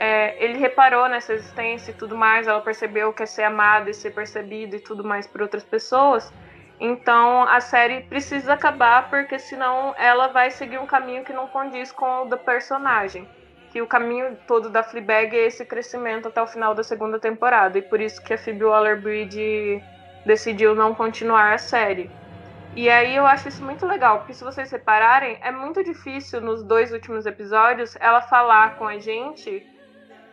é, 0.01 0.41
ele 0.41 0.57
reparou 0.57 1.09
nessa 1.09 1.33
existência 1.33 1.91
e 1.91 1.93
tudo 1.93 2.15
mais, 2.15 2.47
ela 2.47 2.61
percebeu 2.61 3.11
que 3.11 3.23
é 3.23 3.25
ser 3.25 3.43
amada 3.43 3.89
e 3.89 3.93
ser 3.93 4.11
percebida 4.11 4.77
e 4.77 4.79
tudo 4.79 5.03
mais 5.03 5.27
por 5.27 5.41
outras 5.41 5.61
pessoas. 5.61 6.31
Então 6.79 7.43
a 7.43 7.59
série 7.59 8.03
precisa 8.03 8.53
acabar 8.53 9.09
porque 9.09 9.37
senão 9.37 9.93
ela 9.97 10.29
vai 10.29 10.51
seguir 10.51 10.79
um 10.79 10.85
caminho 10.85 11.25
que 11.25 11.33
não 11.33 11.49
condiz 11.49 11.91
com 11.91 12.21
o 12.21 12.25
do 12.25 12.37
personagem. 12.37 13.27
Que 13.73 13.81
o 13.81 13.87
caminho 13.87 14.37
todo 14.47 14.69
da 14.69 14.83
Fleabag 14.83 15.35
é 15.35 15.47
esse 15.47 15.65
crescimento 15.65 16.29
até 16.29 16.41
o 16.41 16.47
final 16.47 16.73
da 16.73 16.81
segunda 16.81 17.19
temporada. 17.19 17.77
E 17.77 17.81
por 17.81 17.99
isso 17.99 18.23
que 18.23 18.33
a 18.33 18.37
Phoebe 18.37 18.63
Waller-Bridge 18.63 19.83
decidiu 20.25 20.73
não 20.73 20.95
continuar 20.95 21.51
a 21.55 21.57
série. 21.57 22.09
E 22.73 22.89
aí 22.89 23.17
eu 23.17 23.25
acho 23.25 23.49
isso 23.49 23.61
muito 23.61 23.85
legal, 23.85 24.19
porque 24.19 24.33
se 24.33 24.45
vocês 24.45 24.71
repararem, 24.71 25.37
é 25.41 25.51
muito 25.51 25.83
difícil 25.83 26.39
nos 26.39 26.63
dois 26.63 26.93
últimos 26.93 27.25
episódios 27.25 27.97
ela 27.99 28.21
falar 28.21 28.77
com 28.77 28.87
a 28.87 28.97
gente 28.97 29.67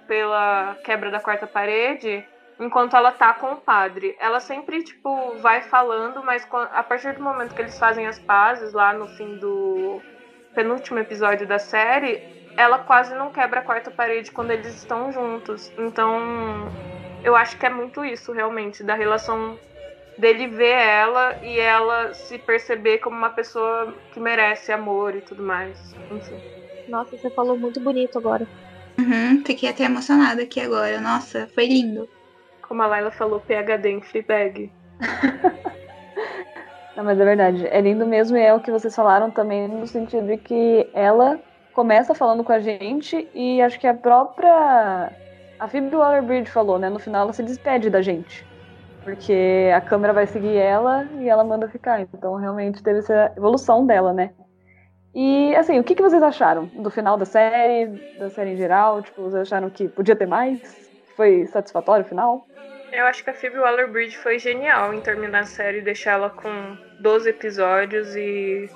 pela 0.06 0.76
quebra 0.84 1.10
da 1.10 1.20
quarta 1.20 1.46
parede 1.46 2.24
enquanto 2.58 2.96
ela 2.96 3.12
tá 3.12 3.34
com 3.34 3.52
o 3.52 3.60
padre. 3.60 4.16
Ela 4.18 4.40
sempre, 4.40 4.82
tipo, 4.82 5.36
vai 5.38 5.62
falando, 5.62 6.22
mas 6.24 6.46
a 6.72 6.82
partir 6.82 7.14
do 7.14 7.22
momento 7.22 7.54
que 7.54 7.62
eles 7.62 7.78
fazem 7.78 8.06
as 8.06 8.18
pazes 8.18 8.72
lá 8.72 8.92
no 8.92 9.06
fim 9.08 9.38
do 9.38 10.00
penúltimo 10.54 10.98
episódio 10.98 11.46
da 11.46 11.58
série, 11.58 12.22
ela 12.56 12.78
quase 12.78 13.14
não 13.14 13.30
quebra 13.30 13.60
a 13.60 13.62
quarta 13.64 13.90
parede 13.90 14.32
quando 14.32 14.50
eles 14.50 14.74
estão 14.74 15.12
juntos. 15.12 15.70
Então, 15.78 16.72
eu 17.22 17.36
acho 17.36 17.58
que 17.58 17.66
é 17.66 17.70
muito 17.70 18.04
isso, 18.04 18.32
realmente, 18.32 18.82
da 18.82 18.94
relação 18.94 19.58
dele 20.16 20.46
ver 20.48 20.72
ela 20.72 21.38
e 21.42 21.58
ela 21.58 22.14
se 22.14 22.38
perceber 22.38 22.98
como 22.98 23.16
uma 23.16 23.30
pessoa 23.30 23.94
que 24.12 24.20
merece 24.20 24.72
amor 24.72 25.14
e 25.14 25.22
tudo 25.22 25.42
mais. 25.42 25.78
Enfim. 26.10 26.42
Nossa, 26.86 27.16
você 27.18 27.30
falou 27.32 27.58
muito 27.58 27.80
bonito 27.82 28.16
agora. 28.18 28.46
Uhum, 28.98 29.42
fiquei 29.44 29.68
até 29.68 29.84
emocionada 29.84 30.42
aqui 30.42 30.60
agora. 30.60 31.00
Nossa, 31.00 31.46
foi 31.54 31.66
lindo. 31.66 32.08
Como 32.66 32.82
a 32.82 32.86
Laila 32.86 33.10
falou, 33.10 33.40
PHD 33.40 33.90
em 33.90 34.00
Fleabag. 34.00 34.72
Não, 36.96 37.04
mas 37.04 37.20
é 37.20 37.24
verdade. 37.24 37.66
É 37.66 37.80
lindo 37.80 38.06
mesmo 38.06 38.36
e 38.36 38.40
é 38.40 38.54
o 38.54 38.60
que 38.60 38.70
vocês 38.70 38.94
falaram 38.94 39.30
também, 39.30 39.68
no 39.68 39.86
sentido 39.86 40.26
de 40.26 40.38
que 40.38 40.88
ela 40.94 41.38
começa 41.74 42.14
falando 42.14 42.42
com 42.42 42.52
a 42.52 42.58
gente 42.58 43.28
e 43.34 43.60
acho 43.60 43.78
que 43.78 43.86
a 43.86 43.92
própria. 43.92 45.12
A 45.58 45.68
Phoebe 45.68 45.94
Waller-Bridge 45.94 46.50
falou, 46.50 46.78
né? 46.78 46.88
No 46.88 46.98
final 46.98 47.24
ela 47.24 47.32
se 47.34 47.42
despede 47.42 47.90
da 47.90 48.00
gente. 48.00 48.46
Porque 49.04 49.70
a 49.74 49.80
câmera 49.80 50.12
vai 50.12 50.26
seguir 50.26 50.56
ela 50.56 51.06
e 51.20 51.28
ela 51.28 51.44
manda 51.44 51.68
ficar. 51.68 52.00
Então 52.00 52.34
realmente 52.36 52.82
teve 52.82 53.00
essa 53.00 53.32
evolução 53.36 53.86
dela, 53.86 54.12
né? 54.12 54.30
E 55.18 55.56
assim, 55.56 55.78
o 55.78 55.82
que, 55.82 55.94
que 55.94 56.02
vocês 56.02 56.22
acharam 56.22 56.66
do 56.66 56.90
final 56.90 57.16
da 57.16 57.24
série, 57.24 57.86
da 58.18 58.28
série 58.28 58.50
em 58.50 58.56
geral? 58.56 59.00
Tipo, 59.00 59.22
vocês 59.22 59.48
acharam 59.48 59.70
que 59.70 59.88
podia 59.88 60.14
ter 60.14 60.26
mais? 60.26 60.60
Foi 61.16 61.46
satisfatório 61.46 62.04
o 62.04 62.08
final? 62.08 62.46
Eu 62.92 63.06
acho 63.06 63.24
que 63.24 63.30
a 63.30 63.32
Phoebe 63.32 63.58
Waller-Bridge 63.58 64.18
foi 64.18 64.38
genial 64.38 64.92
em 64.92 65.00
terminar 65.00 65.40
a 65.40 65.46
série 65.46 65.80
deixar 65.80 66.12
ela 66.12 66.28
com 66.28 66.76
12 67.00 67.30
episódios 67.30 68.14
e 68.14 68.68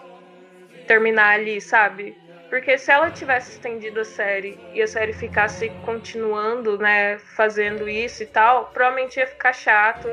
terminar 0.86 1.34
ali, 1.34 1.60
sabe? 1.60 2.16
Porque 2.48 2.78
se 2.78 2.90
ela 2.90 3.10
tivesse 3.10 3.52
estendido 3.52 4.00
a 4.00 4.04
série 4.04 4.58
e 4.72 4.80
a 4.80 4.86
série 4.86 5.12
ficasse 5.12 5.68
continuando, 5.84 6.78
né, 6.78 7.18
fazendo 7.18 7.86
isso 7.86 8.22
e 8.22 8.26
tal, 8.26 8.70
provavelmente 8.72 9.20
ia 9.20 9.26
ficar 9.26 9.52
chato. 9.52 10.08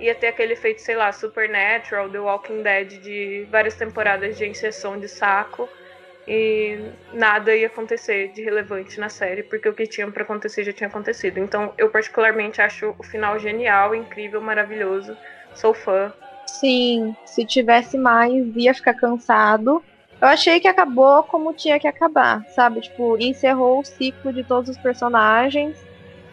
Ia 0.00 0.14
ter 0.14 0.28
aquele 0.28 0.54
efeito, 0.54 0.80
sei 0.80 0.96
lá, 0.96 1.12
Supernatural, 1.12 2.08
The 2.08 2.18
Walking 2.18 2.62
Dead 2.62 2.88
de 3.00 3.46
várias 3.50 3.74
temporadas 3.74 4.36
de 4.38 4.46
inserção 4.46 4.98
de 4.98 5.08
saco 5.08 5.68
e 6.26 6.78
nada 7.12 7.54
ia 7.54 7.66
acontecer 7.66 8.28
de 8.32 8.42
relevante 8.42 8.98
na 9.00 9.08
série, 9.08 9.42
porque 9.42 9.68
o 9.68 9.74
que 9.74 9.86
tinha 9.86 10.10
para 10.10 10.22
acontecer 10.22 10.64
já 10.64 10.72
tinha 10.72 10.88
acontecido. 10.88 11.38
Então, 11.38 11.72
eu 11.76 11.90
particularmente 11.90 12.62
acho 12.62 12.94
o 12.98 13.02
final 13.02 13.38
genial, 13.38 13.94
incrível, 13.94 14.40
maravilhoso. 14.40 15.16
Sou 15.54 15.74
fã. 15.74 16.12
Sim, 16.46 17.14
se 17.24 17.44
tivesse 17.44 17.98
mais, 17.98 18.32
ia 18.56 18.72
ficar 18.72 18.94
cansado. 18.94 19.82
Eu 20.20 20.28
achei 20.28 20.60
que 20.60 20.68
acabou 20.68 21.22
como 21.24 21.54
tinha 21.54 21.80
que 21.80 21.88
acabar, 21.88 22.44
sabe? 22.50 22.80
Tipo, 22.80 23.16
encerrou 23.18 23.80
o 23.80 23.84
ciclo 23.84 24.32
de 24.32 24.44
todos 24.44 24.68
os 24.68 24.78
personagens 24.78 25.76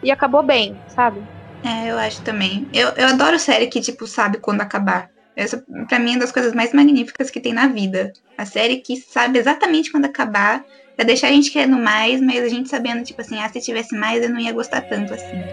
e 0.02 0.10
acabou 0.10 0.42
bem, 0.42 0.78
sabe? 0.88 1.20
É, 1.64 1.90
eu 1.90 1.98
acho 1.98 2.22
também. 2.22 2.68
Eu, 2.72 2.88
eu 2.90 3.06
adoro 3.08 3.38
série 3.38 3.66
que, 3.68 3.80
tipo, 3.80 4.06
sabe 4.06 4.38
quando 4.38 4.60
acabar. 4.60 5.10
Essa, 5.36 5.64
pra 5.88 5.98
mim, 5.98 6.10
é 6.10 6.14
uma 6.14 6.20
das 6.20 6.32
coisas 6.32 6.52
mais 6.54 6.72
magníficas 6.72 7.30
que 7.30 7.40
tem 7.40 7.52
na 7.52 7.66
vida. 7.68 8.12
A 8.36 8.44
série 8.46 8.78
que 8.80 8.96
sabe 8.96 9.38
exatamente 9.38 9.90
quando 9.90 10.04
acabar, 10.06 10.64
pra 10.96 11.04
deixar 11.04 11.28
a 11.28 11.32
gente 11.32 11.50
querendo 11.50 11.76
mais, 11.78 12.20
mas 12.20 12.42
a 12.44 12.48
gente 12.48 12.68
sabendo, 12.68 13.04
tipo 13.04 13.20
assim, 13.20 13.38
ah, 13.40 13.48
se 13.48 13.60
tivesse 13.60 13.96
mais, 13.96 14.22
eu 14.22 14.30
não 14.30 14.40
ia 14.40 14.52
gostar 14.52 14.82
tanto 14.82 15.12
assim. 15.14 15.48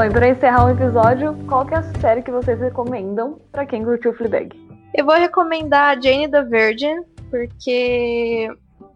Bom, 0.00 0.06
e 0.06 0.10
pra 0.10 0.30
encerrar 0.30 0.64
o 0.64 0.70
episódio, 0.70 1.36
qual 1.46 1.66
que 1.66 1.74
é 1.74 1.76
a 1.76 1.82
série 2.00 2.22
que 2.22 2.30
vocês 2.30 2.58
recomendam 2.58 3.38
para 3.52 3.66
quem 3.66 3.84
curtiu 3.84 4.14
Fleabag? 4.14 4.58
Eu 4.94 5.04
vou 5.04 5.14
recomendar 5.14 6.00
Jane 6.00 6.26
the 6.26 6.42
Virgin, 6.42 7.02
porque 7.28 8.48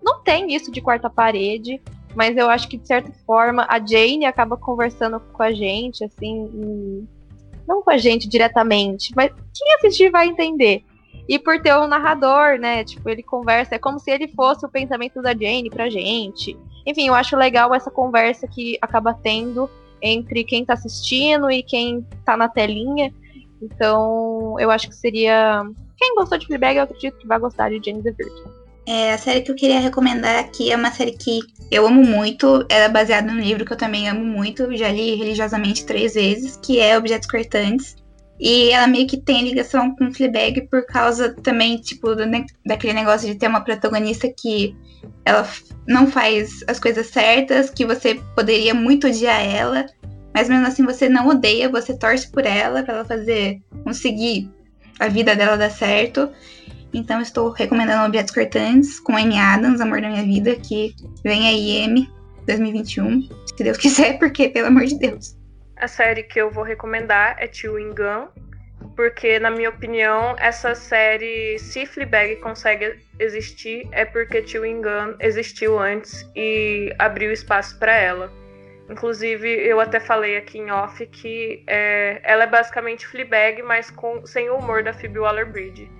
não 0.03 0.23
tem 0.23 0.55
isso 0.55 0.73
de 0.73 0.81
quarta 0.81 1.11
parede, 1.11 1.79
mas 2.15 2.35
eu 2.39 2.49
acho 2.49 2.67
que 2.69 2.79
de 2.79 2.87
certa 2.87 3.13
forma 3.27 3.67
a 3.69 3.79
Jane 3.79 4.25
acaba 4.25 4.57
conversando 4.57 5.21
com 5.21 5.43
a 5.43 5.53
gente, 5.53 6.03
assim, 6.03 7.07
não 7.69 7.83
com 7.83 7.91
a 7.91 7.99
gente 7.99 8.27
diretamente, 8.27 9.13
mas 9.15 9.31
quem 9.31 9.75
assistir 9.75 10.11
vai 10.11 10.27
entender. 10.27 10.85
E 11.29 11.39
por 11.39 11.61
ter 11.61 11.77
um 11.77 11.87
narrador, 11.87 12.59
né? 12.59 12.83
Tipo, 12.83 13.11
ele 13.11 13.23
conversa, 13.23 13.75
é 13.75 13.79
como 13.79 13.99
se 13.99 14.11
ele 14.11 14.29
fosse 14.29 14.65
o 14.65 14.71
pensamento 14.71 15.21
da 15.21 15.33
Jane 15.33 15.69
pra 15.69 15.91
gente. 15.91 16.57
Enfim, 16.87 17.09
eu 17.09 17.15
acho 17.15 17.37
legal 17.37 17.75
essa 17.75 17.91
conversa 17.91 18.49
que 18.49 18.79
acaba 18.81 19.13
tendo 19.13 19.69
entre 20.03 20.45
quem 20.45 20.65
tá 20.65 20.75
assistindo 20.75 21.51
e 21.51 21.63
quem 21.63 22.07
tá 22.25 22.37
na 22.37 22.49
telinha. 22.49 23.13
Então, 23.63 24.57
eu 24.59 24.71
acho 24.71 24.89
que 24.89 24.95
seria 24.95 25.65
quem 25.97 26.15
gostou 26.15 26.37
de 26.37 26.47
Fleabag, 26.47 26.77
eu 26.77 26.85
acredito 26.85 27.17
que 27.17 27.27
vai 27.27 27.39
gostar 27.39 27.71
de 27.71 27.81
Jane 27.83 28.03
the 28.03 28.13
Virgin. 28.13 28.45
É, 28.87 29.15
a 29.15 29.19
série 29.19 29.41
que 29.41 29.51
eu 29.51 29.55
queria 29.55 29.81
recomendar 29.81 30.39
aqui 30.39 30.71
é 30.71 30.77
uma 30.77 30.91
série 30.91 31.13
que 31.13 31.41
eu 31.71 31.87
amo 31.87 32.05
muito. 32.05 32.67
Ela 32.69 32.85
é 32.85 32.89
baseada 32.89 33.33
num 33.33 33.41
livro 33.41 33.65
que 33.65 33.73
eu 33.73 33.77
também 33.77 34.09
amo 34.09 34.25
muito, 34.25 34.77
já 34.77 34.91
li 34.91 35.15
religiosamente 35.15 35.87
três 35.87 36.15
vezes, 36.15 36.57
que 36.57 36.79
é 36.79 36.99
Objetos 36.99 37.29
Cortantes. 37.29 37.97
E 38.39 38.71
ela 38.71 38.87
meio 38.87 39.07
que 39.07 39.17
tem 39.17 39.45
ligação 39.45 39.95
com 39.95 40.13
Fleabag 40.13 40.63
por 40.63 40.85
causa 40.87 41.35
também, 41.35 41.77
tipo, 41.77 42.15
do, 42.15 42.25
daquele 42.67 42.93
negócio 42.93 43.29
de 43.29 43.37
ter 43.37 43.49
uma 43.49 43.61
protagonista 43.61 44.29
que 44.29 44.77
ela 45.25 45.49
não 45.87 46.07
faz 46.07 46.65
as 46.67 46.81
coisas 46.81 47.07
certas, 47.07 47.71
que 47.71 47.87
você 47.87 48.21
poderia 48.35 48.75
muito 48.75 49.07
odiar 49.07 49.41
ela, 49.41 49.87
mas 50.35 50.49
mesmo 50.49 50.67
assim 50.67 50.85
você 50.85 51.09
não 51.09 51.29
odeia, 51.29 51.69
você 51.69 51.97
torce 51.97 52.31
por 52.31 52.45
ela 52.45 52.83
para 52.83 52.95
ela 52.95 53.05
fazer, 53.05 53.61
conseguir 53.85 54.51
a 54.99 55.09
vida 55.09 55.37
dela 55.37 55.57
dar 55.57 55.71
certo. 55.71 56.29
Então 56.93 57.21
estou 57.21 57.51
recomendando 57.51 58.07
Objetos 58.07 58.35
Cortantes 58.35 59.01
com 59.01 59.17
Amy 59.17 59.39
Adams, 59.39 59.81
Amor 59.81 60.01
da 60.01 60.09
Minha 60.09 60.25
Vida, 60.25 60.55
que 60.57 60.95
vem 61.23 61.49
aí 61.49 61.71
M 61.83 62.09
2021, 62.47 63.23
se 63.47 63.65
Deus 63.65 63.77
quiser, 63.77 64.19
porque 64.21 64.49
pelo 64.49 64.69
amor 64.69 64.85
de 64.85 64.99
Deus. 64.99 65.37
A 65.77 65.89
série 65.89 66.23
que 66.23 66.41
eu 66.41 66.51
vou 66.51 66.65
recomendar 66.65 67.37
é 67.39 67.53
Chewing 67.53 67.95
Gun, 67.95 68.29
porque 68.95 69.39
na 69.39 69.51
minha 69.51 69.71
opinião, 69.71 70.37
essa 70.39 70.75
série, 70.75 71.59
se 71.59 71.85
Fleabag 71.85 72.37
consegue 72.37 72.99
existir, 73.19 73.89
é 73.93 74.05
porque 74.05 74.47
Chewing 74.47 74.83
Gun 74.83 75.17
existiu 75.21 75.79
antes 75.79 76.29
e 76.37 76.95
abriu 76.99 77.33
espaço 77.33 77.79
para 77.79 77.95
ela. 77.95 78.33
Inclusive, 78.89 79.49
eu 79.49 79.81
até 79.81 79.99
falei 79.99 80.37
aqui 80.37 80.59
em 80.59 80.71
off 80.71 81.05
que 81.07 81.65
é, 81.67 82.21
ela 82.23 82.45
é 82.45 82.47
basicamente 82.47 83.07
Fleabag, 83.07 83.63
mas 83.63 83.91
com, 83.91 84.25
sem 84.27 84.51
o 84.51 84.57
humor 84.57 84.83
da 84.83 84.93
Phoebe 84.93 85.19
Waller-Bridge, 85.19 85.91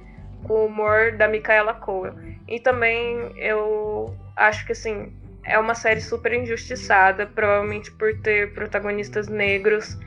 com 0.45 0.55
o 0.55 0.67
humor 0.67 1.13
da 1.13 1.27
Micaela 1.27 1.75
Coel. 1.75 2.15
E 2.47 2.61
também 2.61 3.33
eu 3.37 4.15
acho 4.37 4.67
que 4.67 4.73
assim 4.73 5.13
é 5.45 5.59
uma 5.59 5.75
série 5.75 6.01
super 6.01 6.33
injustiçada, 6.33 7.27
provavelmente 7.27 7.91
por 7.93 8.19
ter 8.21 8.53
protagonistas 8.55 9.29
negros 9.29 9.99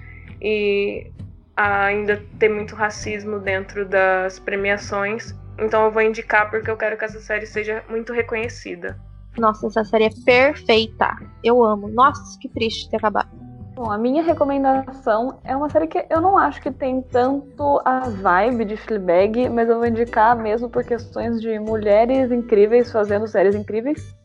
e 0.41 1.11
ainda 1.55 2.21
ter 2.39 2.49
muito 2.49 2.75
racismo 2.75 3.39
dentro 3.39 3.85
das 3.85 4.39
premiações. 4.39 5.35
Então 5.59 5.85
eu 5.85 5.91
vou 5.91 6.01
indicar 6.01 6.49
porque 6.49 6.69
eu 6.69 6.77
quero 6.77 6.97
que 6.97 7.05
essa 7.05 7.19
série 7.19 7.45
seja 7.45 7.83
muito 7.89 8.13
reconhecida. 8.13 8.99
Nossa, 9.37 9.67
essa 9.67 9.83
série 9.83 10.05
é 10.05 10.09
perfeita. 10.25 11.15
Eu 11.43 11.63
amo. 11.63 11.87
Nossa, 11.87 12.39
que 12.39 12.49
triste 12.49 12.89
ter 12.89 12.97
acabado. 12.97 13.29
Bom, 13.75 13.91
a 13.91 13.97
minha 13.97 14.23
recomendação 14.23 15.39
é 15.43 15.55
uma 15.55 15.69
série 15.69 15.85
que 15.85 16.03
eu 16.09 16.19
não 16.19 16.35
acho 16.35 16.59
que 16.59 16.71
tem 16.71 16.99
tanto 16.99 17.79
a 17.85 18.09
vibe 18.09 18.65
de 18.65 18.75
Fleabag, 18.75 19.49
mas 19.49 19.69
eu 19.69 19.77
vou 19.77 19.85
indicar 19.85 20.35
mesmo 20.35 20.67
por 20.67 20.83
questões 20.83 21.39
de 21.39 21.59
mulheres 21.59 22.31
incríveis 22.31 22.91
fazendo 22.91 23.27
séries 23.27 23.53
incríveis, 23.53 24.15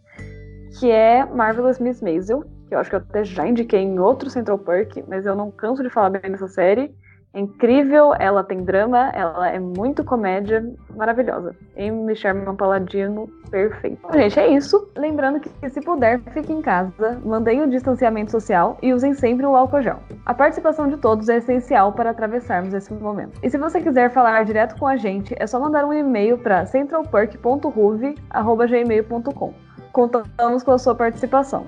que 0.78 0.90
é 0.90 1.24
Marvelous 1.24 1.78
Miss 1.78 2.00
Maisel, 2.00 2.44
que 2.68 2.74
eu 2.74 2.78
acho 2.78 2.90
que 2.90 2.96
eu 2.96 3.00
até 3.00 3.24
já 3.24 3.46
indiquei 3.46 3.80
em 3.80 3.98
outro 3.98 4.30
Central 4.30 4.58
Park, 4.58 4.96
mas 5.06 5.26
eu 5.26 5.36
não 5.36 5.50
canso 5.50 5.82
de 5.82 5.90
falar 5.90 6.10
bem 6.10 6.30
dessa 6.30 6.48
série, 6.48 6.94
É 7.34 7.40
incrível, 7.40 8.12
ela 8.18 8.44
tem 8.44 8.62
drama, 8.62 9.10
ela 9.14 9.48
é 9.48 9.58
muito 9.58 10.04
comédia, 10.04 10.62
maravilhosa. 10.94 11.56
Amy 11.78 12.14
Sherman 12.14 12.54
Paladino, 12.56 13.26
perfeito. 13.50 14.06
Gente, 14.12 14.38
é 14.38 14.48
isso. 14.48 14.86
Lembrando 14.94 15.40
que, 15.40 15.48
se 15.70 15.80
puder, 15.80 16.20
fique 16.34 16.52
em 16.52 16.60
casa, 16.60 17.18
mantenha 17.24 17.64
o 17.64 17.70
distanciamento 17.70 18.30
social 18.30 18.76
e 18.82 18.92
usem 18.92 19.14
sempre 19.14 19.46
o 19.46 19.56
álcool 19.56 19.80
gel. 19.80 20.00
A 20.26 20.34
participação 20.34 20.88
de 20.88 20.98
todos 20.98 21.30
é 21.30 21.38
essencial 21.38 21.94
para 21.94 22.10
atravessarmos 22.10 22.74
esse 22.74 22.92
momento. 22.92 23.40
E 23.42 23.48
se 23.48 23.56
você 23.56 23.80
quiser 23.80 24.10
falar 24.10 24.44
direto 24.44 24.78
com 24.78 24.86
a 24.86 24.96
gente, 24.96 25.34
é 25.38 25.46
só 25.46 25.58
mandar 25.58 25.86
um 25.86 25.92
e-mail 25.94 26.36
para 26.36 26.66
centralperk.ruve.gmail.com. 26.66 29.54
Contamos 29.92 30.62
com 30.62 30.72
a 30.72 30.78
sua 30.78 30.94
participação. 30.94 31.66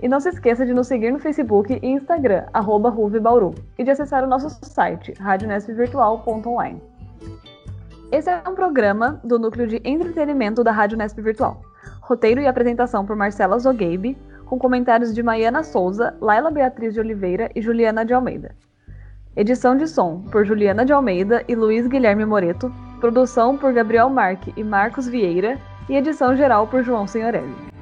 E 0.00 0.08
não 0.08 0.20
se 0.20 0.28
esqueça 0.28 0.64
de 0.64 0.72
nos 0.72 0.86
seguir 0.86 1.10
no 1.10 1.18
Facebook 1.18 1.78
e 1.82 1.86
Instagram, 1.86 2.44
arroba 2.52 2.90
Bauru, 3.20 3.54
e 3.78 3.82
de 3.82 3.90
acessar 3.90 4.22
o 4.22 4.26
nosso 4.26 4.48
site, 4.62 5.12
radionesp.virtual.online. 5.18 6.80
Esse 8.12 8.30
é 8.30 8.42
um 8.48 8.54
programa 8.54 9.20
do 9.24 9.38
núcleo 9.38 9.66
de 9.66 9.80
entretenimento 9.84 10.62
da 10.62 10.70
Rádio 10.70 10.96
Nesp 10.96 11.20
Virtual. 11.20 11.60
Roteiro 12.00 12.40
e 12.40 12.46
apresentação 12.46 13.04
por 13.04 13.16
Marcela 13.16 13.58
Zogabe, 13.58 14.16
com 14.46 14.58
comentários 14.58 15.12
de 15.12 15.22
Maiana 15.22 15.64
Souza, 15.64 16.14
Laila 16.20 16.50
Beatriz 16.50 16.94
de 16.94 17.00
Oliveira 17.00 17.50
e 17.56 17.60
Juliana 17.60 18.04
de 18.04 18.14
Almeida. 18.14 18.54
Edição 19.34 19.76
de 19.76 19.88
som 19.88 20.20
por 20.30 20.44
Juliana 20.44 20.84
de 20.84 20.92
Almeida 20.92 21.42
e 21.48 21.56
Luiz 21.56 21.88
Guilherme 21.88 22.24
Moreto, 22.24 22.72
produção 23.00 23.58
por 23.58 23.72
Gabriel 23.72 24.08
Marque 24.08 24.52
e 24.56 24.62
Marcos 24.62 25.08
Vieira 25.08 25.58
e 25.88 25.96
edição 25.96 26.36
geral 26.36 26.66
por 26.66 26.82
João 26.82 27.06
Senhorelli. 27.06 27.73